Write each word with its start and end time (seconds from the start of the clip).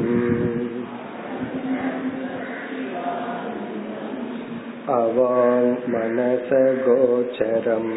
अवाङ्मनसगोचरम् 6.55 7.93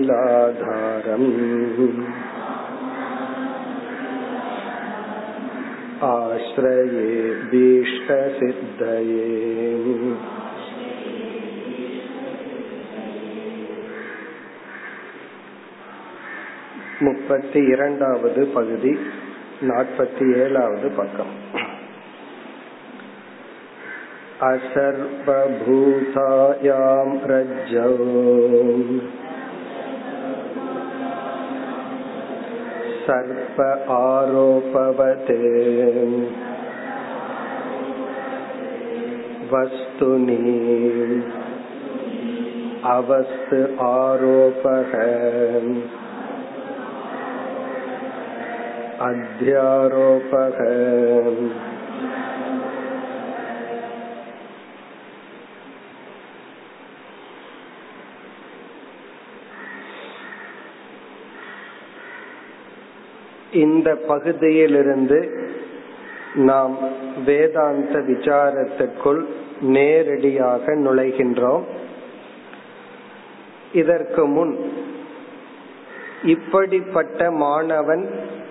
आत्मानमखिलाधारम् 0.00 1.28
आश्रये 6.08 7.08
भीष्टसिद्धये 7.50 9.26
முப்பத்தி 17.00 17.60
இரண்டாவது 17.64 18.42
பகுதி 18.54 18.92
நாற்பத்தி 19.62 20.26
ஏழாவது 20.42 20.90
பக்கம் 20.96 21.34
असर्वभूतायां 25.72 27.08
रज्जौ 27.30 27.90
सर्प 33.04 33.58
आरोपवते 33.92 35.38
वस्तुनि 39.52 40.38
अवस्तु 42.90 43.60
आरोपः 43.86 44.92
अध्यारोपः 49.00 50.58
இந்த 63.54 63.88
பகுதியிலிருந்து 64.08 65.18
நாம் 66.40 66.74
வேதாந்த 67.24 67.98
விசாரத்திற்குள் 68.08 69.22
நேரடியாக 69.68 70.74
நுழைகின்றோம் 70.76 71.64
இதற்கு 73.72 74.22
முன் 74.26 74.52
இப்படிப்பட்ட 76.25 77.31
மாணவன் 77.31 78.03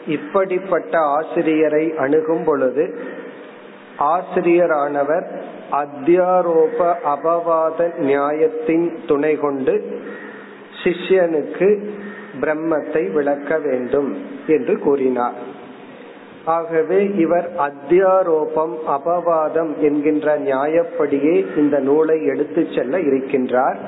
இப்படிப்பட்ட 0.07 0.99
ஆசிரியரை 0.99 1.85
அணுகும் 1.97 2.45
பொழுது 2.45 2.85
ஆசிரியரானவர் 3.99 5.27
அத்தியாரோப 5.73 6.79
அபவாத 7.05 7.89
நியாயத்தின் 7.99 8.87
துணை 9.07 9.35
கொண்டு 9.37 9.75
சிஷ்யனுக்கு 10.83 11.69
பிரம்மத்தை 12.41 13.13
விளக்க 13.13 13.59
வேண்டும் 13.59 14.11
என்று 14.47 14.75
கூறினார். 14.79 15.39
ஆகவே 16.45 16.99
இவர் 17.15 17.49
அத்தியாரோபம் 17.59 18.75
அபவாதம் 18.87 19.73
என்கின்ற 19.79 20.39
நியாயப்படியே 20.39 21.37
இந்த 21.57 21.79
நூலை 21.79 22.19
எடுத்து 22.27 22.63
செல்ல 22.75 22.99
இருக்கின்றார். 22.99 23.79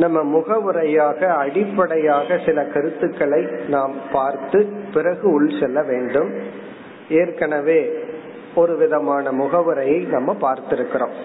நம்ம 0.00 0.22
முகவுரையாக 0.22 1.26
அடிப்படையாக 1.34 2.38
சில 2.46 2.64
கருத்துக்களை 2.64 3.42
நாம் 3.68 3.94
பார்த்து 4.12 4.58
பிறகு 4.94 5.30
உள் 5.30 5.52
செல்ல 5.60 5.82
வேண்டும். 5.82 6.30
ஏற்கனவே 7.08 7.80
ஒரு 8.54 8.76
விதமான 8.76 9.32
முகவுரையை 9.32 9.98
நம்ம 9.98 10.36
பார்த்திருக்கிறோம். 10.40 11.16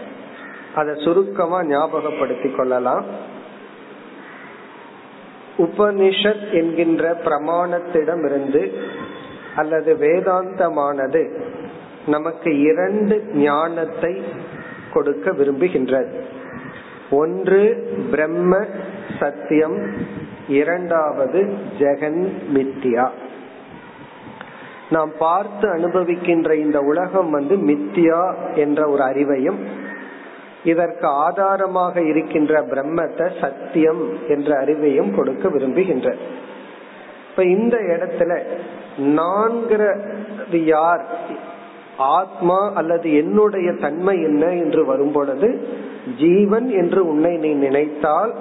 அதை 0.75 0.93
சுருக்கமா 1.03 1.61
ஞாபகப்படுத்திக் 1.61 2.55
கொள்ளலாம். 2.55 3.05
உபனிஷத் 5.57 6.51
என்கின்ற 6.51 7.17
பிரமாணத்திடமிருந்து 7.25 8.63
அல்லது 9.55 9.93
வேதாந்தமானது 9.93 11.23
நமக்கு 12.07 12.59
இரண்டு 12.59 13.23
ஞானத்தை 13.33 14.23
கொடுக்க 14.93 15.31
விரும்புகின்றது. 15.31 16.11
ஒன்று 17.09 17.91
பிரம்ம 18.11 18.65
சத்தியம் 19.19 19.93
இரண்டாவது 20.47 21.53
ஜெகன் 21.79 22.33
மித்தியா. 22.53 23.09
நாம் 24.89 25.11
பார்த்து 25.19 25.67
அனுபவிக்கின்ற 25.67 26.53
இந்த 26.53 26.79
உலகம் 26.79 27.29
வந்து 27.29 27.55
மித்தியா 27.55 28.35
என்ற 28.55 28.89
ஒரு 28.89 29.03
அறிவையும் 29.03 29.57
இதற்கு 30.63 31.07
ஆதாரமாக 31.07 32.01
இருக்கின்ற 32.01 32.61
பிரம்மத்தை 32.61 33.31
சத்தியம் 33.41 34.27
என்ற 34.27 34.63
அறிவையும் 34.65 35.15
கொடுக்க 35.15 35.49
விரும்புகின்ற. 35.49 36.15
இப்ப 37.29 37.43
இந்த 37.43 37.77
இடத்துல 37.77 38.41
நான்கிறது 38.97 40.63
யார் 40.63 41.05
ஆத்மா 41.97 42.71
அல்லது 42.73 43.13
என்னுடைய 43.13 43.71
தன்மை 43.71 44.21
என்ன 44.21 44.45
என்று 44.49 44.85
வரும் 44.85 45.11
பொழுது 45.11 45.67
ஜீவன் 46.17 46.69
என்று 46.69 47.07
உன்னை 47.07 47.37
நீ 47.37 47.53
நினைத்தால் 47.53 48.33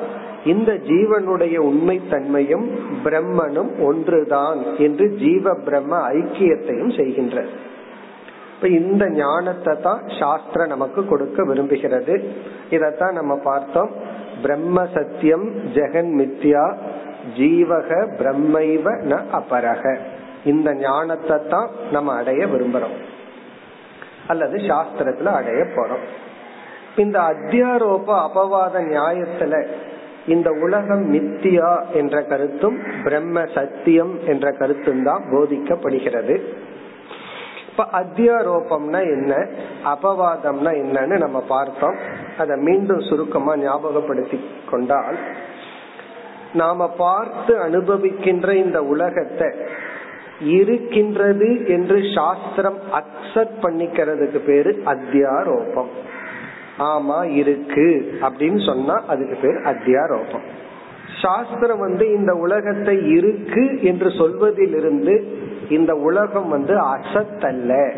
இந்த 0.45 0.73
ஜீவனுடைய 0.73 1.57
உண்மை 1.57 2.01
தன்மையும் 2.11 2.71
பிரம்மனும் 3.05 3.85
ஒன்றுதான் 3.85 4.59
என்று 4.79 5.15
ஜீவ 5.17 5.55
பிரம்ம 5.55 6.13
ஐக்கியத்தையும் 6.13 6.97
செய்கின்ற. 6.97 7.47
இப்ப 8.55 8.69
இந்த 8.69 9.09
ஞானத்தை 9.09 9.77
தான் 9.83 10.03
சாஸ்திரம் 10.21 10.69
நமக்கு 10.69 11.07
கொடுக்க 11.07 11.45
விரும்புகிறது. 11.45 12.25
இதத்தான் 12.71 13.13
நம்ம 13.13 13.37
பார்த்தோம். 13.37 13.91
பிரம்ம 14.43 14.87
சத்தியம் 14.95 15.53
ஜெகன் 15.75 16.13
மித்யா 16.21 16.75
ஜீவக 17.37 17.91
பிரம்மைவ 18.19 18.91
ந 18.91 19.21
அபரக. 19.33 19.99
இந்த 20.45 20.75
ஞானத்தை 20.75 21.39
தான் 21.49 21.69
நம்ம 21.93 22.13
அடைய 22.13 22.47
விரும்புறோம். 22.47 23.13
அல்லது 24.29 24.57
சாஸ்திரத்துல 24.57 25.25
அடைய 25.25 25.63
போறோம் 25.63 26.05
இந்த 26.97 27.19
அத்தியாரோப 27.21 28.09
அபவாத 28.27 28.75
நியாயத்துல 28.75 29.67
இந்த 30.27 30.51
உலகம் 30.51 31.15
மித்தியா 31.15 31.93
என்ற 31.93 32.23
கருத்தும் 32.23 32.79
பிரம்ம 33.05 33.45
சத்தியம் 33.55 34.19
என்ற 34.27 34.53
கருத்தும் 34.53 35.03
தான் 35.03 35.25
போதிக்கப்படுகிறது. 35.31 36.43
இப்ப 37.71 37.85
அத்தியாரோபம்னா 37.93 39.01
என்ன? 39.01 39.35
அபவாதம்னா 39.85 40.71
என்னன்னு 40.83 41.19
நம்ம 41.19 41.41
பார்த்தோம். 41.41 41.97
அதை 42.39 42.57
மீண்டும் 42.57 43.01
சுருக்கமா 43.01 43.57
ஞாபகப்படுத்தி 43.57 44.45
கொண்டால் 44.71 45.19
நாம 46.53 46.89
பார்த்து 46.89 47.57
அனுபவிக்கின்ற 47.57 48.55
இந்த 48.55 48.83
உலகத்தை 48.83 49.49
இருக்கின்றது 50.41 51.69
என்று 51.69 52.03
சாஸ்திரம் 52.15 52.79
அக்செப்ட் 52.93 53.63
பண்ணிக்கிறதுக்கு 53.63 54.39
பேரு 54.39 54.83
அத்தியாரோபம். 54.87 55.89
ஆமா 56.79 57.35
இருக்கு 57.35 58.19
அப்படின்னு 58.23 58.67
சொன்னா 58.67 59.05
அதுக்கு 59.07 59.37
பேர் 59.43 59.55
அத்தியாரோபம். 59.55 60.45
சாஸ்திரம் 61.23 61.79
வந்து 61.79 62.15
இந்த 62.15 62.35
உலகத்தை 62.35 63.11
இருக்கு 63.11 63.83
என்று 63.83 64.11
சொல்வதிலிருந்து 64.11 65.25
இந்த 65.69 65.95
உலகம் 65.95 66.49
வந்து 66.49 66.75
அசத் 66.75 67.47
அல்ல 67.47 67.93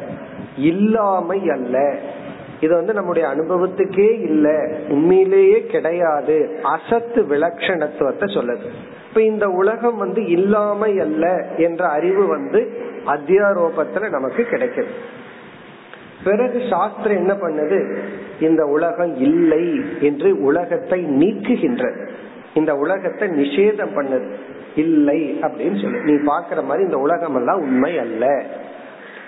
இல்லாமை 0.56 1.50
அல்ல. 1.50 1.96
இது 2.60 2.74
வந்து 2.74 2.92
நம்முடைய 2.92 3.28
அனுபவத்துக்கே 3.28 4.22
இல்ல 4.22 4.68
உண்மையிலேயே 4.88 5.66
கிடையாது. 5.66 6.58
அசத்து 6.62 7.22
விலட்சணத்துவத்தை 7.22 8.24
சொல்லுது. 8.34 8.66
இப்ப 9.16 9.28
இந்த 9.28 9.48
உலகம் 9.48 9.96
வந்து 9.96 10.26
இல்லாமை 10.26 11.00
அல்ல 11.00 11.46
என்ற 11.56 11.88
அறிவு 11.88 12.26
வந்து 12.26 12.72
அத்தியாரோபத்துல 13.06 14.10
நமக்கு 14.10 14.46
கிடைக்குது. 14.50 14.86
பிறகு 16.24 16.62
சாஸ்திரம் 16.70 17.16
என்ன 17.16 17.32
பண்ணுது? 17.32 17.98
இந்த 18.40 18.66
உலகம் 18.66 19.16
இல்லை 19.16 19.84
என்று 20.00 20.40
உலகத்தை 20.40 21.04
நீக்குகின்றது. 21.04 22.08
இந்த 22.54 22.74
உலகத்தை 22.74 23.28
நிஷேதம் 23.28 23.94
பண்ணது. 23.94 24.32
இல்லை 24.76 25.38
அப்படின்னு 25.40 25.82
சொல்லு. 25.82 26.00
நீ 26.00 26.12
பாக்குற 26.12 26.64
மாதிரி 26.64 26.84
இந்த 26.84 26.98
உலகம் 26.98 27.36
எல்லாம் 27.36 27.60
உண்மை 27.60 27.98
அல்ல. 27.98 28.44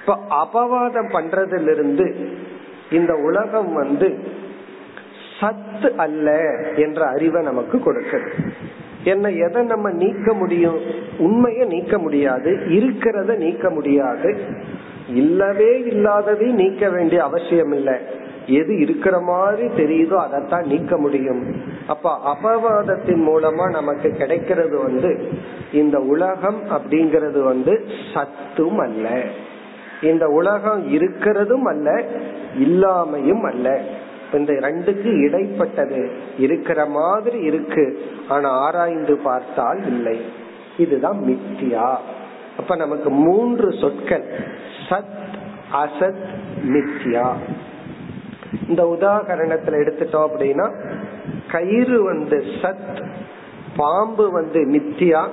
இப்ப 0.01 0.19
அபவாதம் 0.31 1.13
பண்றதுல 1.13 1.73
இருந்து 1.73 2.29
இந்த 2.91 3.15
உலகம் 3.15 3.73
வந்து 3.73 4.19
சத்து 5.41 5.93
அல்ல 5.97 6.55
என்ற 6.77 7.07
அறிவை 7.07 7.43
நமக்கு 7.43 7.79
கொடுக்குது. 7.79 8.31
என்ன 9.05 9.29
எதை 9.29 9.63
நம்ம 9.63 9.91
நீக்க 9.91 10.33
முடியும்? 10.33 10.79
உண்மையை 11.19 11.67
நீக்க 11.67 11.99
முடியாது. 11.99 12.51
இருக்கிறத 12.51 13.37
நீக்க 13.37 13.71
முடியாது. 13.71 14.39
இல்லவே 15.09 15.79
இல்லாததை 15.79 16.53
நீக்க 16.53 16.91
வேண்டிய 16.91 17.23
அவசியம் 17.23 17.73
இல்லை. 17.73 17.95
எது 18.47 18.79
இருக்கிற 18.79 19.21
மாதிரி 19.21 19.67
தெரியுதோ 19.67 20.15
அதைத்தான் 20.15 20.67
நீக்க 20.67 20.99
முடியும். 20.99 21.43
அப்ப 21.87 22.19
அபவாதத்தின் 22.25 23.27
மூலமா 23.27 23.71
நமக்கு 23.71 24.11
கிடைக்கிறது 24.11 24.79
வந்து 24.79 25.29
இந்த 25.73 26.01
உலகம் 26.01 26.63
அப்படிங்கிறது 26.71 27.43
வந்து 27.43 27.85
சத்தும் 28.15 28.79
அல்ல. 28.79 29.23
இந்த 30.03 30.29
உலகம் 30.29 30.93
இருக்கிறதும் 30.93 31.63
அல்ல 31.63 32.05
இல்லாமையும் 32.59 33.51
அல்ல. 33.51 33.81
இந்த 34.33 34.53
ரெண்டுக்கு 34.53 35.09
இடைப்பட்டது. 35.09 36.11
இருக்கிற 36.39 36.87
மாதிரி 36.87 37.39
இருக்கு. 37.39 38.03
ஆனா 38.29 38.51
ஆராய்ந்து 38.51 39.17
பார்த்தால் 39.17 39.87
இல்லை. 39.87 40.21
இதுதான் 40.77 41.19
மித்தியா. 41.19 41.97
அப்ப 42.59 42.77
நமக்கு 42.77 43.11
மூன்று 43.11 43.73
சொற்கள். 43.73 44.25
சத் 44.89 45.17
அசத் 45.73 46.27
மித்யா 46.69 47.33
இந்த 48.69 48.97
உதாகரணத்துல 49.01 49.69
எடுத்துட்டோம் 49.69 50.29
அப்படின்னா 50.29 50.95
கயிறு 51.51 52.03
வந்து 52.03 52.45
சத் 52.63 53.11
பாம்பு 53.77 54.31
வந்து 54.31 54.61
மித்தியா. 54.67 55.29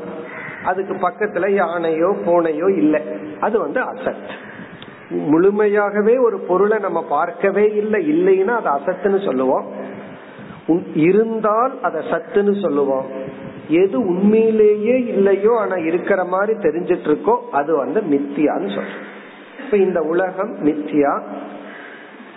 அதுக்கு 0.66 0.94
பக்கத்துல 0.94 1.50
யானையோ 1.50 2.16
பூனையோ 2.26 2.78
இல்லை. 2.78 3.02
அது 3.40 3.60
வந்து 3.60 3.82
அசத். 3.82 4.30
முழுமையாகவே 5.10 6.24
ஒரு 6.24 6.40
பொருளை 6.40 6.78
நம்ம 6.78 7.04
பார்க்கவே 7.04 7.64
இல்லை 7.64 8.00
இல்லைன்னா 8.14 8.62
அது 8.62 8.70
அசத்துன்னு 8.70 9.26
சொல்லுவோம். 9.26 9.94
இருந்தால் 10.94 11.82
அத 11.82 12.00
சத்துன்னு 12.00 12.62
சொல்லுவோம். 12.62 13.06
எது 13.68 14.00
உண்மையிலேயே 14.00 15.04
இல்லையோ 15.04 15.58
ஆனா 15.58 15.76
இருக்கிற 15.76 16.24
மாதிரி 16.24 16.58
தெரிஞ்சிட்டு 16.58 17.08
இருக்கோ 17.12 17.40
அது 17.52 17.76
வந்து 17.76 18.02
மித்தியான்னு 18.02 18.70
சொல்றோம். 18.76 19.04
இப்ப 19.66 19.78
இந்த 19.78 20.02
உலகம் 20.02 20.56
மித்தியா 20.66 21.22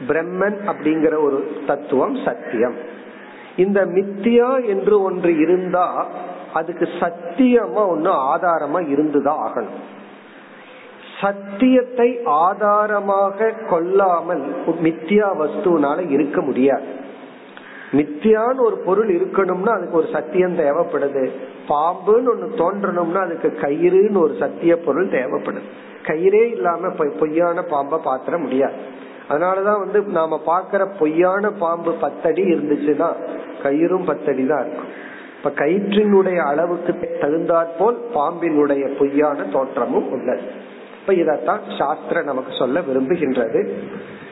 பிரம்மன் 0.08 0.58
அப்படிங்கிற 0.66 1.22
ஒரு 1.22 1.52
தத்துவம் 1.66 2.16
சத்தியம். 2.24 2.74
இந்த 3.56 3.86
மித்தியா 3.86 4.66
என்று 4.66 5.02
ஒன்று 5.02 5.38
இருந்தா 5.38 6.06
அதுக்கு 6.54 6.88
சத்தியமா 7.00 7.88
ஒன்னு 7.88 8.10
ஆதாரமா 8.10 8.88
இருந்துதான் 8.88 9.38
ஆகணும். 9.38 9.96
சத்தியத்தை 11.20 12.08
ஆதாரமாக 12.24 13.50
கொள்ளாமல் 13.70 14.44
மித்தியா 14.82 15.28
வஸ்துனால 15.40 16.10
இருக்க 16.10 16.40
முடியாது. 16.40 16.86
மித்தியான்னு 17.92 18.60
ஒரு 18.60 18.76
பொருள் 18.86 19.10
இருக்கணும்னா 19.16 19.72
அதுக்கு 19.76 19.96
ஒரு 19.96 20.08
சத்தியம் 20.12 20.56
தேவைப்படுது. 20.56 21.30
பாம்புன்னு 21.68 22.30
ஒண்ணு 22.32 22.48
தோன்றணும்னா 22.56 23.20
அதுக்கு 23.24 23.48
கயிறுன்னு 23.60 24.16
ஒரு 24.16 24.34
சத்திய 24.38 24.76
பொருள் 24.76 25.08
தேவைப்படுது. 25.08 25.68
கயிறே 26.02 26.42
இல்லாம 26.52 26.90
பொய்யான 27.18 27.62
பாம்பை 27.62 27.98
பாத்திர 28.04 28.38
முடியாது. 28.38 28.74
அதனாலதான் 29.28 29.78
வந்து 29.78 30.02
நாம 30.02 30.40
பாக்குற 30.46 30.82
பொய்யான 30.98 31.50
பாம்பு 31.50 31.92
பத்தடி 31.92 32.42
இருந்துச்சுன்னா 32.42 33.08
கயிறும் 33.62 34.06
பத்தடி 34.06 34.46
தான் 34.46 34.60
இருக்கும். 34.60 34.92
இப்ப 35.36 35.50
கயிற்றினுடைய 35.64 36.36
அளவுக்கு 36.36 36.92
தகுந்தாற்போல் 37.20 37.98
பாம்பினுடைய 38.14 38.84
பொய்யான 38.98 39.42
தோற்றமும் 39.42 40.10
உள்ளது. 40.10 40.66
இப்ப 41.08 41.22
இதத்தான் 41.22 41.60
சாஸ்திர 41.78 42.22
நமக்கு 42.22 42.52
சொல்ல 42.58 42.80
விரும்புகின்றது. 42.80 43.60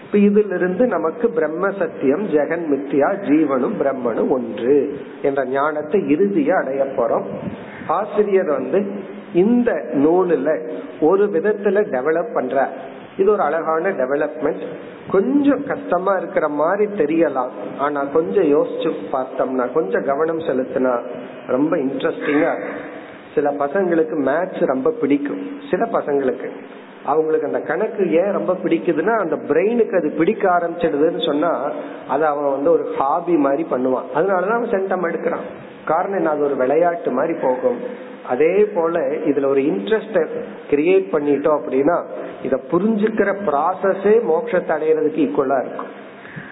இப்ப 0.07 0.19
இதிலிருந்து 0.19 0.87
நமக்கு 0.87 1.31
பிரம்ம 1.31 1.71
சத்தியம் 1.71 2.25
ஜெகன் 2.25 2.65
மித்தியா 2.73 3.09
ஜீவனும் 3.29 3.77
பிரம்மனும் 3.81 4.29
ஒன்று 4.29 4.99
என்ற 5.23 5.45
ஞானத்தை 5.45 6.01
இறுதியா 6.01 6.51
அடைய 6.51 6.85
போறோம். 6.85 7.25
ஆசிரியர் 7.87 8.47
வந்து 8.47 8.91
இந்த 9.35 9.73
நூலுல 9.93 10.71
ஒரு 11.01 11.25
விதத்துல 11.27 11.85
டெவலப் 11.95 12.35
பண்ற 12.35 12.69
இது 13.17 13.31
ஒரு 13.31 13.43
அழகான 13.43 13.91
டெவலப்மெண்ட் 13.91 14.65
கொஞ்சம் 15.11 15.67
கஷ்டமா 15.67 16.15
இருக்கிற 16.15 16.49
மாதிரி 16.49 16.87
தெரியலாம். 17.05 17.51
ஆனா 17.79 18.05
கொஞ்சம் 18.05 18.45
யோசிச்சு 18.45 18.93
பார்த்தோம்னா 19.13 19.73
கொஞ்சம் 19.73 20.05
கவனம் 20.05 20.39
செலுத்தினா 20.39 20.95
ரொம்ப 21.47 21.77
இன்ட்ரெஸ்டிங்கா 21.77 22.53
சில 23.37 23.51
பசங்களுக்கு 23.51 24.17
மேத்ஸ் 24.25 24.67
ரொம்ப 24.67 24.91
பிடிக்கும். 24.91 25.49
சில 25.71 25.85
பசங்களுக்கு. 25.85 26.51
அவங்களுக்கு 27.05 27.47
அந்த 27.47 27.61
கணக்கு 27.61 28.13
ஏன் 28.13 28.33
ரொம்ப 28.33 28.53
பிடிக்குதுன்னா 28.53 29.19
அந்த 29.19 29.37
பிரெயினுக்கு 29.37 29.97
அது 29.97 30.11
பிடிக்க 30.19 30.49
ஆரம்பிச்சிடுதுன்னு 30.49 31.27
சொன்னா 31.27 31.71
அதை 32.09 32.29
அவன் 32.29 32.51
வந்து 32.51 32.71
ஒரு 32.71 32.91
ஹாபி 32.99 33.37
மாதிரி 33.37 33.67
பண்ணுவான். 33.71 34.05
அதனாலதான் 34.15 34.51
அவன் 34.51 34.71
சென்டம் 34.71 35.13
எடுக்கிறான். 35.13 35.47
காரணம் 35.85 36.17
என்ன? 36.17 36.31
அது 36.31 36.43
ஒரு 36.43 36.57
விளையாட்டு 36.57 37.11
மாதிரி 37.11 37.39
போகும். 37.43 37.79
அதே 38.29 38.65
போல 38.75 39.01
இதுல 39.01 39.47
ஒரு 39.47 39.61
இன்ட்ரெஸ்ட 39.61 40.29
கிரியேட் 40.71 41.07
பண்ணிட்டோம் 41.13 41.59
அப்படின்னா 41.59 42.05
இத 42.43 42.61
புரிஞ்சுக்கிற 42.71 43.37
ப்ராசஸே 43.47 44.21
மோட்சத்தை 44.31 44.75
அடையிறதுக்கு 44.77 45.19
ஈக்குவலா 45.19 45.61
இருக்கும். 45.61 46.05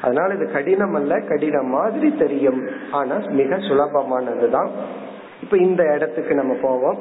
அதனால 0.03 0.35
இது 0.35 0.53
கடினம் 0.53 0.95
அல்ல 0.95 1.21
கடினம் 1.21 1.67
மாதிரி 1.67 2.17
தெரியும். 2.17 2.69
ஆனா 2.93 3.17
மிக 3.29 3.57
சுலபமானதுதான். 3.57 4.69
இப்ப 5.45 5.57
இந்த 5.57 5.83
இடத்துக்கு 5.95 6.35
நம்ம 6.35 6.55
போவோம். 6.63 6.99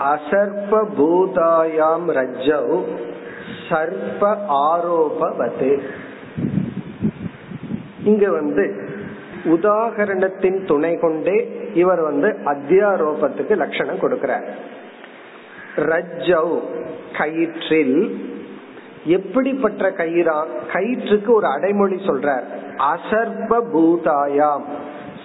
அசர்ப 0.00 0.84
பூதாயாம் 0.98 2.06
ரஜவ் 2.08 2.82
சர்ப 3.68 4.36
ஆரோபவது. 4.48 5.80
இங்க 8.04 8.30
வந்து 8.30 8.88
உதாகரணத்தின் 9.44 10.66
துணை 10.66 10.98
கொண்டே 10.98 11.36
இவர் 11.74 12.00
வந்து 12.00 12.28
அத்தியாரோபத்துக்கு 12.44 13.56
லட்சணம் 13.56 13.98
கொடுக்கிறார். 13.98 14.46
ரஜவ் 15.76 16.60
கயிற்றில் 17.12 18.14
எப்படிப்பட்ட 19.04 19.90
கயிறா? 19.90 20.46
கயிற்றுக்கு 20.72 21.34
ஒரு 21.34 21.46
அடைமொழி 21.46 21.94
சொல்றார். 21.94 22.44
அசர்ப 22.76 23.62
பூதாயாம் 23.74 24.64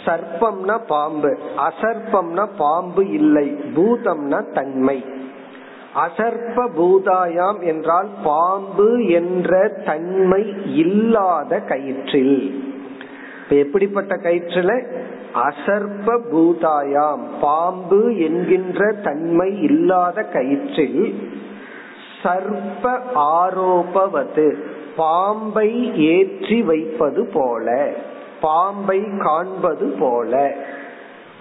சர்ப்பம்னா 0.09 0.77
பாம்பு. 0.87 1.37
அசர்ப்பம்னா 1.57 2.47
பாம்பு 2.57 3.09
இல்லை. 3.09 3.57
பூதம்னா 3.75 4.53
தன்மை. 4.53 5.03
அசர்ப்ப 5.95 6.69
பூதாயாம் 6.77 7.63
என்றால் 7.63 8.07
பாம்பு 8.23 9.05
என்ற 9.05 9.67
தன்மை 9.85 10.55
இல்லாத 10.65 11.61
கயிற்றில். 11.69 12.63
எப்படிப்பட்ட 13.49 14.15
கயிற்றுல? 14.15 14.85
அசர்ப்ப 15.33 16.19
பூதாயாம் 16.33 17.23
பாம்பு 17.41 18.17
என்கின்ற 18.17 18.91
தன்மை 18.91 19.61
இல்லாத 19.61 20.25
கயிற்றில் 20.33 21.15
சர்ப்ப 22.23 22.99
ஆரோபவது 23.15 24.55
பாம்பை 24.95 25.91
ஏற்றி 25.95 26.61
வைப்பது 26.61 27.29
போல. 27.33 27.93
பாம்பை 28.41 29.07
காண்பது 29.19 29.95
போல. 29.99 30.53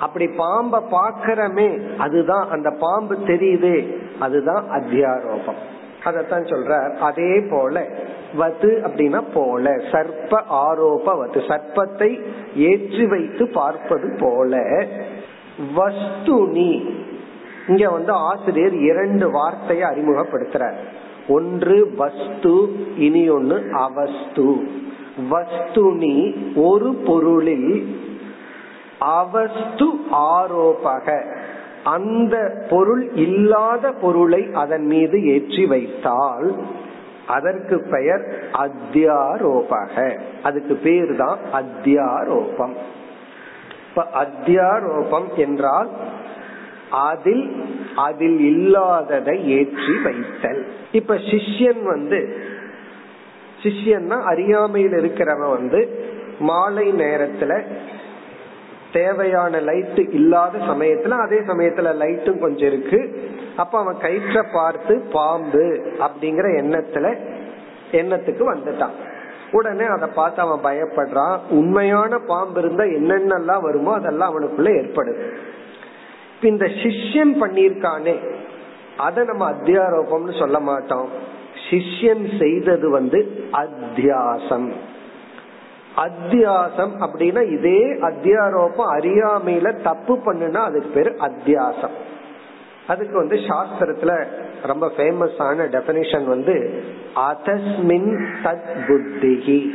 அப்படி 0.00 0.26
பாம்ப 0.26 0.82
பாக்கிறமே 0.90 1.96
அதுதான் 1.96 2.50
அந்த 2.50 2.70
பாம்பு 2.70 3.14
தெரியுது 3.14 3.96
அதுதான் 4.18 4.64
அத்தியாரோபம். 4.70 5.60
அதத்தான் 6.04 6.48
சொல்ற 6.50 6.96
அதே 6.96 7.40
போல 7.50 7.86
வது 8.38 8.70
அப்படின்னா 8.84 9.22
போல 9.34 9.70
சர்ப்ப 9.70 10.42
ஆரோப 10.50 11.04
வது 11.04 11.40
சர்ப்பத்தை 11.40 12.20
ஏற்றி 12.56 13.06
வைத்து 13.06 13.48
பார்ப்பது 13.48 14.16
போல. 14.20 14.62
வஸ்துனி. 15.76 17.00
இங்க 17.68 17.90
வந்து 17.90 18.12
ஆசிரியர் 18.12 18.74
இரண்டு 18.74 19.30
வார்த்தையை 19.30 19.90
அறிமுகப்படுத்துறார். 19.90 20.76
ஒன்று 21.28 21.94
வஸ்து 21.96 22.54
இனி 22.96 23.28
ஒன்னு 23.28 23.62
அவஸ்து. 23.72 24.68
வஸ்துனி 25.30 26.16
ஒரு 26.54 26.94
பொருளில் 26.94 27.96
அவஸ்து 28.98 29.86
ஆரோபக. 30.12 31.22
அந்த 31.84 32.66
பொருள் 32.70 33.14
இல்லாத 33.14 33.92
பொருளை 33.92 34.48
அதன் 34.52 34.86
மீது 34.86 35.24
ஏற்றி 35.26 35.66
வைத்தால் 35.66 36.54
அதற்கு 37.26 37.86
பெயர் 37.90 38.50
அத்தியாரோபக. 38.52 40.18
அதுக்கு 40.42 40.74
பேர் 40.74 41.16
தான் 41.16 41.38
அத்தியாரோபம். 41.52 42.74
இப்ப 43.88 44.06
அத்தியாரோபம் 44.14 45.34
என்றால் 45.34 45.90
அதில் 46.90 47.52
அதில் 47.94 48.40
இல்லாததை 48.40 49.48
ஏற்றி 49.48 49.94
வைத்தல். 50.04 50.66
இப்ப 50.92 51.14
சிஷ்யன் 51.14 51.82
வந்து 51.82 52.20
சிஷ்யன்னா 53.62 54.22
அறியாமையில் 54.22 54.92
இருக்கிறவன் 54.92 55.50
வந்து 55.50 55.80
மாலை 56.38 56.92
நேரத்துல 56.92 57.66
தேவையான 58.92 59.60
லைட் 59.60 60.08
இல்லாத 60.10 60.58
சமயத்துல 60.58 61.10
அதே 61.10 61.36
சமயத்துல 61.36 61.88
லைட்டும் 62.02 62.40
கொஞ்சம் 62.40 62.68
இருக்கு. 62.68 63.30
அப்ப 63.56 63.78
அவன் 63.78 63.96
கயிற்ற 64.02 64.44
பார்த்து 64.52 64.94
பாம்பு 65.12 65.82
அப்படிங்கிற 65.98 66.46
எண்ணத்துல 66.62 67.06
எண்ணத்துக்கு 67.92 68.44
வந்துட்டான். 68.54 68.96
உடனே 69.52 69.84
அதை 69.84 70.08
பார்த்து 70.14 70.42
அவன் 70.42 70.64
பயப்படுறான். 70.64 71.38
உண்மையான 71.50 72.18
பாம்பு 72.26 72.58
இருந்தா 72.58 72.84
என்னென்னலாம் 72.84 73.60
வருமோ 73.60 73.94
அதெல்லாம் 73.94 74.32
அவனுக்குள்ள 74.32 74.68
ஏற்படுது. 74.80 75.24
இந்த 76.42 76.64
சிஷ்யன் 76.64 77.34
பண்ணியிருக்கானே 77.40 78.16
அதை 78.96 79.24
நம்ம 79.24 79.50
அத்தியாரோபம்னு 79.50 80.38
சொல்ல 80.38 80.60
மாட்டோம். 80.60 81.08
சிஷ்யன் 81.70 82.38
செய்தது 82.38 82.90
வந்து 82.90 83.44
அத்தியாசம். 83.52 84.72
அத்தியாசம் 85.96 86.92
அப்படின்னா 87.00 87.50
இதே 87.58 87.84
அத்தியாரோபம் 87.84 88.92
அறியாமையில 88.98 89.82
தப்பு 89.82 90.16
பண்ணுனா 90.16 90.54
அதுக்கு 90.54 90.88
பேரு 90.88 91.16
அத்தியாசம். 91.20 91.96
அதுக்கு 92.86 93.16
வந்து 93.16 93.36
சாஸ்திரத்துல 93.36 94.26
ரொம்ப 94.62 94.92
ஃபேமஸான 94.96 95.66
டெபினிஷன் 95.66 96.24
வந்து 96.24 96.84
அதஸ்மின் 97.16 98.26
தத் 98.42 98.76
புத்திகி 98.86 99.70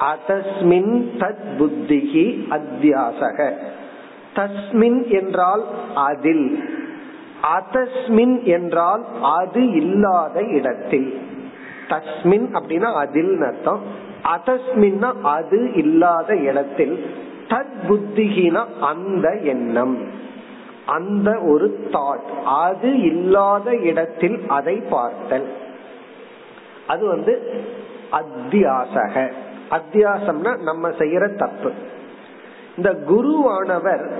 அதஸ்மின் 0.00 1.06
தத் 1.18 1.48
புத்திகி 1.58 2.46
அத்தியாசக. 2.50 3.52
தஸ்மின் 4.34 5.08
என்றால் 5.08 5.64
அதில். 5.94 6.68
அதஸ்மின் 7.42 8.42
என்றால் 8.42 9.04
அது 9.22 9.70
இல்லாத 9.70 10.42
இடத்தில். 10.42 11.20
தஸ்மின் 11.88 12.48
அப்படின்னா 12.52 12.94
அதில் 12.94 13.42
அர்த்தம். 13.42 13.80
அதஸ்மின்னா 14.24 15.12
அது 15.22 15.72
இல்லாத 15.72 16.36
இடத்தில். 16.36 17.06
தத் 17.48 17.72
புத்திகினா 17.88 18.64
அந்த 18.80 19.38
எண்ணம். 19.42 20.10
அந்த 20.86 21.40
ஒரு 21.40 21.88
தாட் 21.92 22.42
அது 22.44 23.00
இல்லாத 23.00 23.76
இடத்தில் 23.76 24.42
அதை 24.48 24.82
பார்த்தல். 24.90 25.52
அது 26.86 27.06
வந்து 27.06 27.64
அத்தியாசக. 28.12 29.32
அத்தியாசம்னா 29.70 30.62
நம்ம 30.62 30.88
செய்யற 30.88 31.36
தப்பு. 31.36 31.72
இந்த 32.76 32.92
குருவானவர் 33.10 34.10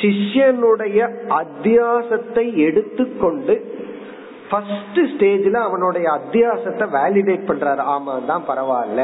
சிஷ்யனுடைய 0.00 1.00
அத்தியாசத்தை 1.40 2.44
எடுத்துக்கொண்டு 2.56 3.54
ஃபர்ஸ்ட் 4.50 5.00
ஸ்டேஜ்ல 5.12 5.52
அவனுடைய 5.52 6.06
அத்தியாசத்தை 6.10 6.86
வேலிடேட் 6.96 7.48
பண்றாரு. 7.48 7.82
ஆமா 7.94 8.24
தான் 8.24 8.44
பரவாயில்ல. 8.48 9.02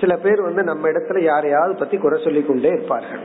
சில 0.00 0.16
பேர் 0.16 0.40
வந்து 0.40 0.62
நம்ம 0.62 0.88
இடத்துல 0.88 1.20
யாரையாவது 1.22 1.74
பத்தி 1.74 1.96
குறை 1.96 2.24
சொல்லி 2.24 2.42
கொண்டே 2.42 2.68
இருப்பார்கள். 2.68 3.22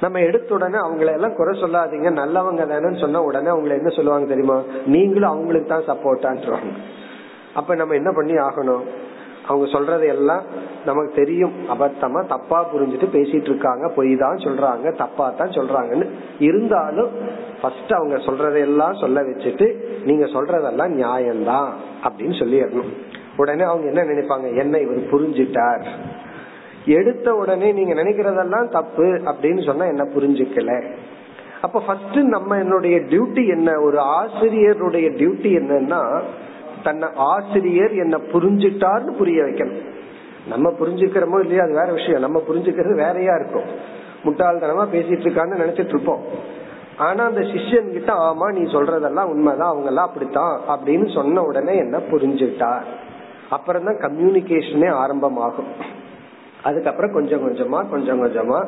நம்ம 0.00 0.20
எடுத்த 0.20 0.54
உடனே 0.54 0.78
அவங்கள 0.78 1.12
எல்லாம் 1.12 1.34
குறை 1.34 1.52
சொல்லாதீங்க 1.62 2.10
நல்லவங்க 2.22 2.64
தானேன்னு 2.72 3.00
சொன்ன 3.00 3.22
உடனே 3.22 3.50
அவங்கள 3.50 3.68
என்ன 3.68 3.88
சொல்லுவாங்க 3.88 4.26
தெரியுமா? 4.26 4.62
நீங்களும் 4.86 5.30
அவங்களுக்கு 5.30 5.68
தான் 5.68 5.88
சப்போர்ட்டான்றாங்க 5.88 6.72
அப்ப 7.54 7.74
நம்ம 7.74 7.94
என்ன 7.94 8.12
பண்ணி 8.12 8.34
ஆகணும்? 8.34 8.84
அவங்க 9.48 9.66
சொல்றது 9.66 10.06
எல்லாம் 10.06 10.42
நமக்கு 10.84 11.12
தெரியும். 11.14 11.52
அபத்தமா 11.68 12.20
தப்பா 12.26 12.58
புரிஞ்சுட்டு 12.72 13.08
பேசிட்டு 13.12 13.50
இருக்காங்க 13.52 13.88
பொய் 13.88 14.16
தான் 14.16 14.36
சொல்றாங்க. 14.36 14.96
தப்பா 14.96 15.26
தான் 15.30 15.48
சொல்றாங்கன்னு 15.48 16.06
இருந்தாலும் 16.38 17.10
ஃபர்ஸ்ட் 17.62 17.92
அவங்க 17.92 18.16
சொல்றதெல்லாம் 18.16 19.00
சொல்ல 19.00 19.22
வச்சுட்டு 19.22 19.68
நீங்க 20.04 20.24
சொல்றதெல்லாம் 20.24 20.94
நியாயம்தான் 21.00 21.70
அப்படின்னு 22.04 22.36
சொல்லிடணும். 22.42 22.92
உடனே 23.36 23.62
அவங்க 23.62 23.86
என்ன 23.86 24.02
நினைப்பாங்க? 24.02 24.56
என்ன 24.56 24.78
இவர் 24.78 25.10
புரிஞ்சிட்டார்? 25.12 25.84
எடுத்த 26.86 27.34
உடனே 27.34 27.72
நீங்க 27.72 27.94
நினைக்கிறதெல்லாம் 27.94 28.68
தப்பு 28.68 29.06
அப்படின்னு 29.30 29.64
சொன்னா 29.66 29.84
என்ன 29.84 30.04
புரிஞ்சுக்கல? 30.16 30.72
அப்ப 31.60 31.82
ஃபர்ஸ்ட் 31.86 32.18
நம்ம 32.18 32.56
என்னுடைய 32.58 32.96
டியூட்டி 32.96 33.48
என்ன? 33.48 33.80
ஒரு 33.80 33.98
ஆசிரியருடைய 33.98 35.06
டியூட்டி 35.20 35.50
என்னன்னா 35.60 36.02
தன்னை 36.82 37.08
ஆசிரியர் 37.14 37.90
என்ன 37.90 38.16
புரிஞ்சுட்டார்னு 38.16 39.10
புரிய 39.10 39.42
வைக்கணும். 39.42 39.82
நம்ம 40.48 40.70
புரிஞ்சுக்கிறோமோ 40.70 41.40
இல்லையா 41.40 41.62
அது 41.62 41.72
வேற 41.72 41.92
விஷயம். 41.92 42.20
நம்ம 42.20 42.42
புரிஞ்சுக்கிறது 42.48 42.94
வேறையா 42.94 43.34
இருக்கும். 43.34 43.96
முட்டாள்தனமா 44.24 44.84
பேசிட்டு 44.94 45.26
இருக்கான்னு 45.26 45.62
நினைச்சிட்டு 45.64 45.88
இருப்போம். 45.88 46.22
ஆனா 46.96 47.24
அந்த 47.24 47.40
சிஷ்யன் 47.40 47.92
கிட்ட 47.92 48.12
ஆமா 48.12 48.52
நீ 48.52 48.72
சொல்றதெல்லாம் 48.72 49.24
உண்மைதான் 49.24 49.68
அவங்க 49.68 49.86
எல்லாம் 49.86 50.06
அப்படித்தான் 50.06 50.60
அப்படின்னு 50.68 51.14
சொன்ன 51.14 51.42
உடனே 51.42 51.76
என்ன 51.76 51.98
புரிஞ்சுட்டார்? 51.98 52.82
அப்புறம் 53.50 53.84
தான் 53.84 53.96
கம்யூனிகேஷனே 53.96 54.90
ஆரம்பமாகும். 54.90 55.66
அதுக்கப்புறம் 56.68 57.12
கொஞ்சம் 57.12 57.42
கொஞ்சமா 57.44 57.80
கொஞ்சம் 57.88 58.20
கொஞ்சமா. 58.22 58.60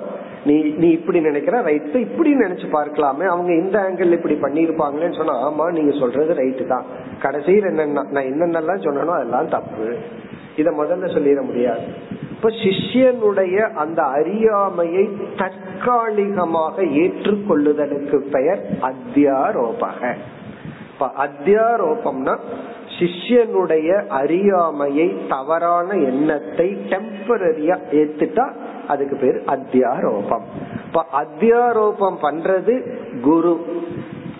நீ 0.44 0.54
நீ 0.76 0.88
இப்படி 0.90 1.20
நினைக்கிற 1.20 1.56
ரைட் 1.60 1.96
இப்படி 2.06 2.30
நினைச்சு 2.34 2.66
பார்க்கலாமே. 2.72 3.24
அவங்க 3.26 3.50
இந்த 3.52 3.76
ஆங்கிள் 3.80 4.16
இப்படி 4.18 4.36
பண்ணிருப்பாங்களேன்னு 4.36 5.18
சொன்னா 5.20 5.36
ஆமா 5.48 5.66
நீங்க 5.72 5.92
சொல்றது 5.98 6.34
ரைட்டு 6.34 6.66
தான். 6.66 6.86
கடைசியில் 7.20 7.68
என்னென்ன 7.68 8.06
நான் 8.10 8.30
என்னென்னலாம் 8.32 8.84
சொன்னனோ 8.86 9.14
அதெல்லாம் 9.18 9.48
தப்பு. 9.48 9.88
இத 10.56 10.68
முதல்ல 10.70 11.08
சொல்லிட 11.16 11.42
முடியாது. 11.42 11.84
இப்ப 12.34 12.50
சிஷ்யனுடைய 12.62 13.56
அந்த 13.74 14.00
அறியாமையை 14.18 15.04
தற்காலிகமாக 15.36 16.82
ஏற்றுக்கொள்ளுதலுக்கு 17.00 18.18
பெயர் 18.30 18.62
அத்தியாரோபக. 18.82 20.00
இப்ப 20.92 21.08
அத்தியாரோபம்னா 21.26 22.34
சிஷ்யனுடைய 23.00 24.06
அறியாமையை 24.06 25.26
தவறான 25.28 25.94
எண்ணத்தை 25.94 26.76
டெம்பரரியா 26.88 27.78
ஏத்துட்டா 27.92 28.52
அதுக்கு 28.88 29.16
பேர் 29.16 29.58
அத்தியாரோபம். 29.58 30.42
இப்ப 30.86 31.04
அத்தியாரோபம் 31.12 32.16
பண்றது 32.22 32.96
குரு. 33.20 33.82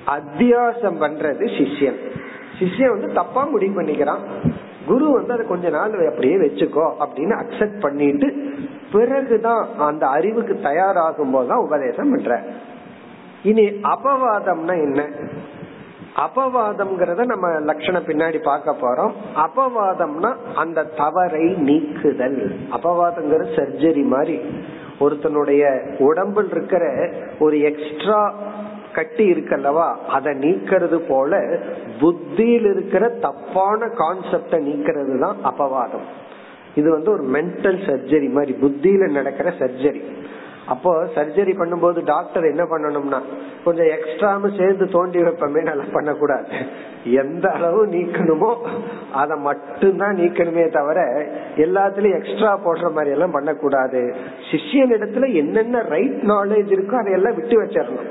அத்தியாசம் 0.06 1.00
பண்றது 1.00 1.46
சிஷ்யன். 1.58 1.96
சிஷ்யன் 2.58 2.98
வந்து 2.98 3.14
தப்பா 3.14 3.44
முடிவு 3.44 3.82
பண்ணிக்கிறான். 3.82 4.52
குரு 4.86 5.10
வந்து 5.10 5.32
அதை 5.32 5.46
கொஞ்ச 5.46 5.68
நாள் 5.68 6.08
அப்படியே 6.08 6.34
வச்சுக்கோ 6.34 6.92
அப்படின்னு 7.00 7.42
அக்செப்ட் 7.42 7.80
பண்ணிட்டு 7.80 8.54
பிறகுதான் 8.92 9.68
அந்த 9.78 10.06
அறிவுக்கு 10.06 10.60
தயாராகும் 10.62 11.30
போதுதான் 11.30 11.64
உபதேசம் 11.64 12.10
பண்ற. 12.10 12.42
இனி 13.42 13.62
அபவாதம்னா 13.62 14.82
என்ன? 14.82 15.08
அபவாதம்ங்கிறத 16.16 17.24
நம்ம 17.24 17.48
லட்சணம் 17.60 18.06
பின்னாடி 18.06 18.42
பார்க்க 18.42 18.76
போறோம். 18.80 19.12
அபவாதம்னா 19.36 20.36
அந்த 20.54 20.84
தவறை 20.84 21.44
நீக்குதல். 21.44 22.52
அபவாதங்கிறது 22.72 23.50
சர்ஜரி 23.56 24.04
மாதிரி 24.04 24.40
ஒருத்தனுடைய 25.00 25.62
உடம்பில் 25.98 26.48
இருக்கிற 26.50 27.10
ஒரு 27.38 27.60
எக்ஸ்ட்ரா 27.60 28.34
கட்டி 28.92 29.30
இருக்கல்லவா 29.30 29.96
அதை 30.06 30.32
நீக்கிறது 30.34 30.98
போல 31.08 31.58
புத்தியில் 32.00 32.64
இருக்கிற 32.64 33.08
தப்பான 33.08 33.86
கான்செப்ட 33.86 34.58
நீக்கிறது 34.58 35.18
தான் 35.18 35.36
அபவாதம். 35.44 36.06
இது 36.74 36.90
வந்து 36.90 37.10
ஒரு 37.10 37.24
மென்டல் 37.32 37.78
சர்ஜரி 37.86 38.30
மாதிரி 38.30 38.52
புத்தியில 38.62 39.10
நடக்கிற 39.10 39.54
சர்ஜரி 39.58 40.02
அப்போ 40.72 40.90
சர்ஜரி 41.14 41.52
பண்ணும்போது 41.60 42.00
டாக்டர் 42.10 42.44
என்ன 42.50 42.64
பண்ணணும்னா 42.72 43.18
கொஞ்சம் 43.64 43.90
எக்ஸ்ட்ராமு 43.94 44.48
சேர்ந்து 44.58 44.84
தோண்டி 44.94 45.20
வைப்பமே 45.26 45.62
நல்லா 45.68 45.86
பண்ணக்கூடாது. 45.92 46.48
எந்த 47.22 47.46
அளவு 47.56 47.80
நீக்கணுமோ 47.94 48.50
அதை 49.22 49.36
மட்டும்தான் 49.48 50.18
நீக்கணுமே 50.20 50.64
தவிர 50.78 51.00
எல்லாத்துலயும் 51.66 52.18
எக்ஸ்ட்ரா 52.20 52.52
போடுற 52.66 52.92
மாதிரி 52.96 53.14
எல்லாம் 53.16 53.36
பண்ணக்கூடாது. 53.38 54.02
சிஷியன் 54.50 54.94
இடத்துல 54.98 55.28
என்னென்ன 55.42 55.82
ரைட் 55.94 56.22
நாலேஜ் 56.34 56.74
இருக்கோ 56.76 56.98
அதையெல்லாம் 57.02 57.38
விட்டு 57.40 57.58
வச்சிடணும். 57.62 58.10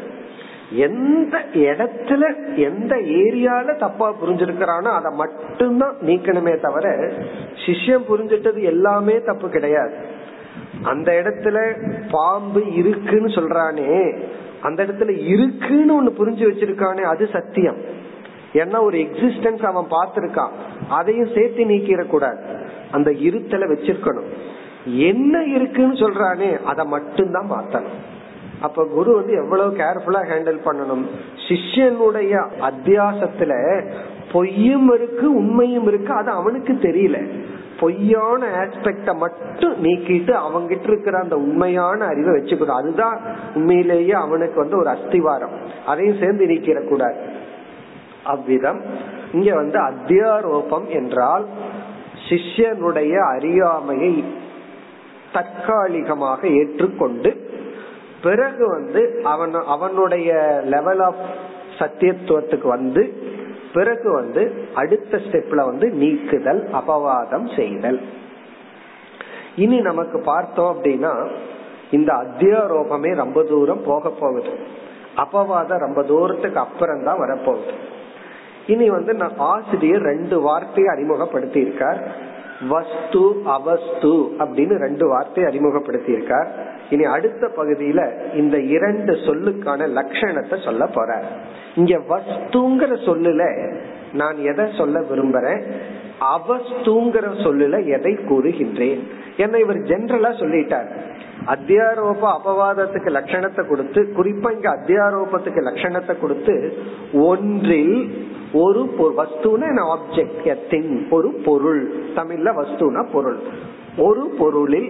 எந்த 0.88 1.36
இடத்துல 1.68 2.24
எந்த 2.68 2.94
ஏரியால 3.22 3.78
தப்பா 3.86 4.08
புரிஞ்சிருக்கிறானோ 4.22 4.90
அதை 5.00 5.12
மட்டும்தான் 5.24 5.96
நீக்கணுமே 6.08 6.54
தவிர 6.66 6.88
சிஷ்யம் 7.64 8.10
புரிஞ்சிட்டது 8.10 8.60
எல்லாமே 8.74 9.16
தப்பு 9.30 9.48
கிடையாது. 9.50 9.96
அந்த 10.84 11.12
இடத்துல 11.12 11.58
பாம்பு 12.12 12.74
இருக்குன்னு 12.74 13.28
சொல்றானே 13.28 14.18
அந்த 14.62 14.86
இடத்துல 14.86 15.28
இருக்குன்னு 15.28 16.04
ஒண்ணு 16.04 16.12
புரிஞ்சு 16.20 16.44
வச்சிருக்கானே 16.50 17.02
அது 17.02 17.28
சத்தியம். 17.28 17.78
ஏன்னா 18.54 18.82
ஒரு 18.82 18.98
எக்ஸிஸ்டன்ஸ் 18.98 19.66
அவன் 19.66 19.92
பார்த்திருக்கான். 19.92 20.54
அதையும் 20.90 21.34
சேர்த்து 21.36 21.66
நீக்கிட 21.66 22.04
கூடாது 22.04 22.38
அந்த 22.92 23.12
இருத்தல 23.12 23.66
வச்சிருக்கணும். 23.74 24.30
என்ன 24.86 25.44
இருக்குன்னு 25.44 25.94
சொல்றானே 25.94 26.64
அதை 26.64 26.86
மட்டும்தான் 26.86 27.52
மாத்தணும் 27.52 27.98
அப்ப 28.62 28.86
குரு 28.86 29.16
வந்து 29.16 29.34
எவ்வளவு 29.34 29.76
கேர்ஃபுல்லா 29.76 30.22
ஹேண்டில் 30.32 30.60
பண்ணணும். 30.66 31.04
சிஷ்யனுடைய 31.48 32.34
அத்தியாசத்துல 32.62 33.54
பொய்யும் 34.32 34.94
இருக்கு 34.94 35.34
உண்மையும் 35.34 35.88
இருக்கு 35.88 36.14
அது 36.14 36.30
அவனுக்கு 36.32 36.74
தெரியல. 36.74 37.18
பொய்யான 37.80 38.48
ஆஸ்பெக்ட 38.62 39.16
மட்டும் 39.16 39.84
நீக்கிட்டு 39.84 40.34
அவங்கிட்ட 40.46 40.88
இருக்கிற 40.88 41.20
அந்த 41.20 41.36
உண்மையான 41.36 42.06
அறிவை 42.06 42.34
வச்சுக்கணும். 42.34 42.80
அதுதான் 42.82 43.22
உண்மையிலேயே 43.56 44.12
அவனுக்கு 44.12 44.60
வந்து 44.60 44.78
ஒரு 44.78 44.90
அஸ்திவாரம். 44.90 45.56
அதையும் 45.86 46.18
சேர்ந்து 46.22 46.46
நீக்கிற 46.46 46.90
கூடாது 46.90 47.18
அவ்விதம். 48.24 48.82
இங்க 49.34 49.56
வந்து 49.56 49.80
அத்தியாரோபம் 49.80 50.88
என்றால் 50.88 51.46
சிஷ்யனுடைய 52.30 53.14
அறியாமையை 53.36 54.24
தற்காலிகமாக 55.34 56.48
ஏற்றுக்கொண்டு 56.48 57.50
பிறகு 58.24 58.68
வந்து 58.68 59.22
அவன் 59.24 59.54
அவனுடைய 59.54 60.62
லெவல் 60.66 61.00
ஆஃப் 61.00 61.22
சத்தியத்துவத்துக்கு 61.80 62.68
வந்து 62.68 63.04
பிறகு 63.74 64.12
வந்து 64.12 64.66
அடுத்த 64.74 65.18
ஸ்டெப்ல 65.18 65.66
வந்து 65.66 65.90
நீக்குதல் 65.90 66.62
அபவாதம் 66.74 67.56
செய்தல். 67.56 68.00
இனி 69.56 69.80
நமக்கு 69.80 70.20
பார்த்தோம் 70.20 70.72
அப்படின்னா 70.76 71.14
இந்த 71.92 72.14
அத்தியாரோபமே 72.14 73.16
ரொம்ப 73.16 73.44
தூரம் 73.44 73.84
போக 73.86 74.10
போகுது. 74.10 74.52
அபவாதம் 75.16 75.84
ரொம்ப 75.86 76.04
தூரத்துக்கு 76.04 76.60
அப்புறம் 76.60 77.04
தான் 77.04 77.22
வரப்போகுது. 77.22 77.74
இனி 78.68 78.90
வந்து 78.90 79.14
நான் 79.14 79.38
ஆசிரியர் 79.38 80.02
ரெண்டு 80.02 80.42
வார்த்தையை 80.42 80.94
அறிமுகப்படுத்தி 80.94 81.60
இருக்கார் 81.60 82.02
வஸ்து 82.68 83.42
அவஸ்து 83.46 84.14
அப்படின்னு 84.40 84.76
ரெண்டு 84.78 85.08
வார்த்தையை 85.08 85.52
அறிமுகப்படுத்தி 85.52 86.12
இருக்கார் 86.12 86.50
இனி 86.90 87.04
அடுத்த 87.04 87.48
பகுதியில 87.58 88.02
இந்த 88.34 88.58
இரண்டு 88.60 89.14
சொல்லுக்கான 89.14 89.88
லட்சணத்தை 89.98 90.64
சொல்ல 90.64 90.86
போறார். 90.86 91.28
இங்க 91.80 91.96
வஸ்துங்கிற 92.12 92.94
சொல்லுல 93.08 93.44
நான் 94.14 94.38
எதை 94.52 94.66
சொல்ல 94.78 95.00
விரும்புறேன்? 95.10 95.62
அவஸ்துங்கிற 96.36 97.26
சொல்லுல 97.46 97.76
எதை 97.98 98.14
கூறுகின்றேன்? 98.30 99.02
என்னை 99.38 99.60
இவர் 99.60 99.80
ஜென்ரலா 99.92 100.32
சொல்லிட்டார். 100.40 100.90
அத்தியாரோப 101.54 102.24
அபவாதத்துக்கு 102.38 103.10
லட்சணத்தை 103.18 103.64
கொடுத்து 103.68 104.02
குறிப்பா 104.18 104.50
இங்க 104.56 104.70
அத்தியாரோபத்துக்கு 104.78 105.62
லட்சணத்தை 105.68 106.14
கொடுத்து 106.20 106.56
ஒன்றில் 107.30 107.96
ஒரு 108.64 108.82
வஸ்துன 109.20 109.72
ஆப்ஜெக்ட் 109.96 110.64
திங் 110.72 110.94
ஒரு 111.10 111.30
பொருள். 111.46 111.82
தமிழ்ல 112.16 112.52
வஸ்துனா 112.62 113.04
பொருள். 113.12 113.40
ஒரு 113.98 114.24
பொருளில் 114.40 114.90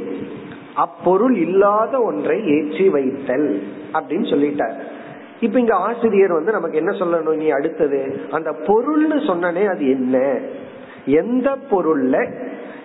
அப்பொருள் 0.76 1.36
இல்லாத 1.36 1.94
ஒன்றை 2.02 2.38
ஏற்றி 2.56 2.86
வைத்தல் 2.90 3.50
அப்படின்னு 3.94 4.28
சொல்லிட்டார். 4.34 4.78
இப்ப 5.40 5.60
இங்க 5.60 5.76
ஆசிரியர் 5.76 6.34
வந்து 6.34 6.52
நமக்கு 6.52 6.78
என்ன 6.78 6.92
சொல்லணும்? 6.92 7.36
நீ 7.36 7.50
அடுத்தது 7.50 8.20
அந்த 8.32 8.52
பொருள்னு 8.52 9.18
சொன்னனே 9.18 9.70
அது 9.70 9.90
என்ன? 9.90 10.40
எந்த 11.06 11.58
பொருள்ல 11.72 12.34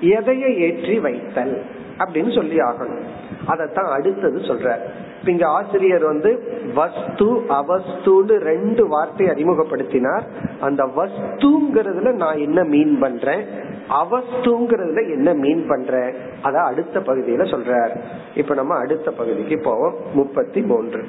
எதையை 0.00 0.60
ஏற்றி 0.60 0.98
வைத்தல் 0.98 1.62
அப்படின்னு 1.98 2.34
சொல்லி 2.34 2.56
ஆகணும். 2.56 3.02
அதத்தான் 3.46 3.90
அடுத்தது 3.90 4.38
சொல்ற 4.38 4.76
இங்க 5.24 5.48
ஆசிரியர் 5.48 6.04
வந்து 6.04 6.60
வஸ்து 6.74 7.26
அவஸ்துன்னு 7.48 8.36
ரெண்டு 8.36 8.88
வார்த்தை 8.88 9.26
அறிமுகப்படுத்தினார். 9.26 10.22
அந்த 10.60 10.84
வஸ்துங்கிறதுல 10.84 12.12
நான் 12.12 12.38
என்ன 12.38 12.64
மீன் 12.64 12.98
பண்றேன்? 12.98 13.44
அவஸ்துங்கிறதுல 13.88 15.12
என்ன 15.14 15.34
மீன் 15.34 15.66
பண்ற 15.68 16.12
அத 16.42 16.60
அடுத்த 16.60 17.00
பகுதியில 17.00 17.44
சொல்றார். 17.44 17.96
இப்ப 18.34 18.54
நம்ம 18.54 18.78
அடுத்த 18.78 19.10
பகுதிக்கு 19.10 19.58
போவோம். 19.58 19.94
முப்பத்தி 20.14 20.60
மூன்று. 20.60 21.04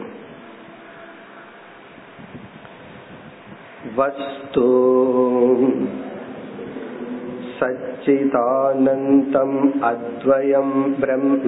वस्तु 3.98 4.70
सच्चिदानन्दम् 7.60 9.58
अद्वयं 9.90 10.70
ब्रह्म 11.02 11.48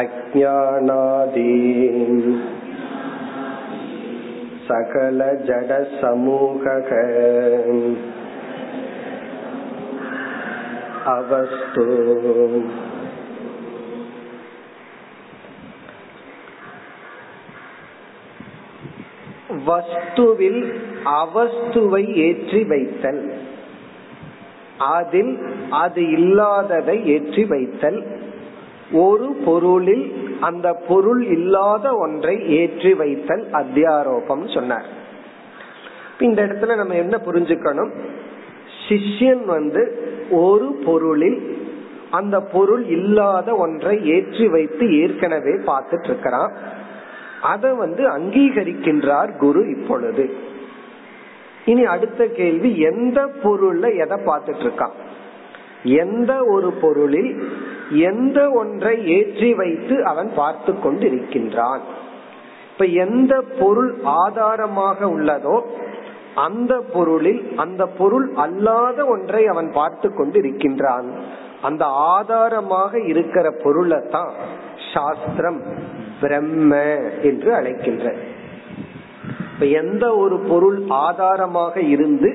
अज्ञानादीन् 0.00 2.20
सकलजडसमूहक 4.68 5.60
अवस्तु 11.16 11.86
வஸ்துவில் 19.66 20.60
அவஸ்துவை 21.04 22.02
ஏற்றி 22.16 22.64
வைத்தல். 22.64 23.22
அதில் 24.78 25.32
அது 25.70 26.10
இல்லாததை 26.10 27.06
ஏற்றி 27.06 27.44
வைத்தல். 27.44 28.00
ஒரு 28.92 29.28
பொருளில் 29.44 30.06
அந்த 30.40 30.72
பொருள் 30.88 31.22
இல்லாத 31.26 31.94
ஒன்றை 31.94 32.34
ஏற்றி 32.48 32.94
வைத்தல் 32.94 33.44
அத்தியாரோபம் 33.52 34.54
சொன்னார். 34.54 34.88
இந்த 36.18 36.42
இடத்துல 36.46 36.76
நம்ம 36.76 36.94
என்ன 36.94 37.16
புரிஞ்சுக்கணும்? 37.26 37.92
சிஷ்யன் 38.88 39.44
வந்து 39.44 39.82
ஒரு 40.30 40.68
பொருளில் 40.84 41.58
அந்த 42.10 42.40
பொருள் 42.40 42.84
இல்லாத 42.86 43.54
ஒன்றை 43.54 44.06
ஏற்றி 44.06 44.48
வைத்து 44.48 44.84
ஏற்கனவே 44.98 45.54
பார்த்துட்டு 45.66 46.04
இருக்கிறான். 46.04 46.52
அதை 47.40 47.70
வந்து 47.72 48.02
அங்கீகரிக்கின்றார் 48.10 49.36
குரு 49.36 49.68
இப்பொழுது. 49.68 50.24
இனி 51.64 51.84
அடுத்த 51.84 52.26
கேள்வி 52.26 52.78
எந்த 52.80 53.20
பொருள்ல 53.42 53.96
எதை 53.96 54.16
பார்த்துட்டு 54.18 54.64
இருக்கான் 54.64 54.96
எந்த 55.84 56.44
ஒரு 56.44 56.72
பொருளில் 56.72 57.32
எந்த 57.90 58.50
ஒன்றை 58.50 59.06
ஏற்றி 59.06 59.54
வைத்து 59.54 60.04
அவன் 60.04 60.30
பார்த்து 60.34 60.78
கொண்டு 60.78 61.06
இருக்கின்றான் 61.06 61.80
இப்ப 62.70 62.84
எந்த 62.84 63.42
பொருள் 63.58 63.94
ஆதாரமாக 64.02 65.06
உள்ளதோ 65.06 65.62
அந்த 66.34 66.80
பொருளில் 66.92 67.52
அந்த 67.56 67.86
பொருள் 67.86 68.32
அல்லாத 68.34 69.04
ஒன்றை 69.04 69.46
அவன் 69.46 69.72
பார்த்து 69.72 70.14
கொண்டு 70.14 70.38
இருக்கின்றான் 70.38 71.08
அந்த 71.62 71.84
ஆதாரமாக 71.86 73.00
இருக்கிற 73.00 73.50
பொருளை 73.50 74.00
தான் 74.10 74.30
சாஸ்திரம் 74.92 75.60
பிரம்ம 76.20 76.72
என்று 77.22 77.50
அழைக்கின்ற. 77.54 78.14
இப்ப 79.52 79.66
எந்த 79.80 80.04
ஒரு 80.16 80.36
பொருள் 80.40 80.78
ஆதாரமாக 80.88 81.74
இருந்து 81.94 82.30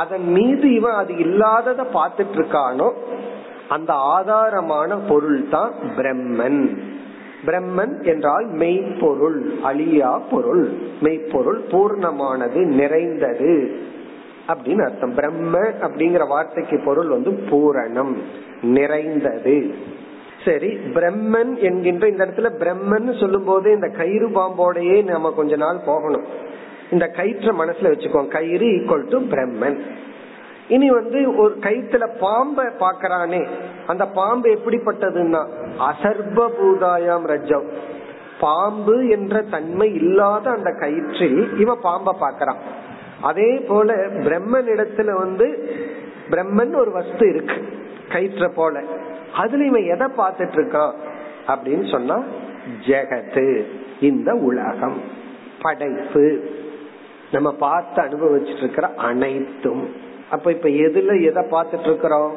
அதன் 0.00 0.26
மீது 0.32 0.66
இவன் 0.74 0.92
அது 0.92 1.12
இல்லாதத 1.16 1.82
பார்த்துட்டு 1.94 2.36
இருக்கானோ 2.38 2.88
அந்த 3.68 3.92
ஆதாரமான 4.16 4.96
பொருள் 5.08 5.40
தான் 5.48 5.72
பிரம்மன். 5.96 6.62
பிரம்மன் 7.46 7.94
என்றால் 8.02 8.46
மெய்ப்பொருள் 8.62 9.38
அழியா 9.62 10.10
பொருள் 10.30 10.64
மெய்ப்பொருள் 11.00 11.60
பூர்ணமானது 11.70 12.60
நிறைந்தது 12.80 13.52
அப்படின்னு 14.48 14.82
அர்த்தம். 14.84 15.14
பிரம்ம 15.14 15.54
அப்படிங்கிற 15.80 16.24
வார்த்தைக்கு 16.28 16.76
பொருள் 16.84 17.08
வந்து 17.08 17.32
பூரணம் 17.50 18.14
நிறைந்தது. 18.78 19.56
சரி 20.44 20.68
பிரம்மன் 20.94 21.50
என்கின்ற 21.58 22.04
இந்த 22.08 22.26
இடத்துல 22.26 22.50
பிரம்மன் 22.62 23.20
சொல்லும் 23.20 23.44
போது 23.44 23.72
இந்த 23.72 23.88
கயிறு 23.88 24.28
பாம்போடையே 24.28 25.04
நம்ம 25.04 25.30
கொஞ்ச 25.30 25.56
நாள் 25.56 25.80
போகணும். 25.84 26.26
இந்த 26.90 27.06
கயிற்ற 27.16 27.52
மனசுல 27.52 27.90
வச்சுக்கோங்க. 27.92 28.28
கயிறு 28.28 28.66
ஈக்குவல் 28.66 29.08
டு 29.08 29.18
பிரம்மன். 29.18 29.78
இனி 30.68 30.90
வந்து 30.90 31.36
ஒரு 31.36 31.54
கயிற்றுல 31.60 32.06
பாம்பை 32.20 32.64
பாக்கிறானே 32.78 33.46
அந்த 33.86 34.04
பாம்பு 34.06 34.48
எப்படிப்பட்டதுன்னா 34.50 35.42
அசர்ப 35.88 36.48
பூதாயாம் 36.58 37.26
ரஜம் 37.26 37.66
பாம்பு 38.40 39.08
என்ற 39.08 39.42
தன்மை 39.42 39.94
இல்லாத 39.94 40.50
அந்த 40.50 40.70
கயிற்றில் 40.70 41.40
இவன் 41.58 41.82
பாம்பை 41.82 42.14
பாக்கிறான் 42.20 42.60
அதே 43.20 43.50
போல 43.68 43.92
பிரம்மன் 44.26 44.70
இடத்துல 44.76 45.12
வந்து 45.18 45.48
பிரம்மன் 46.30 46.74
ஒரு 46.76 46.92
வஸ்து 46.92 47.28
இருக்கு 47.28 47.58
கயிற்ற 48.08 48.48
போல. 48.54 48.84
அதுல 49.34 49.64
இவன் 49.64 49.84
எதை 49.84 50.06
பார்த்துட்டு 50.16 50.56
இருக்கான் 50.56 50.94
அப்படின்னு 51.46 51.90
சொன்னா 51.90 52.22
ஜெகத்து 52.86 53.62
இந்த 54.00 54.34
உலகம் 54.34 55.00
படைப்பு 55.62 56.50
நம்ம 57.32 57.52
பார்த்து 57.52 58.02
அனுபவிச்சுட்டு 58.02 58.56
இருக்கிற 58.56 58.86
அனைத்தும். 58.88 59.88
அப்ப 60.30 60.50
இப்ப 60.50 60.68
எதுல 60.68 61.22
எதை 61.22 61.42
பார்த்துட்டு 61.50 61.84
இருக்கிறோம் 61.84 62.34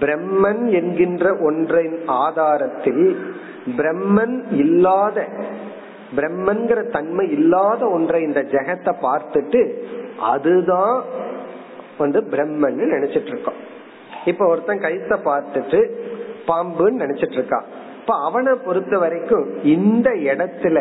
பிரம்மன் 0.00 0.70
என்கின்ற 0.70 1.36
ஒன்றின் 1.40 2.00
ஆதாரத்தில் 2.06 3.16
பிரம்மன் 3.76 4.44
இல்லாத 4.50 5.28
பிரம்மன்கிற 6.16 6.90
தன்மை 6.90 7.30
இல்லாத 7.30 7.88
ஒன்றை 7.88 8.22
இந்த 8.22 8.42
ஜெகத்தை 8.42 8.94
பார்த்துட்டு 9.02 9.74
அதுதான் 10.18 11.02
வந்து 11.98 12.20
பிரம்மன் 12.20 12.92
நினைச்சிட்டு 12.92 13.26
இருக்கோம் 13.26 13.72
இப்ப 14.24 14.46
ஒருத்தன் 14.46 14.78
கைத்த 14.78 15.18
பார்த்துட்டு 15.24 15.90
பாம்புன்னு 16.46 17.02
நினைச்சிட்டு 17.02 17.38
இருக்கான் 17.38 17.64
இப்ப 18.00 18.16
அவனை 18.22 18.54
பொறுத்த 18.54 18.98
வரைக்கும் 18.98 19.64
இந்த 19.64 20.10
இடத்துல 20.10 20.78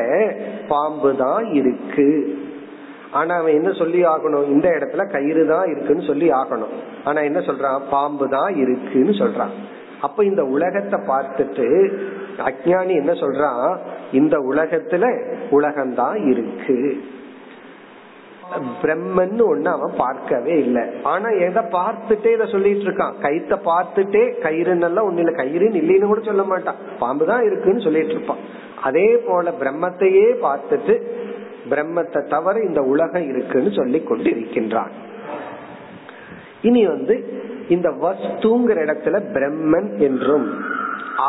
பாம்பு 0.67 1.15
தான் 1.15 1.45
இருக்கு. 1.53 2.38
ஆனா 3.12 3.36
அவன் 3.36 3.53
என்ன 3.53 3.71
சொல்லி 3.71 4.03
ஆகணும்? 4.03 4.47
இந்த 4.47 4.69
இடத்துல 4.69 5.12
கயிறு 5.12 5.47
தான் 5.47 5.65
இருக்குன்னு 5.65 6.03
சொல்லி 6.03 6.29
ஆகணும். 6.29 6.73
ஆனா 7.03 7.21
என்ன 7.21 7.39
சொல்றான்? 7.39 7.79
பாம்பு 7.89 8.29
தான் 8.29 8.56
இருக்குன்னு 8.56 9.12
சொல்றான். 9.12 9.53
அப்ப 10.01 10.23
இந்த 10.23 10.45
உலகத்தை 10.45 10.99
பார்த்துட்டு 10.99 11.97
அஜானி 12.38 12.93
என்ன 12.95 13.12
சொல்றான்? 13.12 13.77
இந்த 14.12 14.38
உலகத்துல 14.38 15.21
உலகம்தான் 15.51 16.29
இருக்கு. 16.29 17.03
பிரம்மன் 18.82 19.39
ஒண்ணு 19.51 19.69
அவன் 19.75 19.93
பார்க்கவே 19.97 20.56
இல்லை. 20.65 20.84
ஆனா 21.12 21.29
எதை 21.47 21.62
பார்த்துட்டே 21.77 22.29
இதை 22.34 22.45
சொல்லிட்டு 22.53 22.86
இருக்கான். 22.88 23.15
கைத்த 23.25 23.53
பார்த்துட்டே 23.69 24.23
கயிறுன்னெல்லாம் 24.45 25.08
ஒண்ணு 25.10 25.23
இல்ல 25.23 25.34
கயிறுன்னு 25.41 25.82
இல்லைன்னு 25.82 26.12
கூட 26.12 26.23
சொல்ல 26.29 26.43
மாட்டான். 26.43 26.82
பாம்பு 26.99 27.25
தான் 27.32 27.45
இருக்குன்னு 27.49 27.86
சொல்லிட்டு 27.88 28.15
இருப்பான். 28.15 28.43
அதே 28.82 29.08
போல 29.27 29.53
பிரம்மத்தையே 29.62 30.27
பார்த்துட்டு 30.47 30.95
பிரம்மத்தை 31.71 32.21
தவிர 32.34 32.56
இந்த 32.69 32.82
உலகம் 32.93 33.27
இருக்குன்னு 33.32 33.71
சொல்லி 33.79 34.01
கொண்டு 34.03 34.29
இருக்கின்றான் 34.29 34.93
இனி 36.62 36.82
வந்து 36.88 37.15
இந்த 37.75 37.89
வஸ்துங்கிற 38.03 38.77
இடத்துல 38.86 39.17
பிரம்மன் 39.36 39.89
என்றும் 40.08 40.47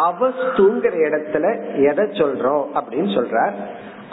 அவஸ்துங்கிற 0.09 0.95
இடத்துல 1.09 1.47
எதை 1.91 2.05
சொல்றோம் 2.21 2.65
அப்படின்னு 2.79 3.11
சொல்றார். 3.19 3.55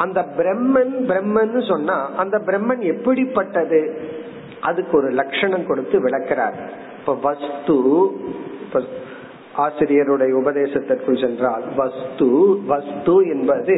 அந்த 0.01 0.19
பிரம்மன் 0.37 0.95
பிரம்மன் 1.09 1.55
சொன்னா 1.67 1.97
அந்த 2.15 2.37
பிரம்மன் 2.45 2.83
எப்படிப்பட்டது? 2.93 3.79
அதுக்கு 4.61 4.97
ஒரு 4.97 5.09
லட்சணம் 5.09 5.67
கொடுத்து 5.67 5.97
விளக்கிறார். 5.99 6.57
இப்ப 6.99 7.13
வஸ்து 7.21 7.75
ஆசிரியருடைய 9.57 10.33
உபதேசத்திற்குள் 10.41 11.21
சென்றால் 11.21 11.63
வஸ்து 11.75 12.29
வஸ்து 12.67 13.15
என்பது 13.33 13.75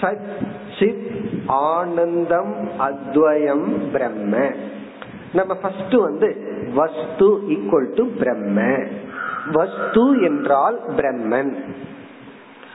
சச்சித் 0.00 1.06
ஆனந்தம் 1.46 2.54
அத்வயம் 2.78 3.66
பிரம்ம. 3.92 4.34
நம்ம 5.32 5.54
ஃபர்ஸ்ட் 5.54 5.94
வந்து 5.94 6.28
வஸ்து 6.74 7.28
ஈக்குவல் 7.48 7.94
டு 7.94 8.04
பிரம்ம. 8.18 8.58
வஸ்து 9.52 10.04
என்றால் 10.22 10.78
பிரம்மன். 10.96 11.52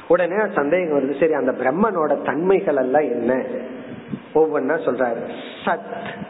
உடனே 0.07 0.35
சந்தேகம் 0.55 0.99
வருது. 0.99 1.19
சரி 1.19 1.33
அந்த 1.33 1.51
பிரம்மனோட 1.51 2.21
தன்மைகள் 2.21 2.75
எல்லாம் 2.75 3.01
என்ன? 3.01 3.43
ஒவ்வொன்னா 4.35 4.77
சொல்றாரு. 4.77 5.29
சத் 5.65 6.23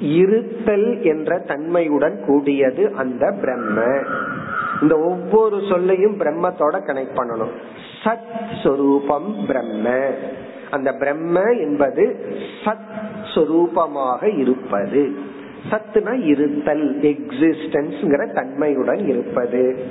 இருத்தல் 0.00 1.02
என்ற 1.02 1.38
தன்மையுடன் 1.38 2.24
கூடியது 2.26 2.92
அந்த 2.96 3.34
பிரம்ம. 3.40 4.02
இந்த 4.82 4.98
ஒவ்வொரு 4.98 5.60
சொல்லையும் 5.70 6.20
பிரம்மத்தோட 6.20 6.80
கனெக்ட் 6.86 7.16
பண்ணணும். 7.16 7.50
சத் 8.04 8.62
சொரூபம் 8.62 9.44
பிரம்ம. 9.46 10.10
அந்த 10.70 10.92
பிரம்ம 10.92 11.40
என்பது 11.40 12.34
சத் 12.64 12.88
சொரூபமாக 13.34 14.38
இருப்பது. 14.38 15.14
சத்துனா 15.70 16.24
இருத்தல் 16.24 16.98
எக்ஸிஸ்டன்ஸ்ங்கிற 17.00 18.32
தன்மையுடன் 18.32 19.08
இருப்பது. 19.08 19.84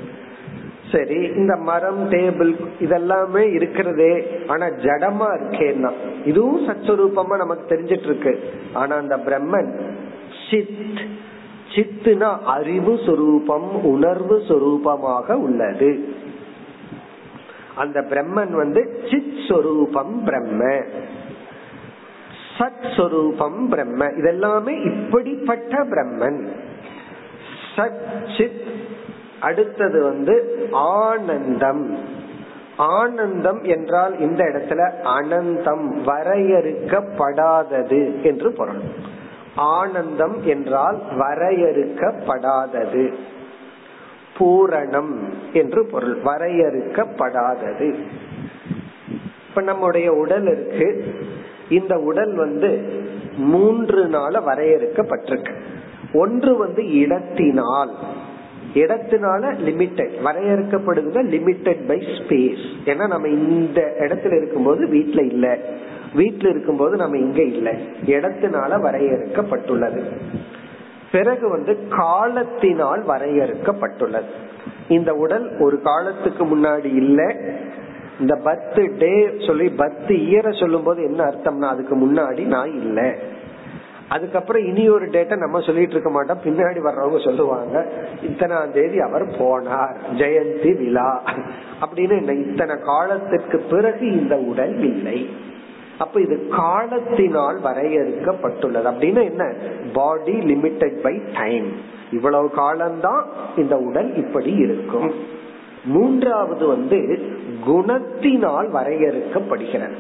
சரி 0.92 1.16
இந்த 1.16 1.56
மரம் 1.56 2.12
டேபிள் 2.12 2.66
இதெல்லாமே 2.80 3.54
இருக்கிறதே 3.54 4.40
ஆனா 4.48 4.66
ஜடமா 4.66 5.28
இருக்கேன்னா. 5.38 5.92
இதுவும் 6.26 6.68
சச்சரூபமா 6.68 7.38
நமக்கு 7.38 7.76
தெரிஞ்சிட்டு 7.76 8.04
இருக்கு 8.04 8.54
ஆனா 8.74 8.96
அந்த 8.96 9.18
பிரம்மன் 9.18 9.80
சித் 10.50 11.00
சித்துனா 11.76 12.40
அறிவு 12.40 13.00
சொரூபம் 13.06 13.84
உணர்வு 13.84 14.44
சொரூபமாக 14.48 15.34
உள்ளது. 15.34 16.14
அந்த 17.76 18.02
பிரம்மன் 18.02 18.52
வந்து 18.52 19.04
சித் 19.12 19.34
சொரூபம் 19.48 20.24
பிரம்ம. 20.24 20.84
சத் 22.58 22.96
சொரூபம் 22.96 23.70
பிரம்ம. 23.70 24.06
இதெல்லாமே 24.06 24.86
இப்படிப்பட்ட 24.86 25.84
பிரம்மன். 25.84 26.48
சத் 27.76 28.02
சித் 28.38 28.79
அடுத்தது 29.40 30.04
வந்து 30.04 30.68
ஆனந்தம். 30.72 31.98
ஆனந்தம் 32.78 33.64
என்றால் 33.64 34.20
இந்த 34.20 34.44
இடத்துல 34.44 34.92
அனந்தம் 35.04 35.92
வரையறுக்கப்படாதது 36.06 38.22
என்று 38.22 38.54
பொருள். 38.54 38.82
ஆனந்தம் 39.56 40.44
என்றால் 40.44 41.02
வரையறுக்கப்படாதது. 41.18 43.14
பூரணம் 44.38 45.34
என்று 45.54 45.86
பொருள். 45.86 46.22
வரையறுக்கப்படாதது. 46.22 47.96
இப்ப 49.50 49.62
நம்முடைய 49.62 50.12
உடல் 50.12 50.42
இருக்கு. 50.42 51.16
இந்த 51.70 51.98
உடல் 51.98 52.36
வந்து 52.36 53.02
மூன்று 53.38 54.08
நாள 54.08 54.40
வரையறுக்கப்பட்டிருக்கு. 54.40 55.62
ஒன்று 56.14 56.58
வந்து 56.58 56.92
இடத்தினால். 56.92 57.92
இடத்தினால 58.74 59.42
லிமிட்டட் 59.66 60.12
வரையறுக்கப்படுகிறது 60.26 61.24
லிமிட்டட் 61.24 61.88
பை 61.88 61.98
ஸ்பேஸ் 61.98 62.66
ஏன்னா 62.86 63.08
நம்ம 63.08 63.28
இந்த 63.28 63.94
இடத்துல 64.00 64.36
இருக்கும்போது 64.36 64.86
வீட்டுல 64.86 65.26
இல்ல. 65.26 65.58
வீட்டுல 66.16 66.50
இருக்கும்போது 66.50 66.96
நம்ம 66.96 67.18
இங்க 67.18 67.44
இல்ல. 67.44 67.72
இடத்தினால 68.06 68.82
வரையறுக்கப்பட்டுள்ளது. 68.82 70.02
பிறகு 71.12 71.50
வந்து 71.50 71.88
காலத்தினால் 71.90 73.06
வரையறுக்கப்பட்டுள்ளது. 73.08 74.30
இந்த 74.88 75.14
உடல் 75.14 75.58
ஒரு 75.60 75.82
காலத்துக்கு 75.82 76.46
முன்னாடி 76.46 76.86
இல்ல. 76.86 77.36
இந்த 78.20 78.36
பத்து 78.36 78.96
டே 79.00 79.32
சொல்லி 79.48 79.70
பத்து 79.70 80.16
இயரை 80.16 80.60
சொல்லும் 80.60 80.84
போது 80.84 81.04
என்ன 81.04 81.24
அர்த்தம்னா 81.24 81.68
அதுக்கு 81.68 81.96
முன்னாடி 81.96 82.46
நான் 82.46 82.74
இல்லை. 82.74 83.16
அதுக்கப்புறம் 84.10 84.66
இனி 84.66 84.90
ஒரு 84.90 85.06
டேட்டை 85.06 85.38
நம்ம 85.38 85.60
சொல்லிட்டு 85.60 85.92
இருக்க 85.92 86.10
மாட்டோம். 86.10 86.40
பின்னாடி 86.44 86.80
வர்றவங்க 86.88 87.24
சொல்லுவாங்க 87.24 87.92
இத்தனாம் 88.22 88.72
தேதி 88.72 89.00
அவர் 89.00 89.26
போனார் 89.28 89.96
ஜெயந்தி 90.14 90.78
விழா. 90.78 91.24
அப்படின்னு 91.82 92.18
என்ன 92.18 92.34
இத்தனை 92.34 92.76
காலத்திற்கு 92.84 93.58
பிறகு 93.58 94.12
இந்த 94.12 94.36
உடல் 94.36 94.78
இல்லை. 94.80 95.30
அப்ப 95.98 96.22
இது 96.22 96.48
காலத்தினால் 96.48 97.60
வரையறுக்கப்பட்டுள்ளது. 97.64 98.88
அப்படின்னா 98.92 99.24
என்ன 99.24 99.54
பாடி 99.94 100.34
லிமிட்டட் 100.34 101.02
பை 101.02 101.22
டைம் 101.34 101.68
இவ்வளவு 102.12 102.50
காலம்தான் 102.50 103.26
இந்த 103.56 103.78
உடல் 103.78 104.16
இப்படி 104.16 104.52
இருக்கும். 104.52 105.38
மூன்றாவது 105.86 106.68
வந்து 106.68 106.98
குணத்தினால் 107.68 108.70
வரையறுக்கப்படுகிறது. 108.72 109.98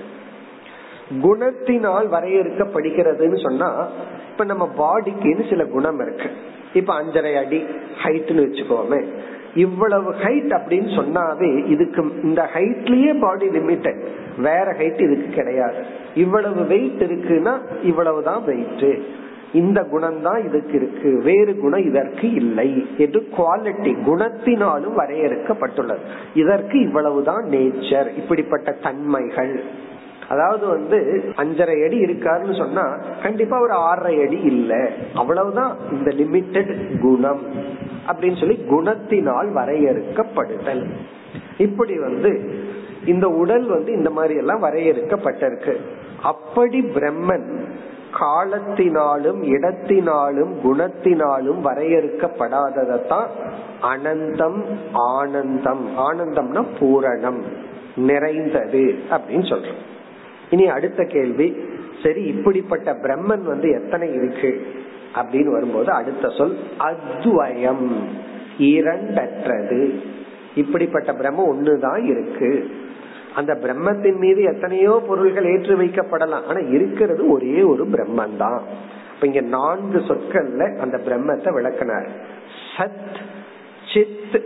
குணத்தினால் 1.14 2.08
வரையறுக்கப்படுகிறதுன்னு 2.08 3.42
சொன்னா 3.42 3.88
இப்ப 4.32 4.44
நம்ம 4.44 4.70
பாடிக்குன்னு 4.78 5.50
சில 5.50 5.66
குணம் 5.66 6.00
இருக்கு. 6.00 6.30
இப்ப 6.74 7.02
அஞ்சரை 7.02 7.46
அடி 7.46 7.66
ஹைட்னு 8.04 8.46
வச்சுக்கோமே. 8.46 9.04
இவ்வளவு 9.56 10.12
ஹைட் 10.12 10.60
அப்படின்னு 10.60 11.00
சொன்னாவே 11.00 11.66
இதுக்கு 11.66 12.22
இந்த 12.24 12.50
ஹைட்லயே 12.54 13.20
பாடி 13.20 13.48
லிமிட்டட் 13.48 14.08
வேற 14.38 14.64
ஹைட் 14.64 15.02
இதுக்கு 15.02 15.30
கிடையாது. 15.30 15.86
இவ்வளவு 16.16 16.66
வெயிட் 16.66 17.04
இருக்குன்னா 17.04 17.60
இவ்வளவுதான் 17.84 18.44
வெயிட் 18.44 19.02
இந்த 19.54 19.84
குணம் 19.84 20.22
தான் 20.22 20.44
இதுக்கு 20.46 20.74
இருக்கு. 20.74 21.22
வேறு 21.24 21.58
குணம் 21.58 21.86
இதற்கு 21.86 22.34
இல்லை. 22.34 22.88
என்று 22.98 23.28
குவாலிட்டி 23.38 23.98
குணத்தினாலும் 24.06 24.94
வரையறுக்கப்பட்டுள்ளது. 24.98 25.98
இதற்கு 26.34 26.80
இவ்வளவுதான் 26.80 27.46
நேச்சர் 27.50 28.18
இப்படிப்பட்ட 28.18 28.72
தன்மைகள். 28.72 29.64
அதாவது 30.30 30.68
வந்து 30.68 31.24
அஞ்சரை 31.36 31.86
அடி 31.86 32.00
இருக்காருன்னு 32.00 32.58
சொன்னா 32.58 32.98
கண்டிப்பா 33.24 33.62
ஒரு 33.62 33.72
ஆறரை 33.72 34.22
அடி 34.22 34.40
இல்ல. 34.42 34.90
அவ்வளவுதான் 35.16 35.78
இந்த 35.92 36.12
லிமிட்டெட் 36.12 37.02
குணம் 37.02 37.42
அப்படின்னு 38.08 38.40
சொல்லி 38.40 38.66
குணத்தினால் 38.70 39.52
வரையறுக்கப்படுதல். 39.54 40.90
இப்படி 41.58 42.00
வந்து 42.00 42.54
இந்த 43.06 43.28
உடல் 43.28 43.68
வந்து 43.68 43.92
இந்த 43.92 44.10
மாதிரி 44.10 44.36
எல்லாம் 44.36 44.64
வரையறுக்கப்பட்டிருக்கு. 44.64 45.76
அப்படி 46.24 46.80
பிரம்மன் 46.80 47.68
காலத்தினாலும் 48.20 49.42
இடத்தினாலும் 49.44 50.54
குணத்தினாலும் 50.64 51.62
வரையறுக்கப்படாததான் 51.64 53.28
அனந்தம் 53.82 54.64
ஆனந்தம். 54.94 55.98
ஆனந்தம்னா 55.98 56.66
பூரணம் 56.80 57.42
நிறைந்தது 57.96 58.96
அப்படின்னு 59.10 59.48
சொல்றோம். 59.52 59.88
இனி 60.50 60.68
அடுத்த 60.68 61.04
கேள்வி 61.04 61.58
சரி 62.04 62.24
இப்படிப்பட்ட 62.24 62.94
பிரம்மன் 62.94 63.42
வந்து 63.42 63.70
எத்தனை 63.70 64.14
இருக்கு? 64.14 64.68
அப்படின்னு 65.16 65.52
வரும்போது 65.52 65.92
அடுத்த 65.92 66.30
சொல் 66.30 66.58
அத்வயம் 66.80 67.92
இரண்டற்றது. 68.60 70.00
இப்படிப்பட்ட 70.56 71.14
பிரம்மம் 71.14 71.54
ஒண்ணுதான் 71.54 72.04
இருக்கு. 72.04 72.70
அந்த 73.36 73.54
பிரம்மத்தின் 73.54 74.18
மீது 74.18 74.42
எத்தனையோ 74.42 75.04
பொருள்கள் 75.08 75.46
ஏற்று 75.46 75.78
வைக்கப்படலாம். 75.78 76.44
ஆனா 76.44 76.60
இருக்கிறது 76.60 77.32
ஒரே 77.32 77.62
ஒரு 77.62 77.88
பிரம்மன் 77.88 78.38
தான் 78.38 78.62
இப்ப 79.14 79.28
இங்க 79.28 79.42
நான்கு 79.42 80.00
சொற்கள்ல 80.00 80.78
அந்த 80.78 80.98
பிரம்மத்தை 80.98 81.54
விளக்கினார். 81.54 82.10
சத் 82.78 83.16
சித் 83.94 84.44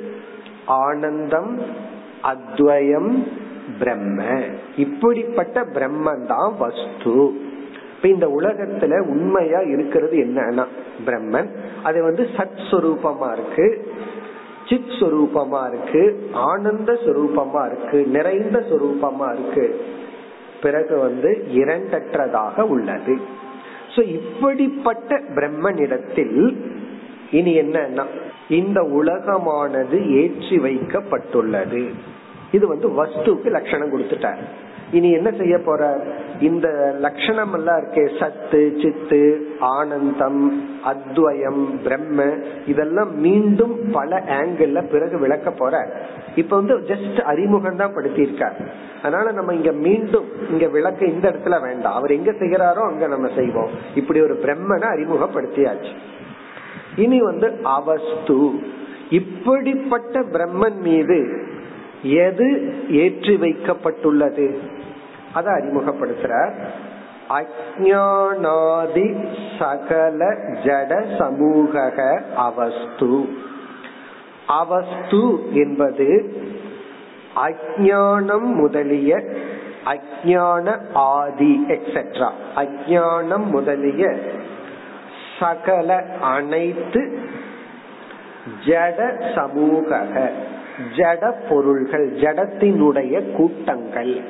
ஆனந்தம் 0.65 1.61
அத்வயம் 2.23 3.27
பிரம்ம. 3.79 4.41
இப்படிப்பட்ட 4.75 5.61
பிரம்மன் 5.61 6.25
தான் 6.25 6.55
வஸ்து. 6.59 7.41
இப்ப 7.95 8.07
இந்த 8.07 8.27
உலகத்துல 8.27 8.99
உண்மையா 8.99 9.59
இருக்கிறது 9.59 10.17
என்னன்னா 10.17 10.65
பிரம்மன். 11.05 11.49
அது 11.83 12.03
வந்து 12.03 12.27
சத் 12.37 12.61
சுரூபமா 12.71 13.31
இருக்கு 13.31 13.91
சித் 14.69 14.93
சுரூபமா 14.99 15.73
இருக்கு 15.73 16.29
ஆனந்த 16.33 16.93
சுரூபமா 16.93 17.65
இருக்கு 17.65 18.05
நிறைந்த 18.05 18.59
சுரூபமா 18.59 19.33
இருக்கு. 19.33 19.85
பிறகு 20.61 20.97
வந்து 20.97 21.47
இரண்டற்றதாக 21.53 22.61
உள்ளது. 22.61 23.17
சோ 23.95 24.07
இப்படிப்பட்ட 24.07 25.21
பிரம்மனிடத்தில் 25.35 26.55
இனி 27.31 27.59
என்னன்னா 27.59 28.03
இந்த 28.49 28.81
உலகமானது 28.81 30.09
ஏற்றி 30.09 30.57
வைக்கப்பட்டுள்ளது. 30.57 31.89
இது 32.53 32.65
வந்து 32.67 32.87
வஸ்துக்கு 32.89 33.49
லட்சணம் 33.49 33.91
கொடுத்துட்டார். 33.93 34.41
இனி 34.91 35.11
என்ன 35.11 35.29
செய்ய 35.31 35.55
போற? 35.57 35.83
இந்த 36.39 36.67
லட்சணம் 36.99 37.53
எல்லாம் 37.53 37.77
இருக்கே 37.79 38.03
சத்து 38.19 38.59
சித்து 38.81 39.21
ஆனந்தம் 39.59 40.41
அத்வயம் 40.85 41.63
பிரம்ம 41.83 42.25
இதெல்லாம் 42.65 43.11
மீண்டும் 43.15 43.75
பல 43.91 44.23
ஆங்கிள் 44.27 44.91
பிறகு 44.91 45.19
விளக்க 45.19 45.51
போற. 45.51 45.75
இப்ப 46.35 46.55
வந்து 46.55 46.75
ஜஸ்ட் 46.79 47.19
அறிமுகம் 47.21 47.75
தான் 47.75 47.95
படுத்தியிருக்கார். 47.95 48.59
அதனால 49.01 49.31
நம்ம 49.31 49.53
இங்க 49.53 49.71
மீண்டும் 49.71 50.25
இங்க 50.49 50.67
விளக்க 50.67 51.05
இந்த 51.05 51.25
இடத்துல 51.29 51.61
வேண்டாம். 51.61 51.93
அவர் 51.93 52.11
எங்க 52.11 52.31
செய்யறாரோ 52.31 52.83
அங்க 52.91 53.07
நம்ம 53.07 53.29
செய்வோம். 53.35 53.69
இப்படி 53.95 54.21
ஒரு 54.21 54.37
பிரம்மனை 54.43 54.89
அறிமுகப்படுத்தியாச்சு. 54.95 55.93
இனி 56.95 57.21
வந்து 57.21 57.57
அவஸ்து. 57.63 58.39
இப்படிப்பட்ட 59.09 60.19
பிரம்மன் 60.19 60.79
மீது 60.79 61.19
எது 62.03 62.73
ஏற்றி 62.89 63.35
வைக்கப்பட்டுள்ளது? 63.35 64.57
அதை 65.33 65.53
அறிமுகப்படுத்துறார். 65.53 66.53
அஜானாதி 67.29 69.25
சகல 69.59 70.33
ஜட 70.63 71.17
சமூக 71.17 71.93
அவஸ்து. 72.35 73.29
அவஸ்து 74.47 75.39
என்பது 75.53 76.33
அஜானம் 77.35 78.53
முதலிய 78.55 79.23
அஜான 79.85 80.77
ஆதி 80.93 81.65
எக்ஸெட்ரா 81.67 82.29
அஜானம் 82.55 83.45
முதலிய 83.45 84.17
சகல 85.39 86.05
அனைத்து 86.21 87.19
ஜட 88.65 89.33
சமூக 89.35 90.09
ஜட 90.95 91.33
பொருள்கள் 91.49 92.11
ஜடத்தினுடைய 92.11 93.35
கூட்டங்கள். 93.35 94.21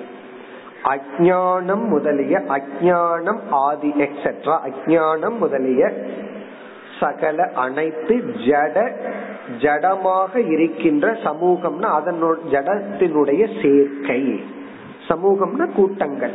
அஜானம் 0.84 1.88
முதலிய 1.88 2.40
அஜானம் 2.40 3.40
ஆதி 3.50 3.94
எக்ஸெட்ரா 3.98 4.60
அஜானம் 4.66 5.38
முதலிய 5.38 5.94
சகல 7.00 7.52
அனைத்து 7.56 8.16
ஜட 8.16 8.92
ஜடமாக 9.60 10.36
இருக்கின்ற 10.36 11.12
சமூகம்னா 11.12 11.88
அதனோட 12.00 12.36
ஜடத்தினுடைய 12.52 13.62
சேர்க்கை. 13.62 14.44
சமூகம்னா 15.08 15.74
கூட்டங்கள். 15.74 16.34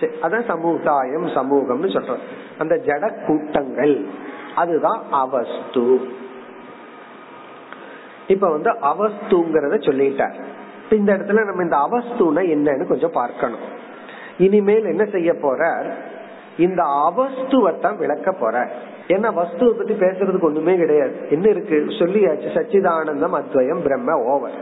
அதான் 0.00 0.46
சமுதாயம் 0.46 1.26
சமூகம்னு 1.26 1.86
சொல்றோம். 1.86 2.22
அந்த 2.58 2.74
ஜட 2.74 3.26
கூட்டங்கள். 3.26 4.06
அதுதான் 4.56 5.02
அவஸ்து. 5.10 6.00
இப்ப 8.30 8.50
வந்து 8.50 8.70
அவஸ்துங்கிறத 8.70 9.74
சொல்லிட்டார். 9.86 10.42
இந்த 10.90 11.16
இடத்துல 11.16 11.44
நம்ம 11.44 11.62
இந்த 11.62 11.76
அவஸ்துனா 11.76 12.46
என்னன்னு 12.46 12.86
கொஞ்சம் 12.86 13.10
பார்க்கணும். 13.12 13.64
இனிமேல் 14.38 14.84
என்ன 14.84 15.04
செய்ய 15.04 15.34
போற 15.34 15.84
இந்த 16.58 16.82
அவஸ்துவத்தான் 16.82 17.96
விளக்க 17.96 18.32
போற 18.32 18.68
ஏன்னா 19.08 19.26
வஸ்துவை 19.26 19.70
பத்தி 19.70 19.94
பேசுறதுக்கு 19.94 20.40
ஒண்ணுமே 20.40 20.76
கிடையாது. 20.76 21.26
என்ன 21.30 21.48
இருக்கு? 21.48 21.84
சொல்லியாச்சு. 21.88 22.48
சச்சிதானந்தம் 22.54 23.42
அத்வயம் 23.42 23.82
பிரம்ம 23.82 24.22
ஓவர். 24.22 24.52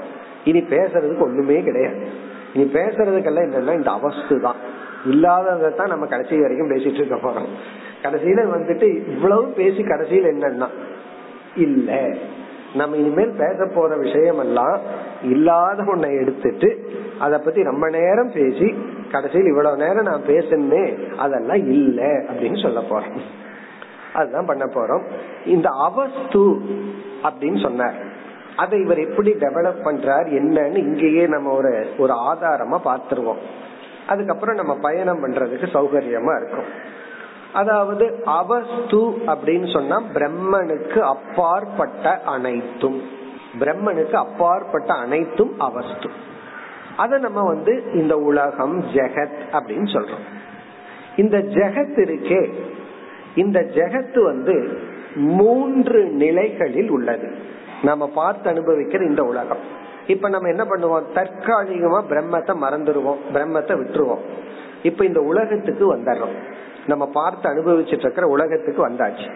இனி 0.45 0.61
பேசுறதுக்கு 0.61 1.19
ஒண்ணுமே 1.19 1.63
கிடையாது. 1.63 2.07
இனி 2.55 2.71
பேசுறதுக்கெல்லாம் 2.73 3.49
என்னன்னா 3.49 3.77
இந்த 3.77 3.91
அவஸ்து 3.91 4.41
தான் 4.41 4.57
இல்லாததான் 5.11 5.87
நம்ம 5.87 6.07
கடைசி 6.07 6.41
வரைக்கும் 6.41 6.71
பேசிட்டு 6.71 6.95
இருக்க 6.95 7.15
போறோம். 7.15 7.49
கடைசியில 8.03 8.41
வந்துட்டு 8.57 9.09
இவ்வளவு 9.09 9.47
பேசி 9.47 9.83
கடைசியில் 9.83 10.25
என்னன்னா 10.25 10.69
இல்ல. 11.57 12.07
நம்ம 12.75 12.97
இனிமேல் 12.97 13.35
பேச 13.39 13.71
போற 13.75 13.97
விஷயம் 13.97 14.39
எல்லாம் 14.39 14.81
இல்லாத 15.23 15.83
ஒன்னை 15.83 16.21
எடுத்துட்டு 16.21 16.91
அத 17.19 17.39
பத்தி 17.39 17.63
ரொம்ப 17.63 17.89
நேரம் 17.89 18.31
பேசி 18.35 18.75
கடைசியில் 19.13 19.47
இவ்வளவு 19.47 19.77
நேரம் 19.77 20.05
நான் 20.05 20.23
பேசுனே 20.27 21.15
அதெல்லாம் 21.17 21.57
இல்ல 21.57 22.03
அப்படின்னு 22.03 22.63
சொல்ல 22.63 22.81
போறோம். 22.81 23.19
அதுதான் 24.15 24.47
பண்ண 24.47 24.65
போறோம். 24.65 25.03
இந்த 25.45 25.69
அவஸ்து 25.69 26.41
அப்படின்னு 27.23 27.63
சொன்னார். 27.63 27.95
அதை 28.57 28.81
இவர் 28.81 28.99
எப்படி 28.99 29.33
டெவலப் 29.33 29.85
பண்றார் 29.85 30.27
என்னன்னு 30.27 30.77
இங்கேயே 30.77 31.27
நம்ம 31.27 31.53
ஒரு 31.53 31.87
ஒரு 31.99 32.15
ஆதாரமா 32.15 32.81
பார்த்துருவோம். 32.85 33.39
அதுக்கப்புறம் 34.09 34.55
நம்ம 34.55 34.77
பயணம் 34.81 35.27
பண்றதுக்கு 35.27 35.67
சௌகரியமா 35.73 36.43
இருக்கும். 36.43 36.97
அதாவது 37.53 38.23
அவஸ்து 38.25 38.99
அப்படின்னு 39.27 39.73
சொன்னா 39.73 40.03
பிரம்மனுக்கு 40.15 40.99
அப்பாற்பட்ட 40.99 42.21
அனைத்தும். 42.21 43.03
பிரம்மனுக்கு 43.61 44.13
அப்பாற்பட்ட 44.13 44.95
அனைத்தும் 44.95 45.61
அவஸ்து. 45.61 46.11
அத 46.97 47.19
நம்ம 47.19 47.43
வந்து 47.43 47.85
இந்த 47.95 48.17
உலகம் 48.17 48.83
ஜெகத் 48.83 49.39
அப்படின்னு 49.53 49.93
சொல்றோம். 49.93 50.27
இந்த 51.17 51.39
ஜெகத் 51.39 51.97
இருக்கே. 51.97 52.51
இந்த 53.35 53.61
ஜெகத்து 53.61 54.23
வந்து 54.23 54.81
மூன்று 55.15 56.05
நிலைகளில் 56.05 56.91
உள்ளது. 56.91 57.35
நம்ம 57.83 58.09
பார்த்து 58.09 58.51
அனுபவிக்கிற 58.51 59.09
இந்த 59.09 59.23
உலகம். 59.23 59.77
இப்ப 60.07 60.29
நம்ம 60.29 60.49
என்ன 60.49 60.65
பண்ணுவோம்? 60.65 61.05
தற்காலிகமா 61.15 62.03
பிரம்மத்தை 62.09 62.57
மறந்துடுவோம். 62.63 63.19
பிரம்மத்தை 63.33 63.73
விட்டுருவோம். 63.77 64.21
இப்ப 64.83 65.05
இந்த 65.05 65.21
உலகத்துக்கு 65.21 65.97
வந்துடுறோம். 65.97 66.35
நம்ம 66.89 67.05
பார்த்து 67.07 67.47
அனுபவிச்சுட்டு 67.51 68.05
இருக்கிற 68.07 68.27
உலகத்துக்கு 68.27 68.83
வந்தாச்சு. 68.89 69.29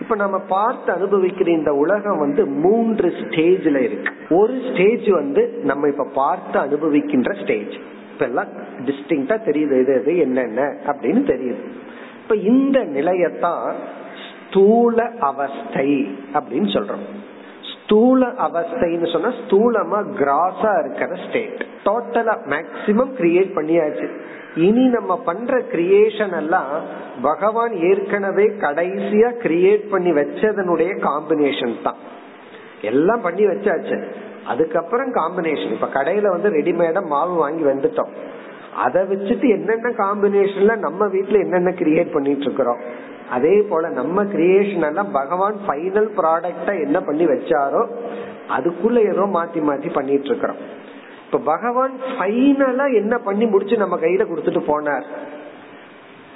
இப்ப 0.00 0.14
நம்ம 0.14 0.38
பார்த்து 0.48 0.88
அனுபவிக்கிற 0.92 1.48
இந்த 1.48 1.72
உலகம் 1.74 2.18
வந்து 2.18 2.42
மூன்று 2.64 3.08
ஸ்டேஜ்ல 3.20 3.76
இருக்கு. 3.82 4.12
ஒரு 4.30 4.54
ஸ்டேஜ் 4.68 5.08
வந்து 5.08 5.42
நம்ம 5.62 5.88
இப்ப 5.88 6.06
பார்த்து 6.14 6.56
அனுபவிக்கின்ற 6.60 7.32
ஸ்டேஜ். 7.42 7.74
இப்ப 8.12 8.24
எல்லாம் 8.24 8.50
டிஸ்டிங்டா 8.84 9.36
தெரியுது 9.48 9.76
இது 9.80 9.94
இது 10.00 10.12
என்னென்ன 10.18 10.60
அப்படின்னு 10.86 11.22
தெரியுது. 11.32 11.62
இப்ப 12.22 12.36
இந்த 12.52 12.78
நிலையத்தான் 12.96 13.66
ஸ்தூல 14.24 15.08
அவஸ்தை 15.20 15.90
அப்படின்னு 16.34 16.70
சொல்றோம். 16.76 17.06
ஸ்தூல 17.72 18.26
அவஸ்தைன்னு 18.46 19.08
சொன்னா 19.12 19.30
ஸ்தூலமா 19.42 19.98
கிராஸா 20.20 20.72
இருக்கிற 20.82 21.18
ஸ்டேட் 21.28 21.62
டோட்டலா 21.84 22.34
மேக்சிமம் 22.52 23.12
கிரியேட் 23.18 23.56
பண்ணியாச்சு. 23.56 24.06
இனி 24.56 24.88
நம்ம 24.88 25.18
பண்ற 25.18 25.58
கிரியேஷன் 25.58 26.36
எல்லாம் 26.36 26.70
பகவான் 27.22 27.72
ஏற்கனவே 27.72 28.46
கடைசியா 28.46 29.28
கிரியேட் 29.42 29.90
பண்ணி 29.90 30.10
வச்சதனுடைய 30.10 30.90
காம்பினேஷன் 30.98 31.82
தான். 31.82 31.96
எல்லாம் 32.80 33.20
பண்ணி 33.20 33.46
வச்சாச்சு. 33.46 34.04
அதுக்கப்புறம் 34.46 35.14
காம்பினேஷன் 35.14 35.70
இப்ப 35.70 35.86
கடையில 35.86 36.28
வந்து 36.28 36.50
ரெடிமேடா 36.50 37.06
மாவு 37.06 37.34
வாங்கி 37.34 37.64
வந்துட்டோம். 37.64 38.12
அதை 38.76 39.02
வச்சுட்டு 39.02 39.48
என்னென்ன 39.48 39.88
காம்பினேஷன்ல 39.88 40.76
நம்ம 40.76 41.06
வீட்டுல 41.06 41.40
என்னென்ன 41.40 41.70
கிரியேட் 41.70 42.12
பண்ணிட்டு 42.12 42.40
இருக்கிறோம்? 42.40 42.78
அதே 43.30 43.62
போல 43.62 43.88
நம்ம 43.88 44.24
கிரியேஷன் 44.24 44.86
எல்லாம் 44.88 45.10
பகவான் 45.12 45.56
ஃபைனல் 45.68 46.10
ப்ராடக்டா 46.16 46.80
என்ன 46.82 47.00
பண்ணி 47.00 47.26
வச்சாரோ 47.26 47.86
அதுக்குள்ள 48.48 48.98
ஏதோ 49.12 49.24
மாத்தி 49.34 49.60
மாத்தி 49.60 49.92
பண்ணிட்டு 49.92 50.24
இருக்கிறோம். 50.24 50.56
இப்ப 51.32 51.44
பகவான் 51.44 51.92
ஃபைனலா 52.08 52.94
என்ன 52.94 53.18
பண்ணி 53.18 53.46
முடிச்சு 53.46 53.76
நம்ம 53.76 53.96
கையில 53.96 54.24
கொடுத்துட்டு 54.24 54.62
போனார்? 54.66 55.06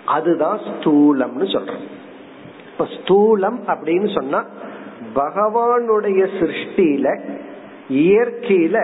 அதுதான் 0.04 0.58
ஸ்தூலம்னு 0.58 1.46
சொல்றோம். 1.54 1.82
இப்ப 2.70 2.86
ஸ்தூலம் 2.96 3.58
அப்படின்னு 3.66 4.14
சொன்னா 4.14 4.44
பகவானுடைய 5.14 6.22
சிருஷ்டியில 6.38 7.06
இயற்கையில 7.90 8.76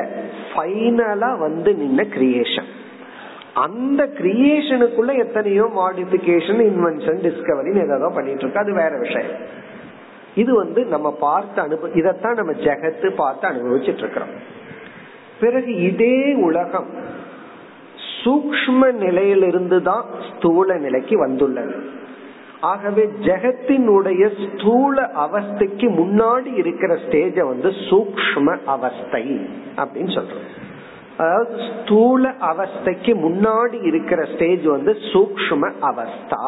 ஃபைனலா 0.51 1.38
வந்து 1.38 1.72
நின்ன 1.72 2.07
கிரியேஷன் 2.18 2.70
அந்த 3.55 4.05
கிரியேஷனுக்குள்ள 4.05 5.18
எத்தனையோ 5.18 5.62
மாடிபிகேஷன் 5.62 6.62
இன்வென்ஷன் 6.70 7.20
டிஸ்கவரின்னு 7.27 7.96
ஏதோ 7.96 8.12
பண்ணிட்டு 8.14 8.40
இருக்கு. 8.40 8.61
அது 8.61 8.75
வேற 8.75 8.98
விஷயம். 8.98 9.31
இது 10.35 10.55
வந்து 10.55 10.85
நம்ம 10.85 11.16
பார்த்து 11.20 11.61
அனுபவ 11.62 11.94
இதத்தான் 11.94 12.35
நம்ம 12.35 12.53
ஜெகத்து 12.53 13.14
பார்த்து 13.16 13.48
அனுபவிச்சுட்டு 13.48 13.98
இருக்கிறோம். 13.98 14.51
பிறகு 15.42 15.72
இதே 15.90 16.16
உலகம் 16.48 16.88
சூக்ம 18.22 18.81
நிலையிலிருந்து 19.05 19.78
தான் 19.88 20.05
ஸ்தூல 20.28 20.76
நிலைக்கு 20.85 21.16
வந்துள்ளது. 21.18 21.76
ஆகவே 22.70 23.05
ஜெகத்தினுடைய 23.28 24.24
ஸ்தூல 24.42 24.96
அவஸ்தைக்கு 25.24 25.87
முன்னாடி 26.00 26.50
இருக்கிற 26.62 26.92
ஸ்டேஜ 27.05 27.37
வந்து 27.46 27.70
சூக்ம 27.88 28.55
அவஸ்தை 28.74 29.24
அப்படின்னு 29.76 30.12
சொல்றோம். 30.18 30.46
அதாவது 31.16 31.57
ஸ்தூல 31.70 32.31
அவஸ்தைக்கு 32.50 33.12
முன்னாடி 33.24 33.78
இருக்கிற 33.90 34.20
ஸ்டேஜ் 34.35 34.64
வந்து 34.74 34.94
சூக்ம 35.12 35.72
அவஸ்தா. 35.90 36.44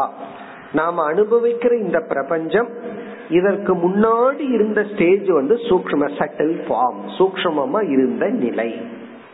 நாம 0.79 1.03
அனுபவிக்கிற 1.11 1.73
இந்த 1.81 1.99
பிரபஞ்சம் 2.13 2.71
இதற்கு 3.29 3.75
முன்னாடி 3.75 4.53
இருந்த 4.53 4.87
ஸ்டேஜ் 4.93 5.29
வந்து 5.29 5.55
சூக்ம 5.55 6.09
சட்டில் 6.19 6.57
ஃபார்ம் 6.69 7.01
சூக்மமா 7.19 7.91
இருந்த 7.91 8.29
நிலை. 8.29 8.75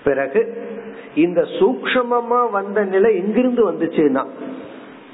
பிறகு 0.05 0.69
இந்த 1.15 1.41
சூக்மமா 1.41 2.51
வந்த 2.51 2.85
நிலை 2.85 3.17
எங்கிருந்து 3.17 3.71
வந்துச்சுன்னா 3.71 4.25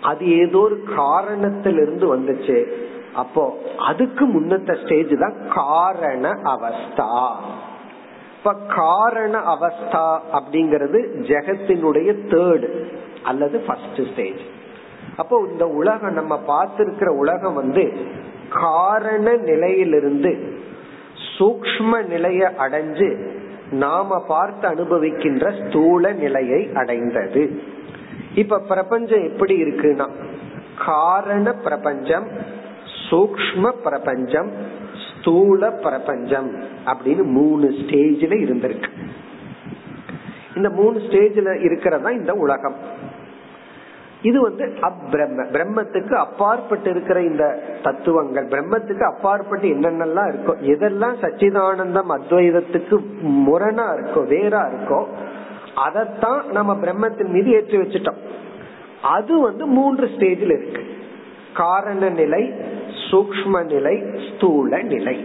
அது 0.00 0.38
ஏதோ 0.38 0.58
ஒரு 0.58 0.82
காரணத்திலிருந்து 0.96 2.16
வந்துச்சு. 2.16 2.66
அப்போ 3.14 3.58
அதுக்கு 3.78 4.24
முன்னத்த 4.26 4.84
ஸ்டேஜ் 4.84 5.18
தான் 5.18 5.36
காரண 5.54 6.28
அவஸ்தா. 6.28 7.34
இப்ப 8.38 8.54
காரண 8.54 9.38
அவஸ்தா 9.38 10.18
அப்படிங்கிறது 10.32 10.98
ஜெகத்தினுடைய 11.20 12.16
தேர்டு 12.28 12.68
அல்லது 13.22 13.58
ஃபர்ஸ்ட் 13.58 14.12
ஸ்டேஜ் 14.12 14.40
அப்போ 15.16 15.46
இந்த 15.52 15.66
உலகம் 15.66 16.12
நம்ம 16.12 16.40
பார்த்திருக்கிற 16.46 17.06
உலகம் 17.06 17.54
வந்து 17.54 17.92
காரண 18.60 19.36
நிலையிலிருந்து 19.36 20.32
சூக்ம 21.38 22.06
நிலைய 22.06 22.52
அடைஞ்சு 22.58 23.08
நாம 23.70 24.24
பார்த்து 24.28 24.68
அனுபவிக்கின்ற 24.68 25.44
ஸ்தூல 25.60 26.12
நிலையை 26.12 26.70
அடைந்தது. 26.74 27.60
இப்ப 28.34 28.58
பிரபஞ்சம் 28.58 29.22
எப்படி 29.22 29.62
இருக்குன்னா 29.62 30.08
காரண 30.86 31.52
பிரபஞ்சம் 31.52 32.26
சூக்ம 33.10 33.70
பிரபஞ்சம் 33.84 34.50
ஸ்தூல 35.04 35.70
பிரபஞ்சம் 35.70 36.50
அப்படின்னு 36.86 37.22
மூணு 37.22 37.68
ஸ்டேஜ்ல 37.70 38.34
இருந்திருக்கு. 38.44 38.90
இந்த 40.56 40.70
மூணு 40.70 40.98
ஸ்டேஜ்ல 40.98 41.64
இருக்கிறதா 41.64 42.10
இந்த 42.10 42.32
உலகம். 42.32 42.76
இது 44.28 44.38
வந்து 44.40 44.64
அப்ரம்ம. 44.88 45.44
பிரம்மத்துக்கு 45.54 46.14
அப்பாற்பட்டு 46.24 46.88
இருக்கிற 46.90 47.18
இந்த 47.30 47.44
தத்துவங்கள் 47.82 48.46
பிரம்மத்துக்கு 48.54 49.04
அப்பாற்பட்டு 49.12 49.68
என்னென்னலாம் 49.68 50.30
இருக்கோ 50.32 50.54
எதெல்லாம் 50.72 51.16
சச்சிதானந்தம் 51.24 52.12
அத்வைதத்துக்கு 52.16 52.98
முரணா 53.46 53.86
இருக்கோ 53.96 54.22
வேறா 54.34 54.62
இருக்கோ 54.70 55.00
அதத்தான் 55.86 56.42
நம்ம 56.52 56.74
பிரம்மத்தின் 56.82 57.32
மீது 57.36 57.50
ஏற்றி 57.50 57.76
வச்சுட்டோம். 57.78 58.20
அது 59.14 59.32
வந்து 59.40 59.64
மூன்று 59.78 60.06
ஸ்டேஜில் 60.14 60.54
இருக்கு. 60.56 60.82
காரண 61.54 62.08
நிலை 62.20 62.42
சூக்ம 63.08 63.64
நிலை 63.72 63.94
ஸ்தூல 64.26 64.80
நிலை 64.92 65.16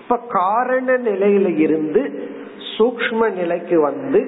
இப்ப 0.00 0.16
காரண 0.28 0.96
நிலையில 1.08 1.50
இருந்து 1.58 2.02
சூக்ம 2.74 3.20
நிலைக்கு 3.32 3.76
வந்து 3.80 4.20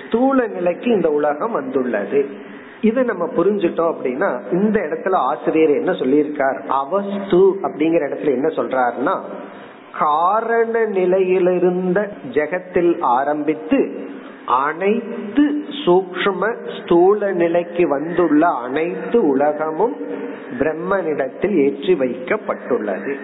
ஸ்தூல 0.00 0.46
நிலைக்கு 0.56 0.88
இந்த 0.90 1.08
உலகம் 1.18 1.56
வந்துள்ளது. 1.58 2.20
இதை 2.84 3.02
நம்ம 3.02 3.24
புரிஞ்சுட்டோம் 3.36 3.92
அப்படின்னா 3.92 4.30
இந்த 4.52 4.76
இடத்துல 4.80 5.14
ஆசிரியர் 5.14 5.72
என்ன 5.80 5.92
சொல்லியிருக்கார்? 5.92 6.58
அவஸ்து 6.66 7.40
அப்படிங்கிற 7.62 8.02
இடத்துல 8.08 8.34
என்ன 8.38 8.48
சொல்றாருன்னா 8.48 9.14
காரண 9.98 10.84
நிலையிலிருந்த 10.86 11.98
ஜெகத்தில் 12.32 12.92
ஆரம்பித்து 13.00 13.80
அனைத்து 14.46 15.44
சூக்ம 15.84 16.42
ஸ்தூல 16.76 17.30
நிலைக்கு 17.32 17.84
வந்துள்ள 17.88 18.42
அனைத்து 18.62 19.18
உலகமும் 19.26 19.96
பிரம்மனிடத்தில் 20.58 21.56
ஏற்றி 21.64 21.94
வைக்கப்பட்டுள்ளது. 21.94 23.14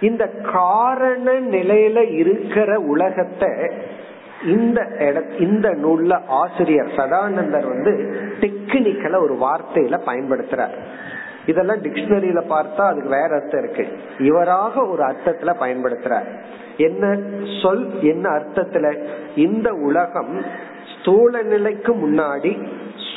இந்த 0.00 0.24
காரண 0.52 1.26
நிலையில 1.50 1.98
இருக்கிற 2.12 2.70
உலகத்தை 2.92 3.50
இந்த 4.44 4.86
இட 4.98 5.24
இந்த 5.38 5.68
நூல்ல 5.68 6.24
ஆசிரியர் 6.26 6.86
சதானந்தர் 6.86 7.66
வந்து 7.66 8.20
டெக்னிக்கல 8.40 9.22
ஒரு 9.22 9.34
வார்த்தையில 9.34 10.00
பயன்படுத்துறார். 10.06 10.74
இதெல்லாம் 11.46 11.76
டிக்ஷனரியில 11.76 12.40
பார்த்தா 12.48 12.80
அதுக்கு 12.80 13.08
வேற 13.08 13.28
அர்த்தம் 13.30 13.62
இருக்கு. 13.64 13.98
இவராக 14.18 14.86
ஒரு 14.86 15.02
அர்த்தத்துல 15.02 15.54
பயன்படுத்துறார். 15.60 16.24
என்ன 16.76 17.20
சொல் 17.62 18.00
என்ன 18.00 18.28
அர்த்தத்துல? 18.28 19.04
இந்த 19.36 19.72
உலகம் 19.72 20.42
ஸ்தூல 21.00 21.42
நிலைக்கு 21.42 21.94
முன்னாடி 21.94 22.66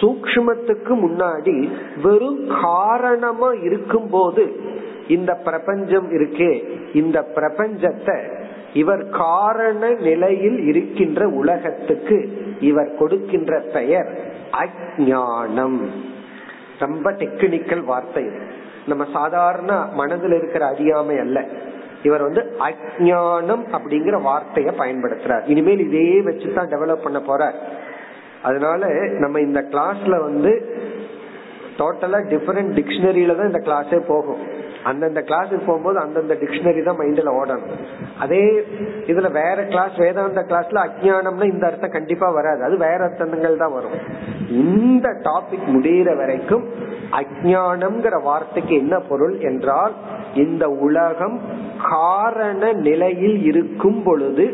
சூக்மத்துக்கு 0.01 0.89
முன்னாடி 0.89 1.71
வெறும் 2.03 2.47
காரணமா 2.62 3.51
இருக்கும் 3.51 4.10
போது 4.10 4.60
இந்த 5.08 5.34
பிரபஞ்சம் 5.34 6.12
இருக்கே 6.12 6.63
இந்த 6.93 7.27
பிரபஞ்சத்தை 7.36 8.38
இவர் 8.73 9.10
காரண 9.10 9.93
நிலையில் 9.93 10.65
இருக்கின்ற 10.65 11.27
உலகத்துக்கு 11.27 12.47
இவர் 12.60 12.97
கொடுக்கின்ற 12.97 13.60
பெயர் 13.60 14.34
அஜானம் 14.51 15.88
ரொம்ப 16.79 17.12
டெக்னிக்கல் 17.12 17.84
வார்த்தை. 17.84 18.29
நம்ம 18.88 19.05
சாதாரண 19.13 19.86
மனதில் 19.93 20.32
இருக்கிற 20.32 20.65
அறியாமை 20.65 21.17
அல்ல. 21.17 21.45
இவர் 22.03 22.21
வந்து 22.21 22.55
அஜானம் 22.60 23.63
அப்படிங்கிற 23.71 24.21
வார்த்தையை 24.21 24.75
பயன்படுத்துறார். 24.77 25.49
இனிமேல் 25.49 25.79
இதே 25.79 26.21
வச்சுதான் 26.21 26.67
டெவலப் 26.67 27.03
பண்ண 27.03 27.19
போறார். 27.19 27.53
அதனால 28.43 28.88
நம்ம 29.08 29.39
இந்த 29.39 29.62
கிளாஸ்ல 29.62 30.19
வந்து 30.19 30.77
டோட்டலா 31.81 32.19
டிஃபரெண்ட் 32.33 32.71
டிக்ஷனரியில 32.77 33.35
தான் 33.39 33.51
இந்த 33.51 33.61
கிளாஸே 33.67 33.99
போகும். 34.11 34.41
அந்தந்த 34.89 35.21
கிளாஸுக்கு 35.29 35.65
போகும்போது 35.69 35.97
அந்தந்த 36.03 36.35
டிக்ஷனரி 36.41 36.81
தான் 36.87 36.99
மைண்ட்ல 36.99 37.31
ஓடணும். 37.39 37.79
அதே 38.23 38.41
இதுல 39.11 39.29
வேற 39.39 39.57
கிளாஸ் 39.73 39.95
வேதாந்த 40.03 40.41
கிளாஸ்ல 40.51 40.83
அஜானம்னா 40.87 41.47
இந்த 41.53 41.65
அர்த்தம் 41.69 41.95
கண்டிப்பா 41.97 42.27
வராது. 42.37 42.61
அது 42.67 42.77
வேற 42.85 42.99
அர்த்தங்கள் 43.07 43.61
தான் 43.63 43.75
வரும். 43.77 43.97
இந்த 44.63 45.07
டாபிக் 45.27 45.67
முடிகிற 45.75 46.15
வரைக்கும் 46.21 46.63
அஜானம்ங்கிற 47.19 48.15
வார்த்தைக்கு 48.29 48.73
என்ன 48.83 48.95
பொருள் 49.09 49.35
என்றால் 49.49 49.93
இந்த 50.43 50.63
உலகம் 50.87 51.37
காரண 51.91 52.71
நிலையில் 52.87 53.37
இருக்கும் 53.51 54.01
பொழுது 54.07 54.45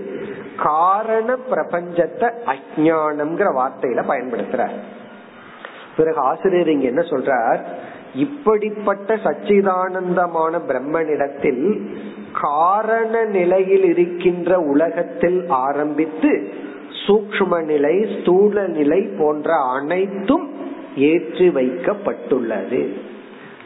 காரண 0.67 1.29
பிரபஞ்சத்தை 1.51 2.27
அஜானம்ங்கிற 2.53 3.49
வார்த்தையில 3.61 4.03
பயன்படுத்துறார். 4.11 4.75
பிறகு 5.97 6.17
ஆசிரியர் 6.17 6.69
இங்க 6.69 6.85
என்ன 6.85 7.01
சொல்றார்? 7.01 7.59
இப்படிப்பட்ட 8.15 9.15
சச்சிதானந்தமான 9.15 10.59
பிரம்மனிடத்தில் 10.67 11.87
காரண 12.41 13.23
நிலையில் 13.23 13.83
இருக்கின்ற 13.83 14.59
உலகத்தில் 14.59 15.45
ஆரம்பித்து 15.47 16.53
சூக்ம 17.07 17.63
நிலை 17.63 18.19
ஸ்தூல 18.19 18.67
நிலை 18.67 19.01
போன்ற 19.19 19.53
அனைத்தும் 19.55 20.53
ஏற்றி 20.95 21.47
வைக்கப்பட்டுள்ளது. 21.47 22.97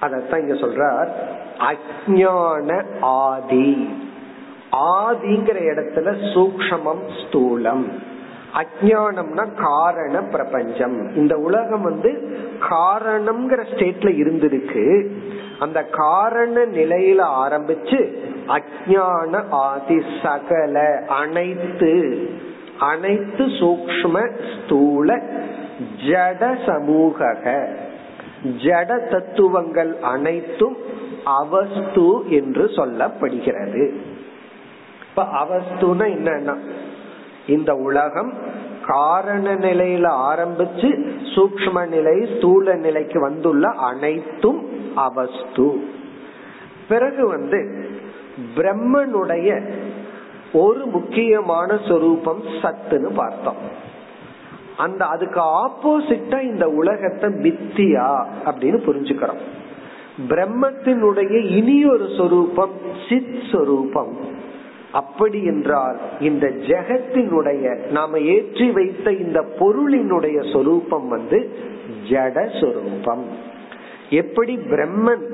அதத்தான் 0.02 0.40
இங்க 0.40 0.54
சொல்றார் 0.54 1.08
அஜான 1.60 2.84
ஆதி. 3.02 3.90
ஆதிங்கிற 4.72 5.58
இடத்துல 5.72 6.16
சூக்மம் 6.34 7.04
ஸ்தூலம். 7.22 7.86
அஜானம்னா 8.54 9.62
காரண 9.62 10.22
பிரபஞ்சம். 10.22 11.16
இந்த 11.16 11.38
உலகம் 11.38 11.82
வந்து 11.82 12.38
காரணம்ங்கிற 12.70 13.64
ஸ்டேட்ல 13.74 14.10
இருந்திருக்கு. 14.22 15.08
அந்த 15.60 15.84
காரண 15.84 16.66
நிலையில 16.66 17.22
ஆரம்பிச்சு 17.46 18.18
அஜான 18.48 19.44
ஆதி 19.50 20.02
சகல 20.24 21.04
அனைத்து 21.08 21.94
அனைத்து 22.80 23.46
சூக்ம 23.46 24.32
ஸ்தூல 24.54 25.22
ஜட 26.08 26.58
சமூக 26.66 27.36
ஜட 28.44 29.10
தத்துவங்கள் 29.10 29.98
அனைத்தும் 30.02 30.78
அவஸ்து 31.24 32.24
என்று 32.30 32.66
சொல்லப்படுகிறது. 32.66 33.94
இப்ப 35.10 35.24
அவஸ்துனா 35.24 36.06
என்னன்னா 36.18 36.58
இந்த 37.50 37.74
உலகம் 37.74 38.34
காரண 38.88 39.56
நிலையில 39.56 40.06
ஆரம்பிச்சு 40.32 40.90
சூக்ம 41.36 41.88
நிலை 41.88 42.36
ஸ்தூல 42.36 42.76
நிலைக்கு 42.76 43.20
வந்துள்ள 43.20 43.70
அனைத்தும் 43.70 44.68
அவஸ்து. 44.96 45.88
பிறகு 46.90 47.28
வந்து 47.28 47.90
பிரம்மனுடைய 48.56 49.72
ஒரு 50.54 50.86
முக்கியமான 50.86 51.80
சொரூபம் 51.88 52.44
சத்துன்னு 52.62 53.14
பார்த்தோம். 53.14 53.88
அந்த 54.78 55.06
அதுக்கு 55.06 55.42
ஆப்போசிட்டா 55.42 56.42
இந்த 56.42 56.68
உலகத்தை 56.70 57.30
மித்தியா 57.30 58.26
அப்படின்னு 58.46 58.80
புரிஞ்சுக்கிறோம். 58.80 59.42
பிரம்மத்தினுடைய 60.28 61.46
இனி 61.46 61.86
ஒரு 61.86 62.08
சொரூபம் 62.18 62.72
சித் 63.10 63.40
சொரூபம். 63.52 64.18
அப்படி 64.92 65.44
என்றால் 65.44 65.98
இந்த 66.20 66.46
ஜெகத்தினுடைய 66.48 67.92
நாம 67.92 68.20
ஏற்றி 68.20 68.72
வைத்த 68.72 69.12
இந்த 69.12 69.42
பொருளினுடைய 69.60 70.54
சொரூபம் 70.54 71.08
வந்து 71.08 71.40
ஜட 72.10 72.62
சொரூபம். 72.62 73.26
எப்படி 74.10 74.58
பிரம்மன் 74.58 75.26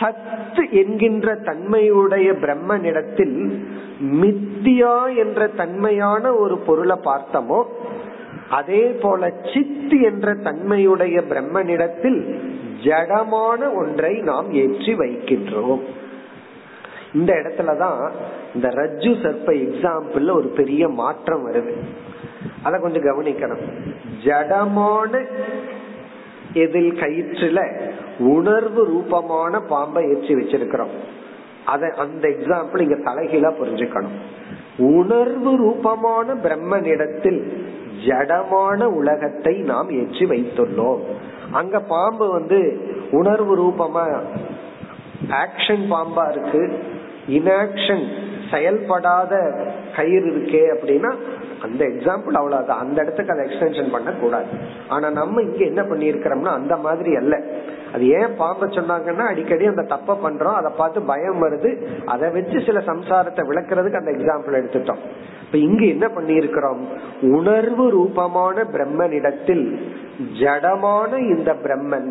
சத்து 0.00 0.70
என்கின்ற 0.70 1.34
தன்மையுடைய 1.34 2.32
பிரம்மனிடத்தில் 2.32 3.58
மித்தியா 4.00 5.16
என்ற 5.16 5.46
தன்மையான 5.46 6.34
ஒரு 6.34 6.58
பொருளை 6.58 6.96
பார்த்தோமோ 7.04 7.62
அதே 8.48 8.84
போல 8.86 9.30
சித்து 9.54 10.00
என்ற 10.00 10.34
தன்மையுடைய 10.34 11.20
பிரம்மனிடத்தில் 11.20 12.20
ஜடமான 12.84 13.60
ஒன்றை 13.74 14.12
நாம் 14.20 14.52
ஏற்றி 14.52 14.94
வைக்கின்றோம். 14.94 15.82
இந்த 17.14 17.32
இடத்துலதான் 17.34 18.12
இந்த 18.54 18.68
ரஜ்ஜு 18.68 19.12
சர்ப்ப 19.24 19.52
எக்ஸாம்பிள் 19.66 20.34
ஒரு 20.34 20.48
பெரிய 20.48 20.88
மாற்றம் 20.88 21.52
வருது. 21.52 21.72
அத 22.62 22.78
கொஞ்சம் 22.78 23.02
கவனிக்கணும். 23.02 23.62
ஜடமான 24.24 25.26
எதில் 26.54 26.92
கயிற்றுல 26.92 27.60
உணர்வு 28.18 28.84
ரூபமான 28.86 29.60
பாம்பை 29.60 30.08
ஏற்றி 30.08 30.34
வச்சிருக்கிறோம். 30.34 30.94
அத 31.64 31.92
அந்த 31.98 32.28
எக்ஸாம்பிள் 32.28 32.80
இங்க 32.80 33.12
தலைகீழா 33.12 33.50
புரிஞ்சுக்கணும். 33.60 34.16
உணர்வு 34.78 35.56
ரூபமான 35.56 36.34
பிரம்மனிடத்தில் 36.34 37.40
ஜடமான 38.06 38.84
உலகத்தை 38.84 39.54
நாம் 39.58 39.90
ஏற்றி 39.90 40.24
வைத்துள்ளோம். 40.24 41.00
அங்க 41.52 41.80
பாம்பு 41.80 42.30
வந்து 42.30 42.80
உணர்வு 43.10 43.54
ரூபமா 43.56 44.04
ஆக்ஷன் 45.28 45.84
பாம்பா 45.90 46.24
இருக்கு. 46.30 46.62
இன்ஆக்ஷன் 47.28 48.04
செயல்படாத 48.50 49.32
கயிறு 49.96 50.26
இருக்கே 50.32 50.62
அப்படின்னா 50.74 51.10
அந்த 51.66 51.80
எக்ஸாம்பிள் 51.92 52.38
அவ்வளவுதான். 52.40 52.82
அந்த 52.84 52.98
இடத்துக்கு 53.02 53.34
அதை 53.34 53.42
எக்ஸ்டென்ஷன் 53.48 53.92
பண்ண 53.94 54.10
கூடாது 54.20 54.52
ஆனா 54.94 55.06
நம்ம 55.18 55.42
இங்க 55.48 55.62
என்ன 55.70 55.82
பண்ணிருக்கிறோம்னா 55.90 56.52
அந்த 56.60 56.76
மாதிரி 56.86 57.12
அல்ல. 57.20 57.34
அது 57.94 58.04
ஏன் 58.18 58.36
பாம்ப 58.38 58.66
சொன்னாங்கன்னா 58.76 59.24
அடிக்கடி 59.32 59.64
அந்த 59.72 59.84
தப்ப 59.94 60.16
பண்றோம் 60.24 60.58
அதை 60.60 60.70
பார்த்து 60.76 61.00
பயம் 61.12 61.42
வருது. 61.44 61.70
அதை 62.14 62.26
வச்சு 62.36 62.58
சில 62.68 62.78
சம்சாரத்தை 62.90 63.44
விளக்குறதுக்கு 63.50 64.00
அந்த 64.02 64.12
எக்ஸாம்பிள் 64.16 64.58
எடுத்துட்டோம். 64.60 65.02
இப்ப 65.44 65.58
இங்க 65.68 65.82
என்ன 65.94 66.06
பண்ணிருக்கிறோம் 66.16 66.82
உணர்வு 67.38 67.86
ரூபமான 67.90 68.64
பிரம்மனிடத்தில் 68.74 69.66
ஜடமான 70.42 71.12
இந்த 71.34 71.50
பிரம்மன் 71.64 72.08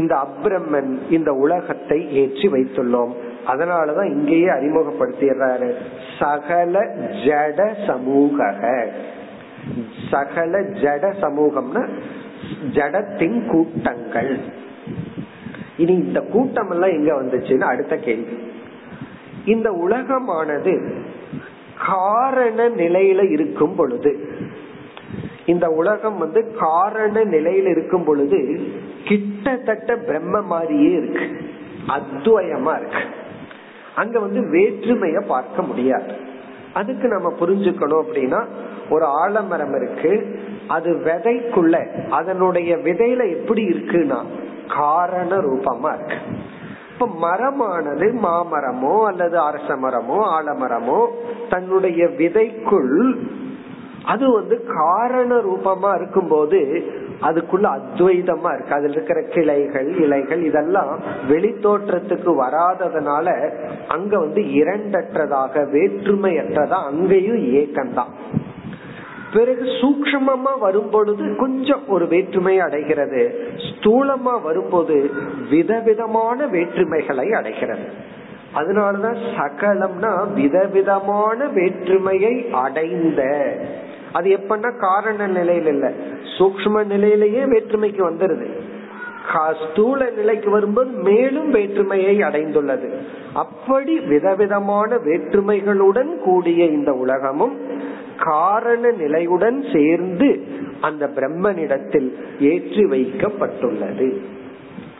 இந்த 0.00 0.12
அப்ரம்மன் 0.26 0.92
இந்த 1.16 1.30
உலகத்தை 1.44 1.98
ஏற்றி 2.20 2.46
வைத்துள்ளோம். 2.48 3.12
அதனாலதான் 3.46 4.10
இங்கேயே 4.10 4.46
அறிமுகப்படுத்திடுறாரு. 4.46 5.74
சகல 6.18 6.80
ஜட 7.24 7.86
சமூக 7.86 8.54
சகல 10.10 10.58
ஜட 10.58 11.12
சமூகம்னா 11.20 11.88
ஜடத்தின் 12.72 13.46
கூட்டங்கள். 13.46 14.38
இனி 15.76 15.92
இந்த 15.92 16.20
கூட்டம் 16.20 16.70
எல்லாம் 16.70 16.90
எங்க 16.90 17.22
வந்துச்சுன்னு 17.22 17.60
அடுத்த 17.60 17.96
கேள்வி. 17.96 18.52
இந்த 19.44 19.70
உலகமானது 19.70 20.92
காரண 21.86 22.68
நிலையில 22.68 23.30
இருக்கும் 23.30 23.74
பொழுது 23.74 24.28
இந்த 25.46 25.68
உலகம் 25.68 26.18
வந்து 26.18 26.54
காரண 26.58 27.24
நிலையில 27.24 27.70
இருக்கும் 27.70 28.04
பொழுது 28.04 28.60
கிட்டத்தட்ட 29.04 29.96
பிரம்ம 29.96 30.40
மாதிரியே 30.40 30.90
இருக்கு. 30.90 31.26
அத்வயமா 31.88 32.72
இருக்கு. 32.80 33.18
அங்க 33.94 34.18
வந்து 34.18 34.40
வேற்றுமைய 34.40 35.20
பார்க்க 35.26 35.62
முடியாது. 35.62 36.12
அதுக்கு 36.74 37.08
நம்ம 37.08 37.32
புரிஞ்சுக்கணும் 37.40 38.02
அப்படின்னா 38.02 38.44
ஒரு 38.90 39.04
ஆலமரம் 39.04 39.74
இருக்கு 39.76 40.38
அது 40.66 40.90
விதைக்குள்ள 41.04 41.86
அதனுடைய 42.10 42.76
விதையில 42.76 43.30
எப்படி 43.30 43.62
இருக்குன்னா 43.64 44.24
காரண 44.68 45.36
ரூபமா 45.36 45.94
இருக்கு. 45.94 46.18
இப்ப 46.92 47.08
மரமானது 47.28 48.06
மாமரமோ 48.22 49.04
அல்லது 49.06 49.38
அரச 49.38 49.76
மரமோ 49.76 50.18
ஆலமரமோ 50.40 51.06
தன்னுடைய 51.48 52.06
விதைக்குள் 52.06 53.18
அது 54.04 54.32
வந்து 54.32 54.66
காரண 54.66 55.34
ரூபமா 55.36 55.94
இருக்கும்போது 55.94 56.60
அதுக்குள்ள 57.22 57.66
அத்வைதமா 57.76 58.54
இருக்கு. 58.54 58.74
அதுல 58.74 58.92
இருக்கிற 58.92 59.22
கிளைகள் 59.22 59.96
இலைகள் 59.96 60.42
இதெல்லாம் 60.42 61.00
வெளி 61.28 61.48
தோற்றத்துக்கு 61.48 62.32
வராததுனால 62.44 63.26
அங்க 63.88 64.18
வந்து 64.18 64.40
இரண்டற்றதாக 64.40 65.64
வேற்றுமையற்றதா 65.74 66.78
அங்கேயும் 66.84 67.42
ஏக்கம்தான் 67.54 68.14
பிறகு 69.32 69.64
சூக்மமா 69.64 70.58
வரும் 70.58 70.90
பொழுது 70.90 71.36
கொஞ்சம் 71.36 71.88
ஒரு 71.88 72.06
வேற்றுமை 72.06 72.60
அடைகிறது. 72.60 73.48
ஸ்தூலமா 73.56 74.42
வரும்போது 74.42 75.10
விதவிதமான 75.50 76.46
வேற்றுமைகளை 76.46 77.32
அடைகிறது. 77.32 77.86
அதனாலதான் 78.54 79.18
சகலம்னா 79.36 80.32
விதவிதமான 80.32 81.46
வேற்றுமையை 81.46 82.46
அடைந்த 82.52 83.22
அது 84.12 84.30
எப்பன்னா 84.36 84.78
காரண 84.78 85.28
நிலையில 85.28 85.66
இல்ல. 85.66 85.92
சூக்ம 86.38 86.84
நிலையிலேயே 86.86 87.44
வேற்றுமைக்கு 87.44 88.02
வந்துருது. 88.10 88.48
ஸ்தூல 89.64 90.10
நிலைக்கு 90.10 90.50
வரும்போது 90.50 90.90
மேலும் 90.90 91.50
வேற்றுமையை 91.50 92.18
அடைந்துள்ளது. 92.18 92.88
அப்படி 93.34 94.00
விதவிதமான 94.00 94.96
வேற்றுமைகளுடன் 94.96 96.16
கூடிய 96.16 96.64
இந்த 96.64 96.92
உலகமும் 96.92 97.58
காரண 98.16 98.90
நிலையுடன் 98.90 99.64
சேர்ந்து 99.72 100.42
அந்த 100.80 101.06
பிரம்மனிடத்தில் 101.06 102.08
ஏற்றி 102.40 102.84
வைக்கப்பட்டுள்ளது. 102.84 104.08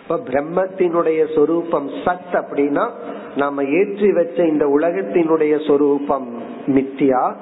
இப்ப 0.03 0.21
பிரம்மத்தினுடைய 0.25 1.35
சொரூபம் 1.35 1.89
சத் 1.89 2.33
அப்படின்னா 2.33 2.91
நாம 3.37 3.63
ஏற்றி 3.63 4.13
வச்ச 4.13 4.45
இந்த 4.45 4.67
உலகத்தினுடைய 4.67 5.67
சொரூபம் 5.67 6.43
மித்தியா 6.67 7.35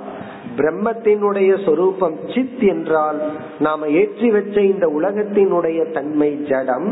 பிரம்மத்தினுடைய 0.59 1.65
சொரூபம் 1.65 2.17
சித் 2.35 2.63
என்றால் 2.63 3.19
நாம 3.59 3.87
ஏற்றி 3.87 4.31
வச்ச 4.31 4.61
இந்த 4.61 4.87
உலகத்தினுடைய 4.87 5.93
தன்மை 5.93 6.31
ஜடம். 6.49 6.89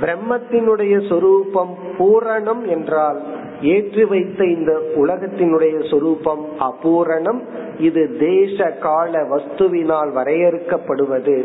பிரம்மத்தினுடைய 0.00 1.08
சொரூபம் 1.08 1.74
பூரணம் 1.98 2.62
என்றால் 2.66 3.22
ஏற்றி 3.62 4.04
வைத்த 4.04 4.44
இந்த 4.44 4.72
உலகத்தினுடைய 4.96 5.76
சொரூபம் 5.90 6.44
அபூரணம். 6.60 7.40
இது 7.78 8.02
தேச 8.18 8.70
கால 8.70 9.22
வஸ்துவினால் 9.22 10.10
வரையறுக்கப்படுவது. 10.14 11.44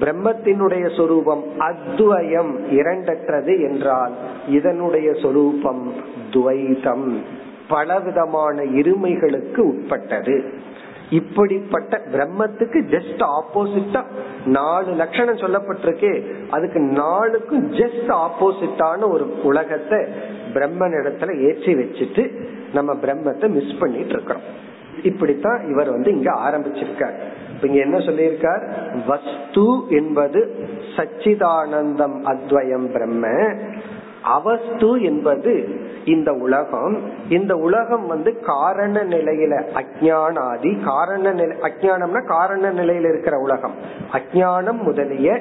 பிரம்மத்தினுடைய 0.00 0.96
சொரூபம் 0.96 1.44
அத்வயம் 1.58 2.52
இரண்டற்றது 2.70 3.54
என்றால் 3.70 4.12
இதனுடைய 4.48 5.08
சொரூபம் 5.22 5.92
துவைதம் 6.30 7.08
பலவிதமான 7.70 8.62
இருமைகளுக்கு 8.80 9.62
உட்பட்டது. 9.72 10.36
இப்படிப்பட்ட 11.10 12.00
பிரம்மத்துக்கு 12.12 12.80
ஜஸ்ட் 12.94 13.22
ஆப்போசிட்டா 13.28 14.02
நாலு 14.46 14.90
லட்சணம் 14.92 15.42
சொல்லப்பட்டிருக்கே. 15.44 16.12
அதுக்கு 16.50 16.80
நாலுக்கும் 16.80 17.64
ஜஸ்ட் 17.80 18.10
ஆப்போசிட்டான 18.24 19.08
ஒரு 19.10 19.24
உலகத்தை 19.42 20.00
பிரம்மன் 20.54 20.96
இடத்துல 21.00 21.30
ஏற்றி 21.48 21.74
வச்சுட்டு 21.74 22.24
நம்ம 22.74 22.94
பிரம்மத்தை 22.94 23.48
மிஸ் 23.48 23.78
பண்ணிட்டு 23.80 24.14
இருக்கிறோம். 24.14 24.46
இப்படித்தான் 25.02 25.60
இவர் 25.70 25.90
வந்து 25.90 26.10
இங்க 26.10 26.30
ஆரம்பிச்சிருக்கார். 26.46 27.18
இங்க 27.62 27.78
என்ன 27.80 27.96
சொல்லியிருக்கார்? 27.98 28.64
வஸ்து 29.06 29.66
என்பது 29.88 30.40
சச்சிதானந்தம் 30.96 32.16
அத்வயம் 32.24 32.88
பிரம்ம 32.92 33.26
அவஸ்து 34.22 34.88
என்பது 35.02 35.52
இந்த 36.04 36.32
உலகம் 36.32 37.02
இந்த 37.28 37.56
உலகம் 37.56 38.06
வந்து 38.06 38.40
காரண 38.40 39.04
நிலையில 39.04 39.62
அஜானாதி 39.74 40.84
காரண 40.84 41.32
நிலை 41.32 41.56
அஜானம்னா 41.60 42.26
காரண 42.26 42.72
நிலையில 42.72 43.08
இருக்கிற 43.08 43.38
உலகம். 43.38 43.74
அஜானம் 44.12 44.82
முதலிய 44.82 45.40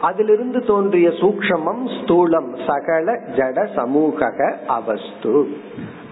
அதிலிருந்து 0.00 0.64
தோன்றிய 0.64 1.08
சூக்ஷமம் 1.08 1.86
ஸ்தூலம் 1.86 2.66
சகல 2.66 3.12
ஜட 3.12 3.74
சமூக 3.74 4.32
அவஸ்து. 4.66 5.48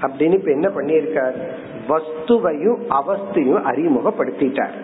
அப்படின்னு 0.02 0.32
இப்ப 0.32 0.50
என்ன 0.50 0.68
பண்ணியிருக்கார்? 0.68 1.34
வஸ்துவையும் 1.88 2.78
அவஸ்தையும் 2.90 3.62
அறிமுகப்படுத்திட்டார். 3.64 4.74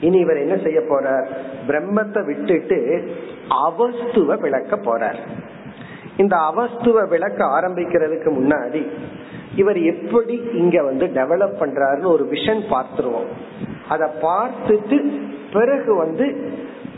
இனி 0.00 0.18
இவர் 0.18 0.36
என்ன 0.36 0.56
செய்ய 0.62 0.80
போறார்? 0.80 1.26
பிரம்மத்தை 1.66 2.24
விட்டுட்டு 2.24 3.10
அவஸ்துவ 3.48 4.36
விளக்க 4.36 4.76
போறார். 4.76 5.18
இந்த 6.16 6.36
அவஸ்துவ 6.36 7.04
விளக்க 7.04 7.44
ஆரம்பிக்கிறதுக்கு 7.44 8.30
முன்னாடி 8.38 8.86
இவர் 9.56 9.82
எப்படி 9.82 10.48
இங்க 10.52 10.82
வந்து 10.82 11.06
டெவலப் 11.06 11.60
பண்றாருன்னு 11.60 12.04
ஒரு 12.04 12.28
விஷன் 12.32 12.62
பார்த்துருவோம். 12.70 13.30
அதை 13.88 14.08
பார்த்துட்டு 14.22 15.20
பிறகு 15.52 15.94
வந்து 15.94 16.50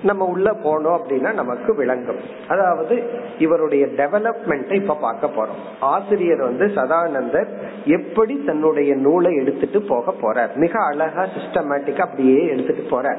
நம்ம 0.03 0.25
உள்ள 0.25 0.51
போனோம் 0.51 0.99
அப்படின்னா 0.99 1.35
நமக்கு 1.35 1.75
விளங்கும். 1.75 2.19
அதாவது 2.49 3.03
இவருடைய 3.39 3.87
டெவலப்மெண்ட்டை 3.87 4.73
இப்ப 4.73 4.95
பார்க்க 4.95 5.27
போறோம். 5.27 5.61
ஆசிரியர் 5.81 6.43
வந்து 6.43 6.67
சதானந்தர் 6.67 7.49
எப்படி 7.85 8.43
தன்னுடைய 8.47 8.95
நூலை 8.95 9.35
எடுத்துட்டு 9.35 9.83
போக 9.83 10.15
போறார். 10.23 10.55
மிக 10.55 10.79
அழகா 10.85 11.23
சிஸ்டமேட்டிக்கா 11.23 11.99
அப்படியே 11.99 12.47
எடுத்துட்டு 12.47 13.01
போறார். 13.01 13.19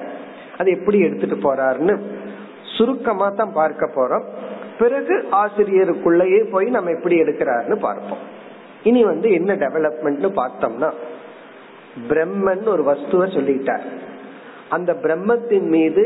அது 0.58 0.72
எப்படி 0.72 1.00
எடுத்துட்டு 1.00 1.36
போறாருன்னு 1.36 2.02
சுருக்கமா 2.78 3.30
தான் 3.30 3.54
பார்க்க 3.54 3.90
போறோம். 3.96 4.24
பிறகு 4.80 5.16
ஆசிரியருக்குள்ளேயே 5.32 6.42
போய் 6.52 6.68
நம்ம 6.70 6.92
எப்படி 6.92 7.16
எடுக்கிறாருன்னு 7.22 7.78
பார்ப்போம். 7.80 8.24
இனி 8.84 9.04
வந்து 9.04 9.28
என்ன 9.32 9.52
டெவலப்மெண்ட்னு 9.56 10.30
பார்த்தோம்னா 10.42 10.90
பிரம்மன் 12.10 12.66
ஒரு 12.66 12.84
வஸ்துவை 12.92 13.28
சொல்லிட்டார். 13.38 13.86
அந்த 14.70 14.92
பிரம்மத்தின் 15.04 15.68
மீது 15.68 16.04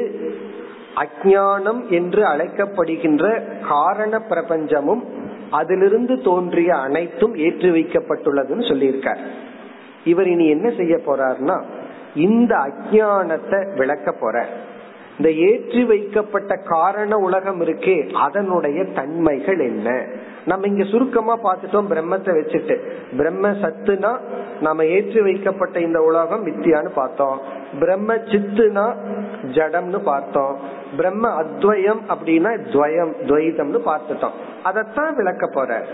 அஜானம் 1.04 1.82
என்று 1.90 2.22
அழைக்கப்படுகின்ற 2.24 3.26
காரண 3.68 4.14
பிரபஞ்சமும் 4.30 5.04
அதிலிருந்து 5.50 6.16
தோன்றிய 6.22 6.72
அனைத்தும் 6.76 7.36
ஏற்றி 7.36 7.70
வைக்கப்பட்டுள்ளதுன்னு 7.70 8.66
சொல்லியிருக்கார். 8.72 9.22
இவர் 10.04 10.28
இனி 10.28 10.46
என்ன 10.50 10.68
செய்ய 10.70 10.96
போறார்னா 11.06 11.56
இந்த 12.26 12.54
அஜானத்தை 12.68 13.60
விளக்க 13.76 14.12
போற 14.12 14.36
இந்த 15.20 15.32
ஏற்றி 15.32 15.84
வைக்கப்பட்ட 15.84 16.56
காரண 16.56 17.18
உலகம் 17.18 17.62
இருக்கே 17.62 18.14
அதனுடைய 18.14 18.86
தன்மைகள் 18.86 19.60
என்ன? 19.60 20.06
நம்ம 20.46 20.68
இங்க 20.68 20.84
சுருக்கமா 20.84 21.38
பார்த்துட்டோம் 21.38 21.90
பிரம்மத்தை 21.90 22.32
வச்சுட்டு. 22.38 22.76
பிரம்ம 23.18 23.52
சத்துனா 23.52 24.20
நம்ம 24.62 24.86
ஏற்றி 24.86 25.22
வைக்கப்பட்ட 25.22 25.80
இந்த 25.80 26.02
உலகம் 26.02 26.46
மித்தியான்னு 26.48 26.90
பார்த்தோம். 26.94 27.42
பிரம்ம 27.80 28.16
சித்துனா 28.16 28.86
ஜடம்னு 29.44 30.00
பார்த்தோம். 30.04 30.58
பிரம்ம 30.98 31.44
அத்வயம் 31.44 32.02
அப்படின்னா 32.10 32.52
துவயம் 32.74 33.14
துவைதம்னு 33.26 33.80
பார்த்துட்டோம். 33.86 34.38
அதத்தான் 34.64 35.16
விளக்க 35.16 35.48
போற. 35.48 35.86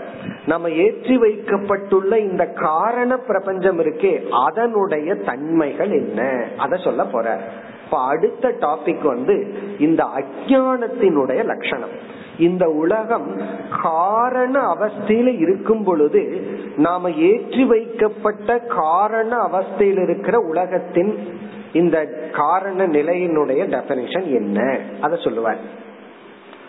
நம்ம 0.46 0.68
ஏற்றி 0.68 1.18
வைக்கப்பட்டுள்ள 1.18 2.18
இந்த 2.18 2.46
காரண 2.46 3.16
பிரபஞ்சம் 3.16 3.80
இருக்கே 3.80 4.28
அதனுடைய 4.46 5.14
தன்மைகள் 5.14 5.90
என்ன? 5.90 6.44
அத 6.56 6.76
சொல்ல 6.76 7.04
போற. 7.04 7.40
இப்ப 7.86 7.98
அடுத்த 7.98 8.48
டாபிக் 8.48 9.02
வந்து 9.02 9.54
இந்த 9.78 10.04
அஜானத்தினுடைய 10.04 11.44
லட்சணம். 11.44 11.90
இந்த 12.38 12.68
உலகம் 12.68 13.40
காரண 13.82 14.74
அவஸ்தையில 14.74 15.38
இருக்கும் 15.38 15.84
பொழுது 15.84 16.46
நாம 16.76 17.10
ஏற்றி 17.10 17.64
வைக்கப்பட்ட 17.64 18.58
காரண 18.58 19.36
அவஸ்தையில் 19.36 20.02
இருக்கிற 20.02 20.38
உலகத்தின் 20.38 21.28
இந்த 21.72 22.04
காரண 22.32 22.86
நிலையினுடைய 22.86 23.62
டெபனிஷன் 23.68 24.24
என்ன? 24.24 24.78
அத 25.00 25.16
சொல்லுவார். 25.16 25.58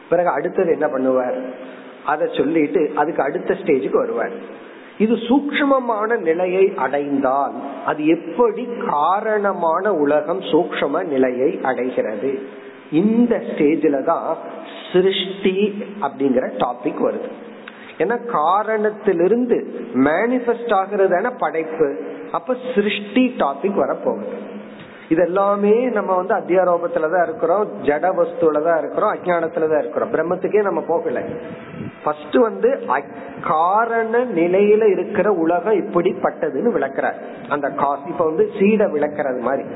பிறகு 0.09 0.29
அடுத்தது 0.29 0.71
என்ன 0.71 0.87
பண்ணுவார்? 0.87 1.41
அதை 2.05 2.27
சொல்லிட்டு 2.37 2.91
அதுக்கு 2.95 3.23
அடுத்த 3.23 3.53
ஸ்டேஜுக்கு 3.53 3.97
வருவார். 3.97 4.65
இது 4.97 5.15
சூக்மமான 5.15 6.19
நிலையை 6.19 6.73
அடைந்தால் 6.75 7.51
அது 7.85 8.05
எப்படி 8.05 8.67
காரணமான 8.87 9.93
உலகம் 9.93 10.39
சூக்ம 10.39 11.03
நிலையை 11.05 11.59
அடைகிறது? 11.63 12.39
இந்த 12.91 13.35
ஸ்டேஜில 13.35 14.03
தான் 14.03 14.37
சிருஷ்டி 14.93 15.83
அப்படிங்கிற 16.01 16.45
டாபிக் 16.57 17.01
வருது. 17.01 17.29
ஏன்னா 17.97 18.25
காரணத்திலிருந்து 18.25 19.87
மேனிபெஸ்ட் 19.93 20.73
ஆகிறது 20.73 21.31
படைப்பு 21.39 21.97
அப்ப 22.31 22.55
சிருஷ்டி 22.75 23.35
டாபிக் 23.37 23.79
வரப்போகுது. 23.83 24.55
இதெல்லாமே 25.09 25.91
நம்ம 25.91 26.15
வந்து 26.15 26.35
அத்தியாரோபத்துலதான் 26.35 27.23
இருக்கிறோம். 27.23 27.83
ஜட 27.83 28.25
வஸ்துலதான் 28.25 28.77
இருக்கிறோம். 28.77 29.13
அஜானத்துலதான் 29.13 29.79
இருக்கிறோம். 29.79 30.11
பிரம்மத்துக்கே 30.11 30.61
நம்ம 30.61 30.81
போகல. 30.81 31.23
ஃபர்ஸ்ட் 32.03 32.35
வந்து 32.35 32.79
காரண 33.47 34.25
நிலையில 34.25 34.91
இருக்கிற 34.91 35.31
உலகம் 35.31 35.87
இப்படிப்பட்டதுன்னு 35.87 36.71
விளக்குறார். 36.75 37.13
அந்த 37.49 37.69
காசு 37.69 38.01
இப்ப 38.07 38.25
வந்து 38.25 38.49
சீடை 38.59 38.85
விளக்குறது 38.85 39.39
மாதிரி. 39.39 39.67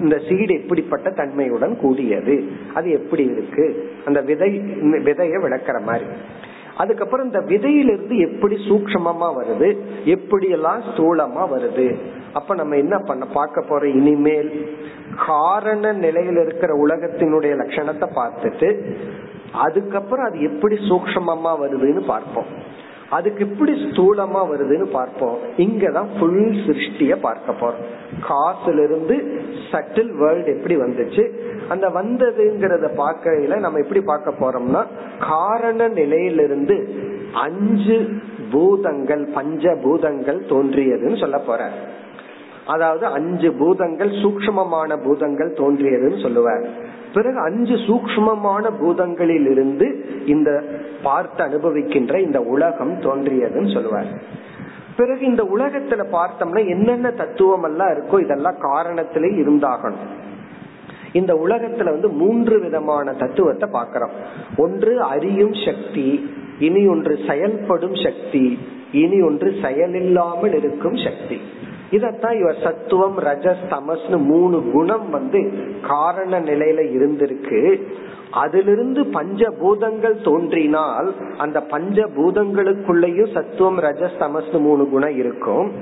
இந்த 0.00 0.20
சீடு 0.28 0.62
எப்படிப்பட்ட 0.62 1.10
தன்மையுடன் 1.10 1.78
கூடியது? 1.78 2.44
அது 2.74 2.90
எப்படி 2.90 3.24
இருக்கு? 3.24 3.90
அந்த 4.04 4.20
விதை 4.20 4.58
விதைய 4.82 5.40
விளக்குற 5.40 5.80
மாதிரி. 5.80 6.10
அதுக்கப்புறம் 6.76 7.26
இந்த 7.26 7.40
விதையிலிருந்து 7.40 8.18
எப்படி 8.18 8.54
சூக்மமா 8.54 9.34
வருது? 9.36 9.76
எப்படி 10.04 10.48
எல்லாம் 10.48 10.80
ஸ்தூலமா 10.80 11.48
வருது? 11.56 11.98
அப்ப 12.32 12.54
நம்ம 12.54 12.76
என்ன 12.76 12.98
பண்ண 12.98 13.24
பார்க்க 13.24 13.62
போற 13.62 13.88
இனிமேல் 13.88 14.50
காரண 15.26 15.92
நிலையில் 15.92 16.36
இருக்கிற 16.36 16.72
உலகத்தினுடைய 16.86 17.54
லட்சணத்தை 17.54 18.08
பார்த்துட்டு 18.20 18.68
அதுக்கப்புறம் 19.52 20.26
அது 20.26 20.40
எப்படி 20.42 20.76
சூக்மமா 20.88 21.52
வருதுன்னு 21.62 22.02
பார்ப்போம். 22.06 22.50
அதுக்கு 23.10 23.40
எப்படி 23.50 23.72
ஸ்தூலமா 23.72 24.40
வருதுன்னு 24.50 24.86
பார்ப்போம். 24.90 25.38
இங்கதான் 25.56 26.10
ஃபுல் 26.18 26.52
சிருஷ்டிய 26.66 27.16
பார்க்க 27.16 27.52
போறோம். 27.52 27.86
காசுல 28.28 28.84
இருந்து 28.84 29.16
சட்டில் 29.70 30.12
வேர்ல்டு 30.16 30.50
எப்படி 30.56 30.76
வந்துச்சு 30.76 31.24
அந்த 31.68 31.88
வந்ததுங்கிறத 31.88 32.86
பார்க்கையில 32.96 33.58
நம்ம 33.58 33.78
எப்படி 33.78 34.00
பார்க்க 34.00 34.40
போறோம்னா 34.42 34.82
காரண 35.18 35.88
நிலையிலிருந்து 35.88 36.76
அஞ்சு 37.32 37.98
பூதங்கள் 38.52 39.24
பஞ்ச 39.34 39.74
பூதங்கள் 39.82 40.40
தோன்றியதுன்னு 40.48 41.20
சொல்ல 41.20 41.38
போற 41.38 41.70
அதாவது 42.74 43.04
அஞ்சு 43.18 43.48
பூதங்கள் 43.60 44.12
சூக்மமான 44.22 44.96
பூதங்கள் 45.04 45.50
தோன்றியதுன்னு 45.60 46.18
சொல்லுவார். 46.22 46.64
பிறகு 47.14 47.38
அஞ்சு 47.40 47.76
சூக்மமான 47.86 48.64
பூதங்களில் 48.80 49.48
இருந்து 49.54 49.86
இந்த 50.26 50.50
பார்த்து 51.02 51.40
அனுபவிக்கின்ற 51.46 52.14
இந்த 52.26 52.40
உலகம் 52.54 52.94
தோன்றியதுன்னு 53.06 53.72
சொல்லுவார். 53.74 54.10
பிறகு 54.96 55.22
இந்த 55.26 55.42
உலகத்துல 55.54 56.02
பார்த்தோம்னா 56.16 56.62
என்னென்ன 56.74 57.10
தத்துவம் 57.20 57.66
எல்லாம் 57.68 57.92
இருக்கோ 57.94 58.16
இதெல்லாம் 58.24 58.58
காரணத்திலே 58.68 59.30
இருந்தாகணும். 59.42 60.10
இந்த 61.20 61.32
உலகத்துல 61.44 61.92
வந்து 61.94 62.08
மூன்று 62.22 62.56
விதமான 62.64 63.12
தத்துவத்தை 63.22 63.68
பாக்கிறோம் 63.76 64.14
ஒன்று 64.64 64.92
அறியும் 65.12 65.56
சக்தி 65.66 66.08
இனி 66.66 66.82
ஒன்று 66.92 67.14
செயல்படும் 67.28 67.96
சக்தி 68.04 68.44
இனி 69.02 69.18
ஒன்று 69.28 69.48
செயலில்லாமல் 69.64 70.54
இருக்கும் 70.60 70.98
சக்தி. 71.06 71.38
இதத்தான் 71.90 72.40
இவர் 72.40 72.58
சத்துவம் 72.62 73.18
ரஜஸ் 73.18 73.64
தமஸ்னு 73.70 74.22
மூணு 74.24 74.70
குணம் 74.72 75.10
வந்து 75.10 75.52
காரண 75.88 76.40
நிலையில 76.40 76.82
இருந்திருக்கு. 76.98 77.82
அதிலிருந்து 78.30 79.06
பஞ்ச 79.06 79.50
பூதங்கள் 79.50 80.20
தோன்றினால் 80.20 81.14
அந்த 81.38 81.60
பஞ்ச 81.60 82.06
பூதங்களுக்குள்ளேயும் 82.06 83.32
சத்துவம் 83.34 83.78
ரஜஸ் 83.78 84.18
தமஸ்னு 84.18 84.60
மூணு 84.60 84.88
குணம் 84.88 85.16
இருக்கும். 85.16 85.72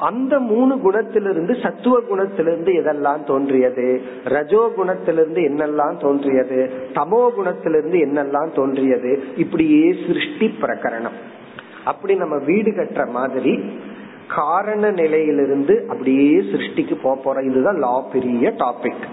அந்த 0.00 0.38
மூணு 0.38 0.76
குணத்திலிருந்து 0.76 1.62
சத்துவ 1.62 2.00
குணத்திலிருந்து 2.00 2.70
எதெல்லாம் 2.80 3.24
தோன்றியது? 3.24 4.02
ரஜோ 4.24 4.72
குணத்திலிருந்து 4.76 5.40
என்னெல்லாம் 5.40 5.96
தோன்றியது? 5.96 6.70
தமோ 6.92 7.28
குணத்திலிருந்து 7.38 7.96
என்னெல்லாம் 7.96 8.54
தோன்றியது? 8.54 9.24
இப்படியே 9.36 9.94
சிருஷ்டி 10.06 10.54
பிரகரணம். 10.60 11.16
அப்படி 11.84 12.14
நம்ம 12.14 12.36
வீடு 12.36 12.70
கட்டுற 12.70 13.10
மாதிரி 13.10 13.70
காரண 14.34 14.90
நிலையிலிருந்து 14.90 15.84
அப்படியே 15.88 16.38
சிருஷ்டிக்கு 16.38 16.96
போக 17.02 17.14
போறோம். 17.22 17.50
இதுதான் 17.50 17.78
லா 17.78 18.00
பெரிய 18.00 18.50
டாபிக் 18.50 19.06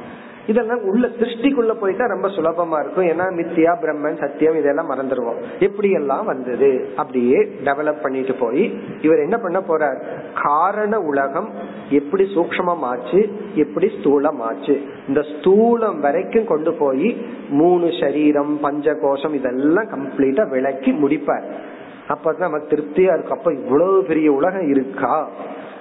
இதெல்லாம் 0.47 0.82
உள்ள 0.84 1.07
சிருஷ்டிக்குள்ள 1.07 1.74
போயிட்டா 1.74 2.05
ரொம்ப 2.05 2.28
சுலபமா 2.28 2.80
இருக்கும். 2.80 3.05
ஏன்னா 3.05 3.26
மித்தியா 3.39 3.74
பிரம்மன் 3.82 4.20
சத்தியம் 4.20 4.55
இதெல்லாம் 4.55 4.89
மறந்துடுவோம் 4.91 5.36
எப்படி 5.59 5.91
எல்லாம் 5.91 6.26
வந்தது? 6.26 6.93
அப்படியே 6.95 7.38
டெவலப் 7.64 8.01
பண்ணிட்டு 8.01 8.34
போய் 8.34 8.74
இவர் 9.01 9.20
என்ன 9.20 9.38
பண்ண 9.38 9.59
போறார்? 9.59 9.99
காரண 10.34 10.99
உலகம் 10.99 11.49
எப்படி 11.89 12.24
சூக்மம் 12.36 12.80
ஆச்சு 12.80 13.30
எப்படி 13.55 13.88
ஸ்தூலம் 13.88 14.38
ஆச்சு 14.38 14.82
இந்த 15.07 15.22
ஸ்தூலம் 15.22 15.99
வரைக்கும் 15.99 16.45
கொண்டு 16.45 16.74
போய் 16.74 17.26
மூணு 17.49 17.89
சரீரம் 17.99 18.59
பஞ்ச 18.61 18.93
கோஷம் 18.93 19.34
இதெல்லாம் 19.34 19.86
கம்ப்ளீட்டா 19.86 20.49
விளக்கி 20.49 20.91
முடிப்பார். 20.91 21.43
அப்பதான் 22.08 22.47
நமக்கு 22.47 22.76
திருப்தியா 22.76 23.12
இருக்கும். 23.14 23.38
அப்ப 23.38 23.54
இவ்வளவு 23.54 24.04
பெரிய 24.04 24.32
உலகம் 24.32 24.70
இருக்கா? 24.70 25.30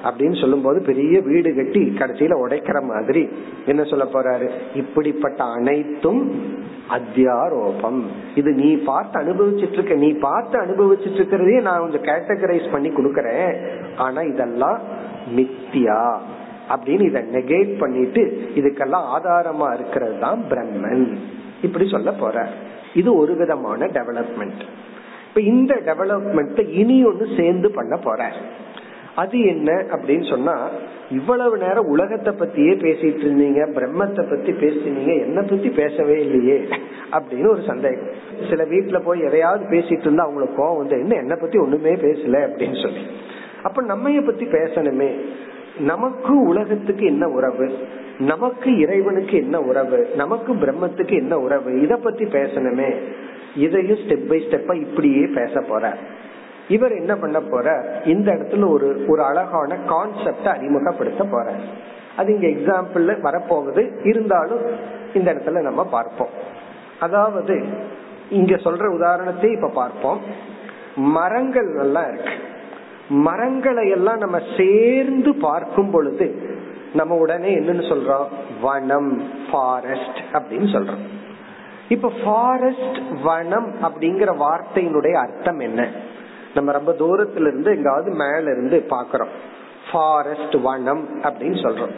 அப்படின்னு 0.05 0.41
சொல்லும் 0.41 0.63
போது 0.63 0.81
பெரிய 0.81 1.21
வீடு 1.21 1.55
கட்டி 1.55 1.81
கடைசியில 1.99 2.37
உடைக்கிற 2.45 2.83
மாதிரி 2.83 3.29
என்ன 3.67 3.85
சொல்ல 3.85 4.05
போறாரு? 4.05 4.51
இப்படிப்பட்ட 4.75 5.45
அனைத்தும் 5.45 6.31
அத்தியாரோபம். 6.91 8.03
இது 8.35 8.53
நீ 8.53 8.77
பார்த்து 8.77 9.21
அனுபவிச்சுட்டு 9.21 9.73
இருக்க 9.73 9.95
நீ 9.95 10.13
பார்த்து 10.13 10.61
அனுபவிச்சுட்டு 10.61 11.15
இருக்கிறதே 11.15 11.61
நான் 11.61 11.79
கொஞ்சம் 11.79 12.03
கேட்டகரைஸ் 12.03 12.73
பண்ணி 12.73 12.89
கொடுக்கறேன். 12.89 13.67
ஆனா 13.97 14.21
இதெல்லாம் 14.23 14.81
மித்தியா 15.37 16.19
அப்படின்னு 16.69 17.01
இதை 17.01 17.23
நெகேட் 17.23 17.79
பண்ணிட்டு 17.79 18.49
இதுக்கெல்லாம் 18.55 19.07
ஆதாரமா 19.17 19.75
இருக்கிறது 19.75 20.19
தான் 20.19 20.43
பிரம்மன். 20.51 21.17
இப்படி 21.63 21.89
சொல்ல 21.89 22.13
போற 22.13 22.49
இது 22.95 23.17
ஒரு 23.17 23.35
விதமான 23.37 23.87
டெவலப்மெண்ட் 23.87 24.63
இப்ப 25.35 25.51
இந்த 25.51 25.75
டெவலப்மெண்ட் 25.75 26.69
இனி 26.69 27.05
ஒன்னு 27.05 27.27
சேர்ந்து 27.37 27.71
பண்ண 27.71 27.97
போற 27.97 28.33
அது 29.15 29.47
என்ன 29.47 29.73
அப்படின்னு 29.73 30.31
சொன்னா 30.31 30.69
இவ்வளவு 31.11 31.59
நேரம் 31.59 31.87
உலகத்தை 31.87 32.35
பத்தியே 32.35 32.73
பேசிட்டு 32.73 33.25
இருந்தீங்க 33.25 33.61
பிரம்மத்தை 33.75 34.31
பத்தி 34.31 34.53
பேசினீங்க 34.53 35.21
என்ன 35.21 35.41
பத்தி 35.41 35.69
பேசவே 35.69 36.21
இல்லையே 36.21 36.69
அப்படின்னு 37.13 37.49
ஒரு 37.49 37.63
சந்தேகம். 37.63 38.07
சில 38.49 38.65
வீட்டுல 38.65 38.99
போய் 38.99 39.21
எதையாவது 39.21 39.65
பேசிட்டு 39.65 40.01
இருந்தா 40.01 40.23
அவங்களுக்கு 40.23 40.63
கோவம் 40.63 40.77
வந்து 40.77 40.99
என்ன 40.99 41.15
என்ன 41.15 41.35
பத்தி 41.35 41.59
ஒண்ணுமே 41.59 41.95
பேசல 41.95 42.37
அப்படின்னு 42.47 42.83
சொல்லி. 42.83 43.07
அப்ப 43.63 43.83
நம்மைய 43.83 44.25
பத்தி 44.25 44.45
பேசணுமே. 44.45 45.15
நமக்கு 45.79 46.43
உலகத்துக்கு 46.43 47.07
என்ன 47.07 47.29
உறவு? 47.29 47.79
நமக்கு 48.19 48.79
இறைவனுக்கு 48.79 49.37
என்ன 49.37 49.61
உறவு? 49.61 50.09
நமக்கு 50.17 50.55
பிரம்மத்துக்கு 50.55 51.13
என்ன 51.13 51.39
உறவு? 51.39 51.81
இத 51.81 51.97
பத்தி 51.97 52.25
பேசணுமே. 52.25 52.95
இதையும் 53.57 53.97
ஸ்டெப் 53.97 54.29
பை 54.29 54.47
ஸ்டெப்பா 54.47 54.81
இப்படியே 54.81 55.27
பேச 55.27 55.61
போற. 55.61 55.97
இவர் 56.69 56.93
என்ன 56.93 57.17
பண்ண 57.17 57.41
போற? 57.41 58.01
இந்த 58.05 58.33
இடத்துல 58.33 58.69
ஒரு 58.69 59.05
ஒரு 59.09 59.25
அழகான 59.25 59.77
கான்செப்ட 59.89 60.45
அறிமுகப்படுத்த 60.45 61.25
போற. 61.25 61.53
அது 62.17 62.41
இங்க 62.41 62.47
எக்ஸாம்பிள் 62.47 62.97
வரப்போகுது. 62.97 64.07
இருந்தாலும் 64.07 64.61
இந்த 65.15 65.35
இடத்துல 65.35 65.61
நம்ம 65.61 65.85
பார்ப்போம். 65.85 66.29
அதாவது 67.01 67.65
இங்க 68.31 68.57
சொல்ற 68.57 68.87
உதாரணத்தை 68.87 69.51
இப்ப 69.51 69.69
பார்ப்போம். 69.69 70.21
மரங்கள் 70.97 71.77
எல்லாம் 71.79 72.15
இருக்கு. 72.15 72.33
மரங்களை 73.09 73.89
எல்லாம் 73.89 74.19
நம்ம 74.19 74.41
சேர்ந்து 74.59 75.35
பார்க்கும் 75.35 75.91
பொழுது 75.91 76.51
நம்ம 76.95 77.15
உடனே 77.15 77.59
என்னன்னு 77.59 77.93
சொல்றோம்? 77.93 78.27
வனம் 78.61 79.29
ஃபாரஸ்ட் 79.51 80.19
அப்படின்னு 80.33 80.69
சொல்றோம். 80.73 81.22
இப்ப 81.95 82.11
ஃபாரஸ்ட் 82.25 82.99
வனம் 83.23 83.69
அப்படிங்கிற 83.83 84.31
வார்த்தையினுடைய 84.45 85.13
அர்த்தம் 85.13 85.59
என்ன? 85.59 85.81
நம்ம 86.55 86.73
ரொம்ப 86.73 86.93
தூரத்துல 86.93 87.47
இருந்து 87.47 87.71
எங்காவது 87.77 88.11
மேல 88.11 88.51
இருந்து 88.55 88.79
பாக்குறோம் 88.91 89.33
ஃபாரஸ்ட் 89.93 90.57
வனம் 90.63 91.03
அப்படின்னு 91.23 91.59
சொல்றோம். 91.65 91.95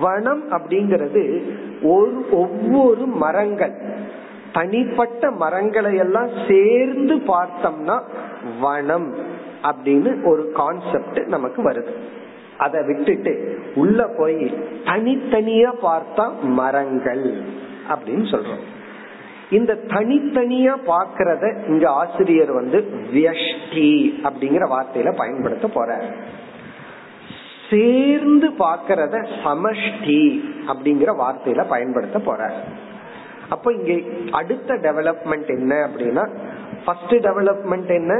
வனம் 0.00 0.42
அப்படிங்கிறது 0.52 1.22
ஒரு 1.82 2.16
ஒவ்வொரு 2.30 3.06
மரங்கள். 3.06 3.74
தனிப்பட்ட 4.52 5.30
மரங்களை 5.30 5.96
எல்லாம் 5.96 6.28
சேர்ந்து 6.48 7.14
பார்த்தோம்னா 7.30 7.96
வனம் 8.60 9.08
அப்படின்னு 9.62 10.12
ஒரு 10.24 10.52
கான்செப்ட் 10.54 11.18
நமக்கு 11.26 11.60
வருது. 11.70 11.92
அதை 12.58 12.80
விட்டுட்டு 12.86 13.34
உள்ள 13.74 14.00
போய் 14.18 14.42
தனித்தனியா 14.84 15.72
பார்த்தா 15.82 16.26
மரங்கள் 16.40 17.24
அப்படின்னு 17.88 18.26
சொல்றோம். 18.32 18.64
இந்த 19.50 19.74
தனித்தனியா 19.74 20.74
பாக்கிறத 20.86 21.68
இங்க 21.68 21.90
ஆசிரியர் 21.90 22.52
வந்து 22.52 22.78
வியஷ்டி 23.12 24.18
அப்படிங்கிற 24.22 24.64
வார்த்தையில 24.68 25.16
பயன்படுத்த 25.16 25.66
போற 25.66 26.16
சேர்ந்து 27.70 28.48
பாக்கிறத 28.58 29.26
சமஷ்டி 29.44 30.22
அப்படிங்கிற 30.68 31.10
வார்த்தையில 31.16 31.68
பயன்படுத்த 31.68 32.18
போற 32.18 32.52
அப்ப 33.48 33.72
இங்க 33.72 33.92
அடுத்த 34.30 34.74
டெவலப்மெண்ட் 34.74 35.46
என்ன 35.46 35.74
அப்படின்னா 35.74 36.24
ஃபர்ஸ்ட் 36.84 37.14
டெவலப்மெண்ட் 37.14 37.90
என்ன? 37.94 38.12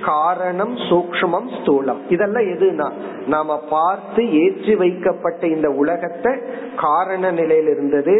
காரணம் 0.00 0.76
சூக்மம் 0.76 1.48
ஸ்தூலம். 1.56 1.98
இதெல்லாம் 2.08 2.44
எதுனா 2.44 2.92
நாம 3.26 3.58
பார்த்து 3.70 4.32
ஏற்றி 4.32 4.74
வைக்கப்பட்ட 4.74 5.46
இந்த 5.46 5.68
உலகத்தை 5.70 6.32
காரண 6.76 7.32
நிலையில 7.32 7.70
இருந்தது 7.70 8.14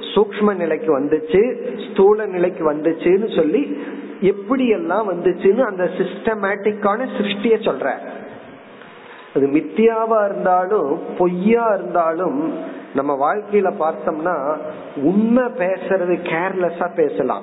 சூக்ம 0.00 0.56
நிலைக்கு 0.56 1.00
வந்துச்சு 1.00 1.56
ஸ்தூல 1.90 2.26
நிலைக்கு 2.26 2.72
வந்துச்சுன்னு 2.72 3.36
சொல்லி 3.36 3.78
எப்படி 4.20 4.68
எல்லாம் 4.68 5.10
வந்துச்சுன்னு 5.10 5.60
அந்த 5.60 5.84
சிஸ்டமேட்டிக்கான 5.84 7.06
சிருஷ்டிய 7.18 7.56
சொல்ற. 7.60 7.92
அது 9.34 9.46
மித்தியாவா 9.46 10.24
இருந்தாலும் 10.24 11.00
பொய்யா 11.18 11.74
இருந்தாலும் 11.74 12.52
நம்ம 12.94 13.34
வாழ்க்கையில 13.34 13.72
பார்த்தோம்னா 13.78 14.56
உண்மை 14.96 15.44
பேசுறது 15.44 16.18
கேர்லெஸ்ஸா 16.22 16.94
பேசலாம். 16.94 17.42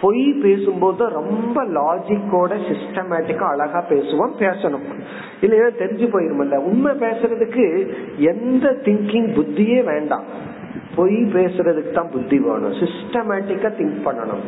பொய் 0.00 0.32
பேசும்போது 0.32 1.08
ரொம்ப 1.08 1.64
லாஜிக்கோட 1.64 2.56
சிஸ்டமேட்டிக்கா 2.68 3.48
அழகா 3.50 3.84
பேசுவோம் 3.88 4.32
பேசணும். 4.38 5.00
இல்லையா 5.40 5.64
தெரிஞ்சு 5.64 6.08
போயிருமில்ல. 6.12 6.56
உண்மை 6.56 6.92
பேசுறதுக்கு 6.92 7.88
எந்த 8.16 8.76
திங்கிங் 8.84 9.30
புத்தியே 9.36 9.84
வேண்டாம். 9.84 10.50
பொய் 10.96 11.14
பேசுறதுக்கு 11.14 11.90
தான் 11.90 12.10
புத்தி 12.10 12.38
வேணும். 12.38 12.72
சிஸ்டமேட்டிக்கா 12.72 13.70
திங்க் 13.78 14.00
பண்ணணும். 14.04 14.44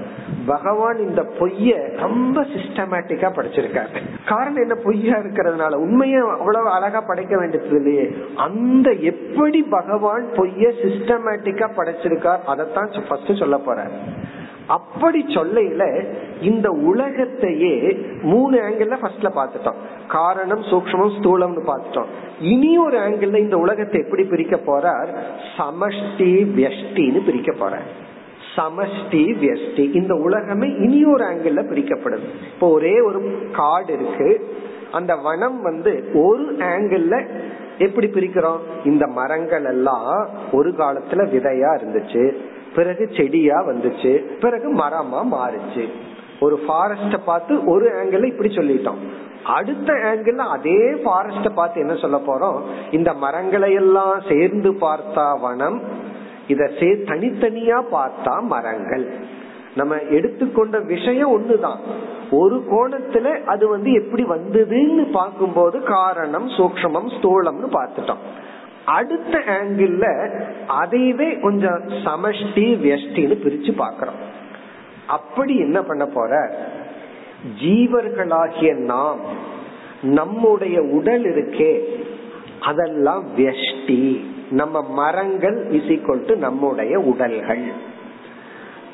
பகவான் 0.47 0.99
இந்த 0.99 1.23
பொய்ய 1.39 1.97
ரொம்ப 1.97 2.41
சிஸ்டமேட்டிக்கா 2.41 3.29
படிச்சிருக்காரு. 3.33 4.03
காரணம் 4.27 4.61
என்ன? 4.61 4.75
பொய்யா 4.75 5.17
இருக்கிறதுனால. 5.17 5.75
உண்மையை 5.75 6.21
அவ்வளவு 6.21 6.69
அழகா 6.69 7.01
படைக்க 7.01 7.39
வேண்டியது 7.39 7.77
இல்லையே. 7.77 8.17
அந்த 8.37 8.91
எப்படி 8.91 9.63
பகவான் 9.63 10.25
பொய்ய 10.37 10.73
சிஸ்டமேட்டிக்கா 10.83 11.69
படைச்சிருக்கார் 11.77 12.43
அதைத்தான் 12.43 12.91
ஃபர்ஸ்ட் 13.09 13.39
சொல்ல 13.39 13.57
போறாரு. 13.57 13.93
அப்படி 14.67 15.25
சொல்லையில 15.25 16.13
இந்த 16.41 16.71
உலகத்தையே 16.71 18.07
மூணு 18.23 18.61
ஆங்கிள் 18.61 18.97
ஃபர்ஸ்ட்ல 19.03 19.31
பாத்துட்டோம் 19.37 19.75
காரணம் 20.09 20.61
சூக்மம் 20.61 21.13
ஸ்தூலம்னு 21.21 21.67
பாத்துட்டோம் 21.67 22.07
இனி 22.41 22.79
ஒரு 22.79 22.99
ஆங்கிள் 22.99 23.37
இந்த 23.37 23.57
உலகத்தை 23.57 24.01
எப்படி 24.01 24.25
பிரிக்க 24.25 24.57
போறார்? 24.57 25.17
சமஷ்டி 25.57 26.47
வியஷ்டின்னு 26.57 27.25
பிரிக்க 27.25 27.53
போறார். 27.53 28.03
சமஷ்டி 28.57 29.33
வியஷ்டி. 29.43 29.95
இந்த 29.95 30.15
உலகமே 30.15 30.69
இனி 30.69 31.05
ஒரு 31.05 31.25
ஆங்கிள் 31.25 31.69
பிரிக்கப்படுது. 31.71 32.29
இப்போ 32.55 32.69
ஒரே 32.69 33.01
ஒரு 33.01 33.49
காடு 33.53 33.93
இருக்கு. 33.93 34.57
அந்த 34.93 35.17
வனம் 35.17 35.63
வந்து 35.63 36.11
ஒரு 36.15 36.57
ஆங்கிள் 36.59 37.29
எப்படி 37.79 38.07
பிரிக்கிறோம்? 38.07 38.59
இந்த 38.85 39.07
மரங்கள் 39.07 39.65
எல்லாம் 39.65 40.29
ஒரு 40.53 40.71
காலத்துல 40.71 41.25
விதையா 41.35 41.71
இருந்துச்சு. 41.83 42.35
பிறகு 42.75 43.11
செடியா 43.17 43.59
வந்துச்சு 43.67 44.13
பிறகு 44.41 44.69
மரமா 44.75 45.21
மாறுச்சு. 45.33 45.85
ஒரு 46.41 46.57
ஃபாரஸ்ட 46.65 47.19
பார்த்து 47.25 47.65
ஒரு 47.65 47.87
ஆங்கிள் 48.01 48.25
இப்படி 48.27 48.51
சொல்லிட்டோம். 48.55 49.01
அடுத்த 49.45 49.93
ஆங்கிள் 49.93 50.37
அதே 50.37 50.81
ஃபாரஸ்ட 51.05 51.49
பார்த்து 51.55 51.81
என்ன 51.81 51.95
சொல்ல 51.95 52.17
போறோம்? 52.27 52.59
இந்த 52.91 53.13
மரங்களை 53.13 53.73
எல்லாம் 53.73 54.21
சேர்ந்து 54.29 54.73
பார்த்தா 54.73 55.27
வனம் 55.41 55.81
இத 56.47 56.71
சே 56.79 56.89
தனித்தனியா 57.11 57.79
பார்த்தா 57.93 58.35
மரங்கள். 58.41 59.07
நம்ம 59.75 59.95
எடுத்துக்கொண்ட 60.11 60.79
விஷயம் 60.79 61.33
ஒண்ணுதான். 61.37 61.79
ஒரு 62.31 62.57
கோணத்துல 62.71 63.45
அது 63.45 63.69
வந்து 63.69 63.93
எப்படி 63.93 64.25
வந்ததுன்னு 64.25 65.05
பார்க்கும்போது 65.13 65.83
காரணம் 65.83 66.49
சூக்மம் 66.49 67.09
ஸ்தூலம்னு 67.17 67.69
பார்த்துட்டோம். 67.79 68.23
அடுத்த 68.87 69.43
ஆங்கிள் 69.47 70.09
அதையவே 70.69 71.41
கொஞ்சம் 71.41 71.83
சமஷ்டி 71.89 72.77
வெஷ்டின்னு 72.85 73.35
பிரிச்சு 73.45 73.75
பாக்கிறோம் 73.79 74.23
அப்படி 75.07 75.57
என்ன 75.57 75.83
பண்ண 75.83 76.07
போற? 76.07 76.59
ஜீவர்களாகிய 77.63 78.77
நாம் 78.77 79.19
நம்முடைய 80.03 80.83
உடல் 80.83 81.25
இருக்கே 81.25 81.83
அதெல்லாம் 82.61 83.25
வெஷ்டி 83.37 84.25
நம்ம 84.51 84.83
மரங்கள் 84.83 85.67
இசிக்கொண்டு 85.71 86.37
நம்முடைய 86.37 86.99
உடல்கள். 86.99 87.93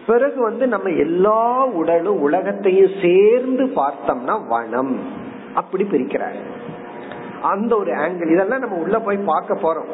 பிறகு 0.07 0.43
வந்து 0.43 0.67
நம்ம 0.67 0.89
எல்லா 0.89 1.65
உடலும் 1.65 2.21
உலகத்தையும் 2.21 2.91
சேர்ந்து 3.03 3.65
பார்த்தோம்னா 3.65 4.47
வனம். 4.49 4.99
அப்படி 5.55 5.85
பிரிக்கிறார். 5.85 6.39
அந்த 7.43 7.77
ஒரு 7.77 7.93
ஆங்கிள் 7.93 8.33
இதெல்லாம் 8.33 8.59
நம்ம 8.59 8.77
உள்ள 8.77 8.99
போய் 8.99 9.17
பார்க்க 9.17 9.55
போறோம். 9.55 9.89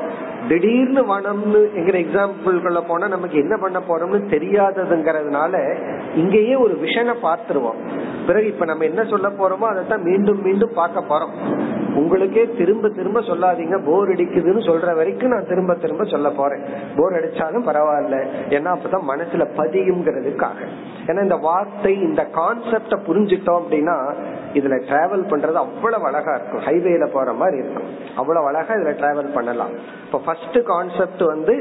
திடீர்னு 0.49 1.17
வனம்னு 1.17 1.61
எங்கிற 1.75 1.97
எக்ஸாம்பிள்குள்ள 2.05 2.81
போனா 2.89 3.09
நமக்கு 3.09 3.39
என்ன 3.39 3.57
பண்ண 3.57 3.79
போறோம்னு 3.79 4.21
தெரியாததுங்கிறதுனால 4.35 5.77
இங்கேயே 6.15 6.55
ஒரு 6.55 6.79
விஷனை 6.83 7.15
பார்த்துருவோம். 7.23 7.81
பிறகு 8.27 8.47
இப்ப 8.47 8.65
நம்ம 8.65 8.85
என்ன 8.85 9.05
சொல்ல 9.05 9.29
போறோமோ 9.29 9.69
அதைத்தான் 9.71 10.03
மீண்டும் 10.03 10.43
மீண்டும் 10.43 10.71
பார்க்க 10.75 11.01
போறோம். 11.01 11.65
உங்களுக்கே 11.95 12.51
திரும்ப 12.59 12.89
திரும்ப 12.89 13.21
சொல்லாதீங்க. 13.21 13.85
போர் 13.85 14.09
அடிக்குதுன்னு 14.09 14.67
சொல்ற 14.67 14.95
வரைக்கும் 14.95 15.31
நான் 15.31 15.47
திரும்ப 15.47 15.75
திரும்ப 15.75 16.05
சொல்ல 16.05 16.31
போறேன். 16.31 16.65
போர் 16.97 17.13
அடிச்சாலும் 17.13 17.67
பரவாயில்ல. 17.67 18.27
ஏன்னா 18.49 18.77
அப்பதான் 18.77 19.09
மனசுல 19.09 19.49
பதியுங்கிறதுக்காக. 19.57 20.67
ஏன்னா 21.07 21.23
இந்த 21.23 21.37
வார்த்தை 21.37 21.95
இந்த 21.95 22.29
கான்செப்ட 22.35 22.99
புரிஞ்சுட்டோம் 23.07 23.61
அப்படின்னா 23.63 24.15
இதுல 24.59 24.77
டிராவல் 24.89 25.25
பண்றது 25.31 25.59
அவ்வளவு 25.65 26.05
அழகா 26.11 26.33
இருக்கும். 26.39 26.63
ஹைவேல 26.67 27.07
போற 27.17 27.33
மாதிரி 27.41 27.57
இருக்கும். 27.63 27.89
அவ்வளவு 28.21 28.49
அழகா 28.51 28.75
இதுல 28.79 28.93
டிராவல் 29.03 29.35
பண்ணலாம். 29.37 29.75
இப்ப 30.07 30.21
ஃபர்ஸ்ட் 30.27 30.59
கான்செப்ட் 30.73 31.25
வந்து 31.33 31.55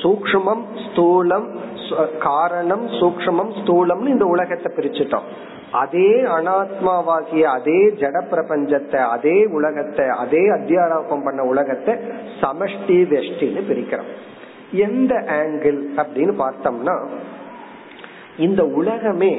சூக்மம் 0.00 0.64
ஸ்தூலம் 0.84 1.46
காரணம் 2.26 2.84
சூக்மம் 3.00 3.52
ஸ்தூலம்னு 3.60 4.14
இந்த 4.14 4.26
உலகத்தை 4.34 4.70
பிரிச்சுட்டோம். 4.76 5.28
அதே 5.82 6.10
அனாத்மாவாகிய 6.36 7.46
அதே 7.56 7.78
ஜட 8.02 8.16
பிரபஞ்சத்தை 8.32 9.00
அதே 9.14 9.36
உலகத்தை 9.58 10.06
அதே 10.22 10.42
அத்தியாரோபம் 10.56 11.24
பண்ண 11.26 11.40
உலகத்தை 11.52 11.94
சமஷ்டி 12.42 12.98
வெஷ்டின்னு 13.12 13.62
பிரிக்கிறோம். 13.70 14.10
எந்த 14.86 15.14
ஆங்கிள் 15.40 15.80
அப்படின்னு 16.00 16.34
பார்த்தோம்னா 16.44 16.94
இந்த 18.46 18.62
உலகமே 18.80 19.32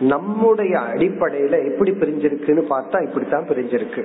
நம்முடைய 0.00 0.78
அடிப்படையில 0.78 1.72
எப்படி 1.72 1.90
பிரிஞ்சிருக்குன்னு 1.90 2.64
பார்த்தா 2.70 3.06
இப்படித்தான் 3.06 3.46
பிரிஞ்சிருக்கு. 3.48 4.04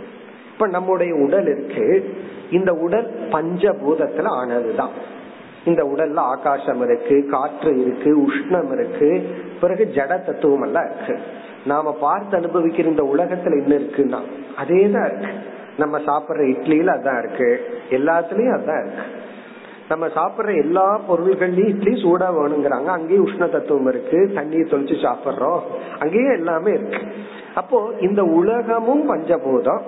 இப்ப 0.53 0.67
நம்முடைய 0.67 1.15
உடல் 1.15 1.47
இருக்கு 1.47 2.15
இந்த 2.51 2.73
உடல் 2.73 3.11
பஞ்சபூதத்துல 3.29 4.23
ஆனதுதான். 4.23 4.89
இந்த 5.65 5.83
உடல்ல 5.83 6.15
ஆகாசம் 6.15 6.81
இருக்கு 6.81 7.27
காற்று 7.29 7.81
இருக்கு 7.81 8.27
உஷ்ணம் 8.27 8.71
இருக்கு 8.71 9.29
பிறகு 9.61 9.91
ஜட 9.95 10.07
தத்துவம் 10.07 10.61
எல்லாம் 10.61 10.89
இருக்கு. 10.91 11.19
நாம 11.65 11.93
பார்த்து 11.93 12.37
அனுபவிக்கிற 12.37 12.85
இந்த 12.85 13.03
உலகத்துல 13.03 13.63
என்ன 13.63 13.75
இருக்குன்னா 13.75 14.19
அதே 14.57 14.89
தான் 14.89 15.05
இருக்கு. 15.05 15.27
நம்ம 15.77 15.99
சாப்பிடுற 15.99 16.31
இட்லியில 16.31 16.93
அதான் 16.93 17.23
இருக்கு 17.23 17.79
எல்லாத்துலயும் 17.89 18.57
அதான் 18.57 18.85
இருக்கு. 18.85 19.18
நம்ம 19.89 20.07
சாப்பிடுற 20.07 20.57
எல்லா 20.57 21.01
பொருள்கள்லயும் 21.09 21.67
இட்லி 21.67 22.03
சூடா 22.03 22.27
வேணுங்கிறாங்க. 22.29 22.85
அங்கேயும் 22.85 23.27
உஷ்ண 23.27 23.49
தத்துவம் 23.49 23.87
இருக்கு. 23.87 24.31
தண்ணியை 24.35 24.73
தொளிச்சு 24.73 24.95
சாப்பிடுறோம். 25.07 25.59
அங்கேயும் 25.99 26.31
எல்லாமே 26.31 26.71
இருக்கு. 26.71 26.97
அப்போ 27.55 27.91
இந்த 28.01 28.23
உலகமும் 28.23 29.13
பஞ்சபூதம் 29.13 29.81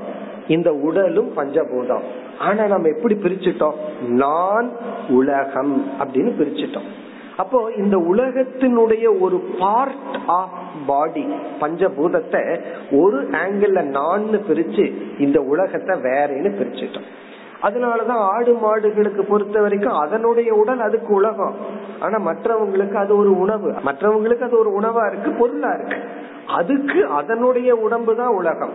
இந்த 0.47 0.74
உடலும் 0.74 1.32
பஞ்சபூதம். 1.38 2.02
ஆனா 2.39 2.66
நம்ம 2.66 2.88
எப்படி 2.88 3.16
பிரிச்சுட்டோம்? 3.16 3.74
நான் 4.08 4.72
உலகம் 5.10 5.91
அப்படின்னு 5.99 6.32
பிரிச்சுட்டோம். 6.39 6.89
அப்போ 7.38 7.72
இந்த 7.78 7.97
உலகத்தினுடைய 7.97 9.20
ஒரு 9.20 9.38
பார்ட் 9.60 10.18
ஆஃப் 10.28 10.49
பாடி 10.86 11.26
பஞ்சபூதத்தை 11.60 12.62
ஒரு 12.91 13.22
ஆங்கிள் 13.22 13.84
நான் 13.84 14.26
பிரிச்சு 14.49 14.93
இந்த 15.20 15.41
உலகத்தை 15.41 15.99
வேறேன்னு 15.99 16.52
பிரிச்சுட்டோம். 16.60 17.10
அதனாலதான் 17.62 18.22
ஆடு 18.36 18.53
மாடுகளுக்கு 18.53 19.22
பொறுத்த 19.22 19.62
வரைக்கும் 19.62 19.93
அதனுடைய 19.93 20.53
உடல் 20.53 20.80
அதுக்கு 20.80 21.14
உலகம். 21.14 21.55
ஆனா 21.99 22.32
மற்றவங்களுக்கு 22.32 22.93
அது 22.93 23.18
ஒரு 23.18 23.39
உணவு. 23.39 23.70
மற்றவங்களுக்கு 23.70 24.39
அது 24.39 24.57
ஒரு 24.59 24.80
உணவா 24.80 25.12
இருக்கு 25.12 25.32
பொருளா 25.32 25.72
இருக்கு. 25.72 25.97
அதுக்கு 26.47 27.05
அதனுடைய 27.05 27.76
உடம்பு 27.76 28.16
தான் 28.16 28.36
உலகம். 28.36 28.72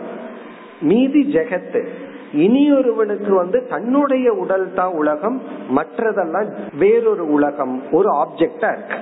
மீதி 0.80 1.30
ஜெகத்து. 1.32 1.87
இனியொருவனுக்கு 2.34 3.30
வந்து 3.30 3.66
தன்னுடைய 3.66 4.32
உடல் 4.32 4.72
தான் 4.74 4.93
உலகம் 4.93 5.43
மற்றதெல்லாம் 5.76 6.53
வேறொரு 6.78 7.32
உலகம் 7.32 7.82
ஒரு 7.93 8.09
ஆப்ஜெக்டா 8.11 8.72
இருக்கு. 8.72 8.97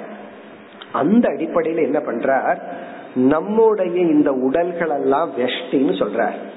அந்த 0.93 1.29
அடிப்படையில 1.29 1.83
என்ன 1.83 1.99
பண்றார்? 1.99 2.59
நம்முடைய 3.15 4.01
இந்த 4.01 4.33
உடல்கள் 4.33 4.89
எல்லாம் 4.89 5.31
வெஷ்டின்னு 5.39 5.99
சொல்றார். 5.99 6.53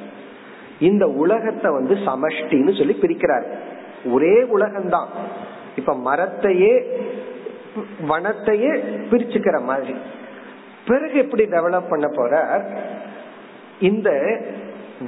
இந்த 0.79 1.07
உலகத்தை 1.07 1.71
வந்து 1.71 1.93
சமஷ்டின்னு 1.93 2.77
சொல்லி 2.77 2.97
பிரிக்கிறார். 3.01 3.43
ஒரே 4.05 4.41
உலகம்தான். 4.41 5.05
இப்ப 5.75 5.95
மரத்தையே 5.95 6.83
வனத்தையே 8.09 8.71
பிரிச்சுக்கிற 9.11 9.61
மாதிரி. 9.61 9.95
பிறகு 10.87 11.13
எப்படி 11.13 11.43
டெவலப் 11.43 11.89
பண்ண 11.89 12.07
போற 12.15 12.65
இந்த 13.79 14.09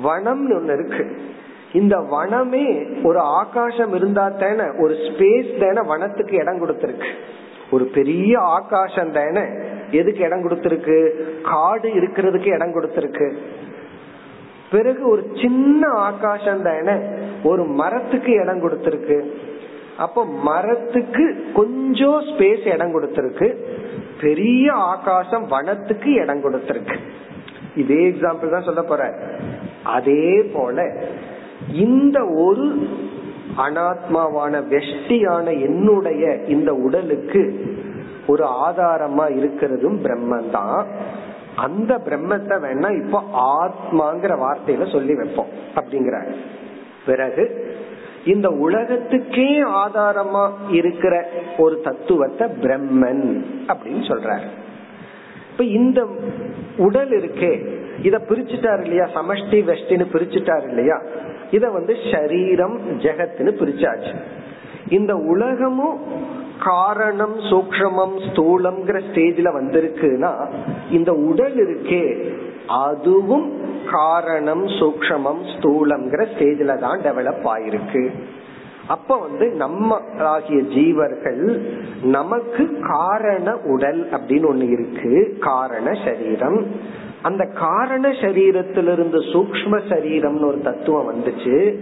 வனம்னு 0.04 0.58
ஒண்ணு 0.60 0.74
இருக்கு. 0.74 1.22
இந்த 1.74 1.98
வனமே 1.98 2.66
ஒரு 3.04 3.20
ஆகாசம் 3.20 3.94
இருந்தா 3.94 4.30
தானே 4.30 4.64
ஒரு 4.80 4.94
ஸ்பேஸ் 4.94 5.74
தானே 5.74 5.88
வனத்துக்கு 5.88 6.34
இடம் 6.34 6.68
கொடுத்திருக்கு. 6.68 7.08
ஒரு 7.72 7.86
பெரிய 7.86 8.40
ஆகாசம் 8.40 9.12
தானே 9.12 9.42
எதுக்கு 9.92 10.20
இடம் 10.20 10.50
கொடுத்திருக்கு? 10.50 11.12
காடு 11.42 11.90
இருக்கிறதுக்கு 11.90 12.48
இடம் 12.48 12.76
கொடுத்திருக்கு. 12.76 13.38
பிறகு 14.72 15.10
ஒரு 15.10 15.32
சின்ன 15.42 15.88
ஆகாசம் 15.88 16.62
தானே? 16.62 16.96
ஒரு 17.44 17.64
மரத்துக்கு 17.64 18.32
இடம் 18.32 18.62
கொடுத்திருக்கு. 18.64 19.18
அப்ப 19.98 20.26
மரத்துக்கு 20.26 21.46
கொஞ்சம் 21.54 22.20
ஸ்பேஸ் 22.20 22.74
இடம் 22.74 22.94
கொடுத்திருக்கு. 22.96 23.56
பெரிய 24.22 24.74
ஆகாசம் 24.74 25.48
வனத்துக்கு 25.48 26.14
இடம் 26.14 26.44
கொடுத்திருக்கு. 26.44 26.96
இதே 27.76 28.10
எக்ஸாம்பிள் 28.10 28.52
தான் 28.52 28.64
சொல்ல 28.64 28.82
போற 28.82 29.14
அதே 29.84 30.42
போல 30.54 31.08
இந்த 31.74 32.26
ஒரு 32.26 32.88
அனாத்மாவான 33.58 34.64
வெஷ்டியான 34.70 35.62
என்னுடைய 35.62 36.36
இந்த 36.48 36.74
உடலுக்கு 36.74 37.42
ஒரு 38.28 38.44
ஆதாரமா 38.44 39.26
இருக்கிறதும் 39.40 39.98
பிரம்மன் 40.04 40.50
தான் 40.50 40.88
அந்த 41.66 41.92
பிரம்மத்தை 42.06 42.56
வேணா 42.66 42.90
இப்போ 43.04 43.20
ஆத்மாங்கிற 43.60 44.34
வார்த்தையில 44.46 44.92
சொல்லி 44.92 45.16
வைப்போம் 45.16 45.52
அப்படிங்கிறாங்க 45.76 46.34
பிறகு 47.06 47.44
இந்த 48.26 48.48
உலகத்துக்கே 48.50 49.52
ஆதாரமா 49.84 50.46
இருக்கிற 50.70 51.14
ஒரு 51.58 51.76
தத்துவத்தை 51.82 52.48
பிரம்மன் 52.64 53.28
அப்படின்னு 53.72 54.04
சொல்றாரு. 54.12 54.48
இப்ப 55.52 55.64
இந்த 55.64 56.00
உடல் 56.78 57.14
இருக்கே 57.20 57.54
இத 58.02 58.18
பிரிச்சுட்டாரு 58.30 58.82
இல்லையா? 58.82 59.06
சமஷ்டி 59.16 59.60
வெஷ்டின்னு 59.70 60.06
பிரிச்சுட்டாரு 60.14 60.68
இல்லையா? 60.68 60.98
இத 61.52 61.66
வந்து 61.70 61.94
சரீரம் 62.12 62.76
ஜெகத்துன்னு 62.98 63.54
பிரிச்சாச்சு. 63.62 64.14
இந்த 64.90 65.14
உலகமும் 65.16 65.98
காரணம் 66.64 67.40
சூக்ஷமம் 67.40 68.16
ஸ்தூலம்ங்கிற 68.20 69.02
ஸ்டேஜ்ல 69.14 69.48
வந்திருக்குன்னா 69.60 70.48
இந்த 70.92 71.14
உடல் 71.14 71.56
இருக்கே. 71.56 72.34
அதுவும் 72.68 73.62
காரணம் 73.92 74.66
சூக்ஷமம் 74.66 75.42
ஸ்தூலம்ங்கிற 75.44 76.26
ஸ்டேஜ்ல 76.34 76.78
தான் 76.78 77.00
டெவலப் 77.00 77.46
ஆயிருக்கு. 77.46 78.10
அப்ப 78.88 79.18
வந்து 79.18 79.50
நம்ம 79.50 80.02
ஆகிய 80.20 80.62
ஜீவர்கள் 80.62 81.60
நமக்கு 82.04 82.80
காரண 82.88 83.58
உடல் 83.58 84.10
அப்படின்னு 84.10 84.46
ஒண்ணு 84.54 84.70
இருக்கு. 84.70 85.38
காரண 85.40 85.94
சரீரம். 86.06 86.68
அந்த 87.22 87.46
காரண 87.46 88.10
சரீரத்திலிருந்து 88.10 89.20
சூக்ம 89.34 89.80
சரீரம்னு 89.90 90.46
ஒரு 90.46 90.62
தத்துவம் 90.62 91.16
வந்துச்சு. 91.16 91.76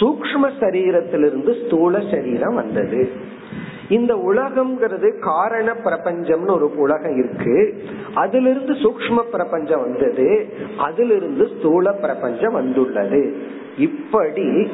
சூக்ம 0.00 0.50
சரீரத்திலிருந்து 0.60 1.66
ஸ்தூல 1.66 2.00
சரீரம் 2.10 2.54
வந்தது. 2.54 3.10
இந்த 3.90 4.14
உலகம்ங்கிறது 4.14 5.18
காரண 5.18 5.72
பிரபஞ்சம்னு 5.72 6.50
ஒரு 6.50 6.74
உலகம் 6.76 7.16
இருக்கு. 7.16 7.82
அதிலிருந்து 8.14 8.72
சூக்ம 8.72 9.20
பிரபஞ்சம் 9.30 9.80
வந்தது. 9.80 10.52
அதிலிருந்து 10.78 11.48
ஸ்தூல 11.58 11.92
பிரபஞ்சம் 11.92 12.52
வந்துள்ளது. 12.52 13.36
இப்படி 13.78 14.70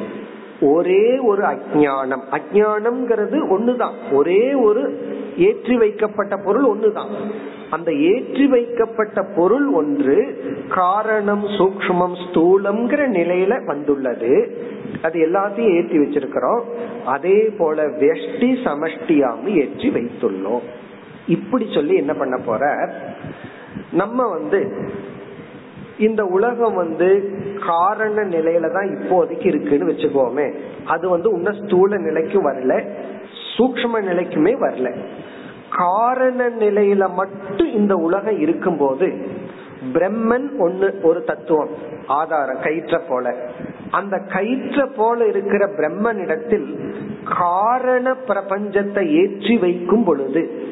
ஒரே 0.61 1.17
ஒரு 1.17 1.41
அஜானம் 1.41 2.23
அஜானம்ங்கிறது 2.31 3.39
ஒண்ணுதான். 3.49 3.93
ஒரே 4.11 4.53
ஒரு 4.53 4.99
ஏற்றி 5.37 5.77
வைக்கப்பட்ட 5.77 6.37
பொருள் 6.37 6.65
ஒண்ணுதான். 6.65 7.09
அந்த 7.69 7.93
ஏற்றி 7.93 8.47
வைக்கப்பட்ட 8.47 9.23
பொருள் 9.35 9.67
ஒன்று 9.67 10.41
காரணம் 10.69 11.43
சூக்மம் 11.43 12.15
ஸ்தூலம்ங்கிற 12.15 13.01
நிலையில 13.17 13.65
வந்துள்ளது. 13.65 14.57
அது 15.01 15.19
எல்லாத்தையும் 15.19 15.75
ஏற்றி 15.75 15.97
வச்சிருக்கிறோம். 15.99 16.61
அதே 17.05 17.49
போல 17.57 17.85
வெஷ்டி 17.85 18.51
சமஷ்டியாம 18.65 19.47
ஏற்றி 19.47 19.89
வைத்துள்ளோம். 19.89 20.59
இப்படி 21.27 21.69
சொல்லி 21.73 21.95
என்ன 21.95 22.13
பண்ண 22.13 22.37
போற? 22.37 22.93
நம்ம 23.91 24.27
வந்து 24.29 24.91
இந்த 25.97 26.25
உலகம் 26.25 26.73
வந்து 26.73 27.37
காரண 27.65 28.23
நிலையில 28.23 28.71
தான் 28.71 28.89
இப்போதைக்கு 28.89 29.45
இருக்குன்னு 29.45 29.91
வச்சுக்கோமே. 29.91 30.53
அது 30.85 31.09
வந்து 31.09 31.31
உன்ன 31.31 31.51
ஸ்தூல 31.51 31.97
நிலைக்கும் 31.97 32.45
வரல 32.45 32.85
சூக்ம 33.57 34.01
நிலைக்குமே 34.01 34.53
வரல. 34.61 34.95
காரண 35.69 36.49
நிலையில 36.49 37.13
மட்டும் 37.13 37.71
இந்த 37.71 37.95
உலகம் 37.95 38.39
இருக்கும்போது 38.39 39.27
பிரம்மன் 39.93 40.47
ஒன்னு 40.57 40.99
ஒரு 41.03 41.23
தத்துவம் 41.23 41.69
ஆதாரம் 42.07 42.61
கயிற்ற 42.61 43.01
போல. 43.09 43.35
அந்த 43.91 44.17
கயிற்ற 44.17 44.85
போல 44.95 45.25
இருக்கிற 45.25 45.65
பிரம்மனிடத்தில் 45.67 46.67
காரண 47.23 48.15
பிரபஞ்சத்தை 48.27 49.03
ஏற்றி 49.11 49.57
வைக்கும் 49.57 50.03
பொழுது 50.03 50.65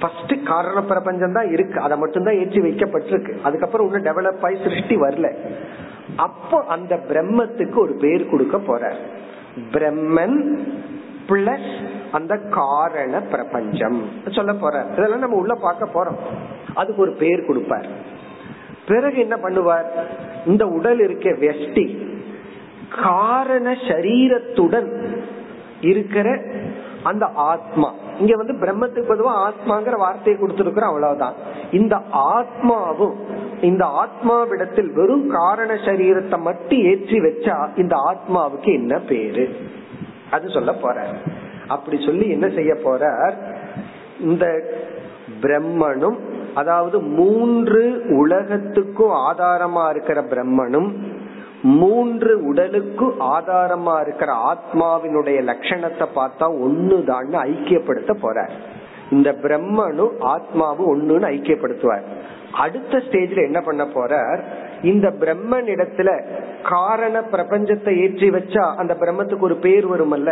ஃபர்ஸ்ட் 0.00 0.44
காரண 0.44 0.82
பிரபஞ்சம் 0.82 1.32
தான் 1.32 1.50
இருக்கு. 1.50 1.80
அதை 1.80 1.98
மட்டும்தான் 1.98 2.34
ஏற்றி 2.34 2.60
வைக்கப்பட்டிருக்கு. 2.60 3.32
அதுக்கப்புறம் 3.42 3.86
இன்னும் 3.86 4.04
டெவலப் 4.04 4.44
ஆகி 4.44 4.62
சிருஷ்டி 4.62 4.96
வரல. 4.96 5.30
அப்போ 6.16 6.64
அந்த 6.68 7.00
பிரம்மத்துக்கு 7.08 7.78
ஒரு 7.78 7.94
பேர் 7.94 8.30
கொடுக்க 8.30 8.58
போற 8.58 8.92
பிரம்மன் 9.72 10.58
பிளஸ் 11.28 11.72
அந்த 12.12 12.38
காரண 12.50 13.20
பிரபஞ்சம். 13.20 14.08
சொல்ல 14.30 14.52
போற. 14.52 14.86
இதெல்லாம் 14.96 15.18
நம்ம 15.18 15.36
உள்ள 15.36 15.54
பார்க்க 15.54 15.88
போறோம். 15.94 16.16
அதுக்கு 16.74 17.02
ஒரு 17.02 17.12
பேர் 17.12 17.46
கொடுப்பார். 17.46 17.86
பிறகு 18.86 19.18
என்ன 19.18 19.36
பண்ணுவார்? 19.36 19.86
இந்த 20.46 20.66
உடல் 20.66 20.98
இருக்க 20.98 21.30
வெஷ்டி. 21.30 22.16
காரண 23.02 23.72
சரீரத்துடன் 23.72 25.16
இருக்கிற 25.80 26.42
அந்த 27.02 27.26
ஆத்மா. 27.26 27.94
இங்க 28.18 28.36
வந்து 28.36 28.52
பிரம்மத்துக்கு 28.52 29.06
பொதுவா 29.06 29.50
ஆத்மாங்கிற 29.50 29.96
வார்த்தையை 29.96 30.42
கொடுத்திருக்கிறோம் 30.42 30.80
அவ்வளவுதான். 30.80 31.34
இந்த 31.72 32.02
ஆத்மாவும் 32.12 33.14
இந்த 33.60 33.86
ஆத்மாவிடத்தில் 33.86 34.92
வெறும் 34.92 35.30
காரண 35.30 35.74
சரீரத்தை 35.74 36.40
மட்டும் 36.40 36.78
ஏற்றி 36.78 37.20
வச்சா 37.20 37.78
இந்த 37.78 37.96
ஆத்மாவுக்கு 37.96 38.72
என்ன 38.72 38.98
பேரு? 38.98 39.56
அது 40.30 40.50
சொல்ல 40.50 40.72
போற 40.72 41.06
அப்படி 41.68 41.96
சொல்லி 42.04 42.26
என்ன 42.28 42.48
செய்ய 42.48 42.72
போறார்? 42.84 43.36
இந்த 44.20 44.46
பிரம்மனும் 45.42 46.18
அதாவது 46.54 47.00
மூன்று 47.00 47.82
உலகத்துக்கும் 48.16 49.14
ஆதாரமா 49.28 49.90
இருக்கிற 49.90 50.18
பிரம்மனும் 50.22 50.90
மூன்று 51.62 52.32
உடலுக்கு 52.46 53.06
ஆதாரமா 53.36 53.94
இருக்கிற 54.00 54.32
ஆத்மாவினுடைய 54.50 55.38
லட்சணத்தை 55.50 56.06
பார்த்தா 56.14 56.46
ஒண்ணுதான் 56.66 57.38
ஐக்கியப்படுத்த 57.48 58.12
போறார். 58.24 58.52
இந்த 59.10 59.30
பிரம்மனும் 59.42 60.14
ஆத்மாவும் 60.34 60.90
ஒண்ணுன்னு 60.92 61.30
ஐக்கியப்படுத்துவார். 61.34 62.06
அடுத்த 62.52 62.98
ஸ்டேஜ்ல 62.98 63.42
என்ன 63.44 63.60
பண்ண 63.60 63.84
போறார்? 63.84 64.40
இந்த 64.82 65.06
பிரம்மன் 65.20 65.68
இடத்துல 65.74 66.10
காரண 66.62 67.20
பிரபஞ்சத்தை 67.32 67.92
ஏற்றி 68.02 68.30
வச்சா 68.30 68.64
அந்த 68.74 68.94
பிரம்மத்துக்கு 69.00 69.48
ஒரு 69.50 69.56
பேர் 69.56 69.86
வருமல்ல. 69.94 70.30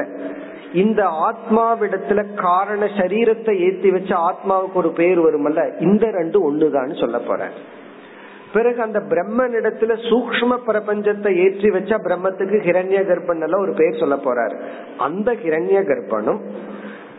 இந்த 0.72 1.04
ஆத்மாவிடத்துல 1.04 2.34
காரண 2.34 2.84
சரீரத்தை 2.84 3.58
ஏற்றி 3.58 3.90
வச்ச 3.90 4.14
ஆத்மாவுக்கு 4.16 4.72
ஒரு 4.72 4.90
பேர் 4.90 5.20
வருமல்ல. 5.20 5.80
இந்த 5.80 6.10
ரெண்டு 6.10 6.52
ஒண்ணுதான்னு 6.52 7.00
சொல்ல 7.00 7.18
போற 7.18 7.50
பிறகு 8.52 8.82
அந்த 8.82 8.98
பிரம்மன் 8.98 9.54
இடத்துல 9.60 9.94
சூக்ம 10.10 10.58
பிரபஞ்சத்தை 10.66 11.30
ஏற்றி 11.44 11.70
வச்சா 11.70 11.96
பிரம்மத்துக்கு 12.08 12.58
ஹிரண்ய 12.62 13.00
கர்ப்பன் 13.02 13.42
எல்லாம் 13.42 13.60
ஒரு 13.60 13.72
பேர் 13.72 14.00
சொல்ல 14.00 14.16
போறாரு. 14.16 14.56
அந்த 14.96 15.32
ஹிரண்ய 15.32 15.80
கர்ப்பனும் 15.82 16.40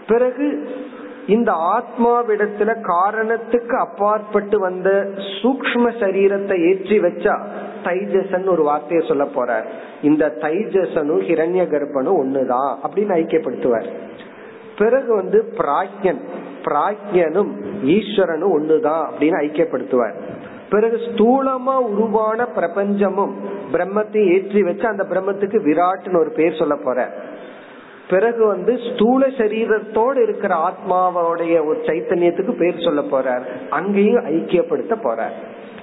பிறகு 0.08 0.68
இந்த 1.26 1.52
ஆத்மாவிடத்துல 1.52 2.82
காரணத்துக்கு 2.82 3.78
அப்பாற்பட்டு 3.78 4.60
வந்த 4.60 4.90
சூக்ம 5.42 5.86
சரீரத்தை 6.00 6.70
ஏற்றி 6.70 7.00
வச்சா 7.00 7.48
தைஜசன் 7.88 8.50
ஒரு 8.50 8.64
வார்த்தையை 8.64 9.08
சொல்ல 9.08 9.28
போறார். 9.36 9.66
இந்த 10.02 10.34
தைஜசனும் 10.40 11.22
ஹிரண்ய 11.30 11.66
கர்ப்பனும் 11.68 12.20
ஒண்ணுதான் 12.22 12.72
அப்படின்னு 12.84 13.16
ஐக்கியப்படுத்துவார். 13.20 13.88
பிறகு 14.78 15.16
வந்து 15.16 15.54
பிராக்யன் 15.58 16.22
பிராக்யனும் 16.64 17.52
ஈஸ்வரனும் 17.86 18.56
ஒண்ணுதான் 18.58 19.04
அப்படின்னு 19.10 19.40
ஐக்கியப்படுத்துவார். 19.46 20.18
பிறகு 20.70 20.98
ஸ்தூலமா 20.98 21.76
உருவான 21.76 22.48
பிரபஞ்சமும் 22.56 23.34
பிரம்மத்தை 23.74 24.34
ஏற்றி 24.34 24.64
வச்சு 24.64 24.88
அந்த 24.88 25.04
பிரம்மத்துக்கு 25.04 25.60
விராட்னு 25.68 26.20
ஒரு 26.20 26.32
பேர் 26.36 26.60
சொல்ல 26.60 26.76
போற 26.84 27.14
பிறகு 28.10 28.48
வந்து 28.48 28.78
ஸ்தூல 28.94 29.28
சரீரத்தோடு 29.28 30.24
இருக்கிற 30.24 30.56
ஆத்மாவோடைய 30.56 31.66
ஒரு 31.66 31.80
சைத்தன்யத்துக்கு 31.80 32.52
பேர் 32.58 32.84
சொல்ல 32.84 33.02
போறார். 33.02 33.42
அங்கேயும் 33.70 34.26
ஐக்கியப்படுத்த 34.26 34.94
போறார். 35.04 35.36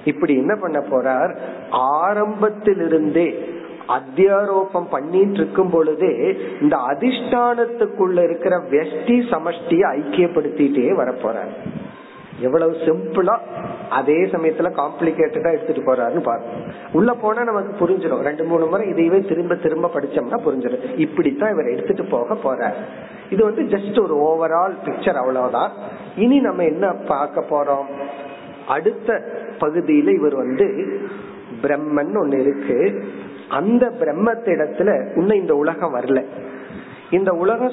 இப்படி 0.05 0.33
என்ன 0.33 0.55
பண்ண 0.55 0.79
போறார்? 0.79 1.35
ஆரம்பத்திலிருந்தே 1.69 3.27
அத்தியாரோபம் 3.87 4.89
பண்ணிட்டு 4.89 5.33
இருக்கும் 5.33 5.69
பொழுதே 5.69 6.37
இந்த 6.61 6.75
அதிஷ்டானத்துக்குள்ள 6.91 8.23
இருக்கிற 8.23 8.57
வெஷ்டி 8.57 9.17
சமஷ்டிய 9.31 9.83
ஐக்கியப்படுத்திட்டே 9.99 10.85
வரப்போறார். 11.01 11.51
எவ்வளவு 12.39 12.71
சிம்பிளா 12.71 13.35
அதே 13.89 14.17
சமயத்துல 14.23 14.69
காம்ப்ளிகேட்டடா 14.79 15.51
எடுத்துட்டு 15.51 15.83
போறாருன்னு 15.85 16.23
பாருங்க. 16.23 16.51
உள்ள 16.93 17.13
போனா 17.13 17.43
நமக்கு 17.43 17.87
புரிஞ்சிடும் 17.87 18.21
ரெண்டு 18.21 18.43
மூணு 18.43 18.65
முறை 18.65 18.89
இதையவே 18.89 19.27
திரும்ப 19.27 19.55
திரும்ப 19.55 19.91
படிச்சோம்னா 19.93 20.39
புரிஞ்சிடும் 20.45 20.99
இப்படித்தான் 20.99 21.51
இவர் 21.51 21.71
எடுத்துட்டு 21.71 22.05
போக 22.05 22.33
போறார். 22.33 22.73
இது 23.29 23.43
வந்து 23.43 23.63
ஜஸ்ட் 23.63 24.01
ஒரு 24.03 24.15
ஓவரால் 24.29 24.75
பிக்சர் 24.85 25.13
அவ்வளவுதான். 25.13 25.71
இனி 26.15 26.39
நம்ம 26.39 26.63
என்ன 26.63 26.91
பார்க்க 26.91 27.45
போறோம்? 27.49 27.87
அடுத்த 28.67 29.23
பகுதியில 29.59 30.13
இவர் 30.13 30.35
வந்து 30.35 30.97
பிரம்மன் 31.61 32.15
ஒண்ணு 32.15 32.39
இருக்கு. 32.39 33.03
அந்த 33.49 33.89
பிரம்மத்திடத்துல 33.99 35.17
இன்னும் 35.17 35.37
இந்த 35.37 35.55
உலகம் 35.55 35.95
வரல. 35.95 36.25
இந்த 37.09 37.33
உலகம் 37.33 37.71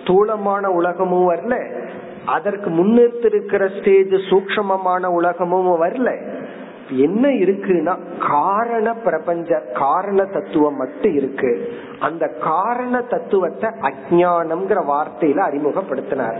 ஸ்தூலமான 0.00 0.70
உலகமும் 0.70 1.30
வரல. 1.30 1.80
அதற்கு 2.26 2.70
முன்னிறுத்திருக்கிற 2.70 3.80
ஸ்டேஜ் 3.80 4.10
சூக்ஷமமான 4.10 5.06
உலகமும் 5.06 5.82
வரல. 5.82 6.40
என்ன 6.88 7.28
இருக்குன்னா 7.28 7.98
காரண 8.28 8.94
பிரபஞ்ச 8.94 9.62
காரண 9.74 10.24
தத்துவம் 10.24 10.76
மட்டும் 10.76 11.14
இருக்கு. 11.14 11.72
அந்த 12.00 12.28
காரண 12.28 13.00
தத்துவத்தை 13.00 13.70
அஜானம்ங்கிற 13.70 14.84
வார்த்தையில 14.88 15.38
அறிமுகப்படுத்தினார். 15.38 16.38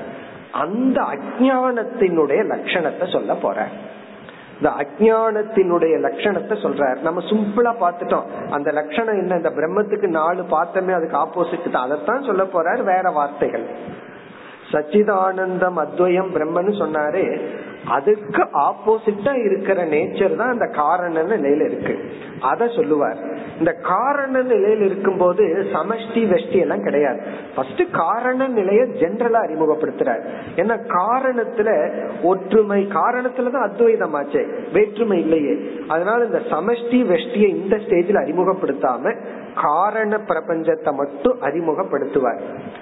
அந்த 0.52 1.02
அஜானத்தினுடைய 1.02 2.40
லட்சணத்தை 2.46 3.12
சொல்ல 3.12 3.34
போற 3.34 3.66
இந்த 4.56 4.74
அஜானத்தினுடைய 4.76 5.94
லட்சணத்தை 5.98 6.54
சொல்றார். 6.64 7.00
நம்ம 7.00 7.20
சிம்பிளா 7.20 7.74
பார்த்துட்டோம். 7.80 8.50
அந்த 8.50 8.70
லட்சணம் 8.70 9.18
என்ன? 9.18 9.34
இந்த 9.34 9.50
பிரம்மத்துக்கு 9.50 10.06
நாலு 10.06 10.42
பார்த்தமே 10.42 10.92
அதுக்கு 10.92 11.16
ஆப்போசிட் 11.16 11.70
தான். 11.70 11.90
அதைத்தான் 11.90 12.22
சொல்ல 12.22 12.42
போறார் 12.42 12.82
வேற 12.82 13.10
வார்த்தைகள். 13.10 13.66
சச்சிதானந்தம் 14.72 15.86
அத்வயம் 15.86 16.32
பிரம்மன்னு 16.34 16.72
சொன்னாரு. 16.82 17.40
அதுக்கு 17.86 18.48
ஆப்போசிட்டா 18.52 19.44
இருக்கிற 19.44 19.84
நேச்சர் 19.84 20.36
தான் 20.36 20.50
அந்த 20.50 20.66
காரண 20.66 21.22
நிலையில 21.22 21.64
இருக்கு. 21.64 21.98
அத 22.40 22.68
சொல்லுவார். 22.68 23.16
இந்த 23.58 23.72
காரண 23.72 24.42
நிலையில 24.42 24.80
இருக்கும்போது 24.80 25.66
சமஷ்டி 25.72 26.14
வெஷ்டி 26.14 26.60
எல்லாம் 26.60 26.82
கிடையாது. 26.82 27.20
ஃபர்ஸ்ட் 27.56 27.82
காரண 27.92 28.48
நிலைய 28.48 28.82
ஜென்ரலா 28.82 29.46
அறிமுகப்படுத்துறாரு. 29.46 30.22
ஏன்னா 30.56 30.78
காரணத்துல 30.86 31.92
ஒற்றுமை 32.22 32.86
காரணத்துலதான் 32.86 33.70
அத்வைதமாச்சே. 33.70 34.72
வேற்றுமை 34.72 35.20
இல்லையே. 35.20 35.70
அதனால 35.88 36.24
இந்த 36.24 36.38
சமஷ்டி 36.38 37.14
வெஷ்டிய 37.14 37.48
இந்த 37.48 37.76
ஸ்டேஜில் 37.76 38.20
அறிமுகப்படுத்தாம 38.24 39.16
காரண 39.62 40.16
பிரபஞ்சத்தை 40.16 40.92
மட்டும் 40.92 41.42
அறிமுகப்படுத்துவார். 41.42 42.40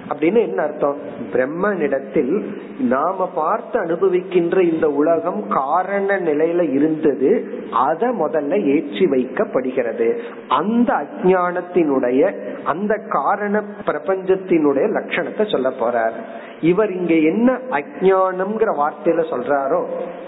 அப்படின்னு 0.08 0.40
என்ன 0.40 0.62
அர்த்தம்? 0.62 0.96
பிரம்மனிடத்தில் 1.32 2.44
நாம 2.80 3.30
பார்த்து 3.34 3.80
அனுபவிக்கின்ற 3.80 4.72
இந்த 4.72 4.89
உலகம் 4.90 5.48
காரண 5.48 6.18
நிலையில 6.20 6.72
இருந்தது 6.72 7.30
அத 7.72 8.06
முதல்ல 8.06 8.52
ஏற்றி 8.74 9.04
வைக்கப்படுகிறது. 9.06 10.18
அந்த 10.48 10.92
அஜானத்தினுடைய 10.92 12.32
அந்த 12.64 12.94
காரண 13.08 13.64
பிரபஞ்சத்தினுடைய 13.86 14.86
லட்சணத்தை 14.96 15.50
சொல்ல 15.50 15.68
போறார். 15.68 16.12
இவர் 16.60 16.92
இங்க 16.92 17.14
என்ன 17.14 17.52
அஜானம்ங்கிற 17.70 18.70
வார்த்தையில 18.76 19.24
சொல்றாரோ 19.32 19.82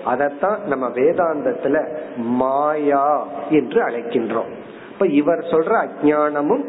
அதத்தான் 0.06 0.66
நம்ம 0.66 0.88
வேதாந்தத்துல 0.88 1.88
மாயா 2.16 3.26
என்று 3.50 3.80
அழைக்கின்றோம். 3.86 4.50
இப்ப 4.92 5.06
இவர் 5.06 5.38
சொல்ற 5.38 5.86
அஜானமும் 5.86 6.64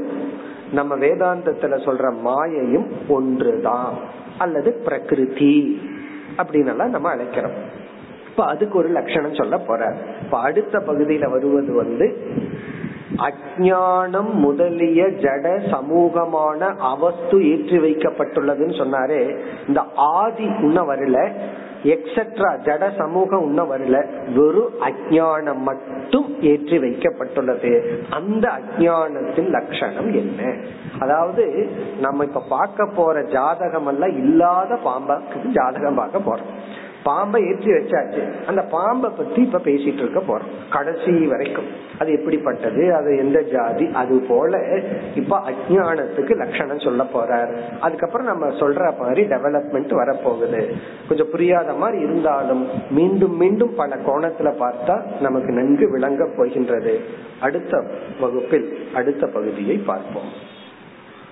நம்ம 0.71 0.95
வேதாந்தத்துல 0.95 1.77
சொல்ற 1.85 2.13
மாயையும் 2.23 2.87
ஒன்றுதான் 3.07 3.93
அல்லது 4.37 4.81
பிரகிருதி 4.85 5.81
அப்படின்னு 6.37 6.89
நம்ம 6.89 7.15
அழைக்கிறோம். 7.15 7.57
இப்ப 8.33 8.45
அதுக்கு 8.45 8.77
ஒரு 8.77 8.89
லட்சணம் 8.89 9.33
சொல்ல 9.33 9.57
போற. 9.57 9.95
இப்ப 10.21 10.39
அடுத்த 10.39 10.79
பகுதியில 10.79 11.29
வருவது 11.29 11.73
வந்து 11.73 12.07
அஜானம் 13.17 14.31
முதலிய 14.33 15.03
ஜட 15.03 15.47
சமூகமான 15.71 16.65
அவஸ்து 16.65 17.37
ஏற்றி 17.49 17.77
வைக்கப்பட்டுள்ளதுன்னு 17.77 18.75
சொன்னாரே. 18.79 19.37
இந்த 19.67 19.81
ஆதி 19.95 20.43
உன்ன 20.43 20.81
வரல 20.81 21.31
எக்ஸெட்ரா 21.83 22.49
ஜட 22.63 22.83
சமூகம் 22.97 23.41
உன்ன 23.41 23.61
வரல 23.63 23.97
வெறும் 24.35 24.73
அஜானம் 24.81 25.63
மட்டும் 25.69 26.27
ஏற்றி 26.41 26.77
வைக்கப்பட்டுள்ளது. 26.77 27.71
அந்த 28.09 28.45
அஜானத்தின் 28.49 29.49
லட்சணம் 29.49 30.11
என்ன? 30.13 30.53
அதாவது 30.99 31.69
நம்ம 31.99 32.23
இப்ப 32.23 32.43
பார்க்க 32.49 32.91
போற 32.95 33.23
ஜாதகம் 33.23 33.85
எல்லாம் 33.85 34.15
இல்லாத 34.17 34.79
பாம்பாக்கு 34.85 35.49
ஜாதகம் 35.51 35.95
பார்க்க 35.95 36.29
போறோம். 36.29 36.81
பாம்பை 37.03 37.41
ஏற்றி 37.45 37.71
வச்சாச்சு. 37.71 38.21
அந்த 38.45 38.61
பாம்பை 38.61 39.09
பத்தி 39.17 39.41
இப்ப 39.41 39.59
பேசிட்டு 39.59 40.03
இருக்க 40.03 40.19
போறோம். 40.19 40.51
கடைசி 40.69 41.11
வரைக்கும். 41.27 41.65
அது 41.99 42.11
எப்படிப்பட்டது? 42.11 42.95
அது 42.95 43.17
எந்த 43.17 43.41
ஜாதி? 43.41 43.89
அது 43.93 44.19
போல 44.27 44.61
இப்ப 45.15 45.41
அஜானத்துக்கு 45.49 46.35
லட்சணம் 46.35 46.79
சொல்ல 46.79 47.03
போறார். 47.03 47.51
அதுக்கப்புறம் 47.79 48.27
நம்ம 48.27 48.45
சொல்ற 48.45 48.97
மாதிரி 48.97 49.23
டெவலப்மெண்ட் 49.23 49.93
வரப்போகுது. 50.01 50.61
கொஞ்சம் 51.07 51.29
புரியாத 51.31 51.73
மாதிரி 51.73 52.03
இருந்தாலும் 52.03 52.67
மீண்டும் 52.89 53.37
மீண்டும் 53.37 53.75
பல 53.75 53.95
கோணத்துல 53.95 54.51
பார்த்தா 54.63 54.95
நமக்கு 55.19 55.51
நன்கு 55.53 55.91
விளங்க 55.91 56.29
போகின்றது. 56.37 57.01
அடுத்த 57.39 57.83
வகுப்பில் 58.19 58.87
அடுத்த 58.93 59.27
பகுதியை 59.27 59.77
பார்ப்போம். 59.77 60.31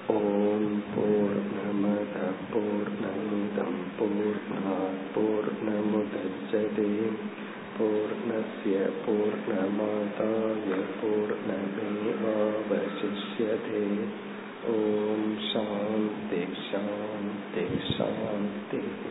ஓம் 0.08 0.84
போர் 0.94 1.40
நமத 1.58 2.16
போர் 2.54 2.92
நமிதம் 3.04 3.80
பூர்ணா 3.98 4.76
पूर्णमुदच्छते 5.15 6.89
पूर्णस्य 7.79 8.87
पूर्णमादाय 9.07 10.73
पूर्णमेवावशिष्यते 11.01 12.25
ॐ 14.71 15.25
शान्ति 15.51 16.43
शान्ति 16.71 17.67
शान्तिः 17.93 19.10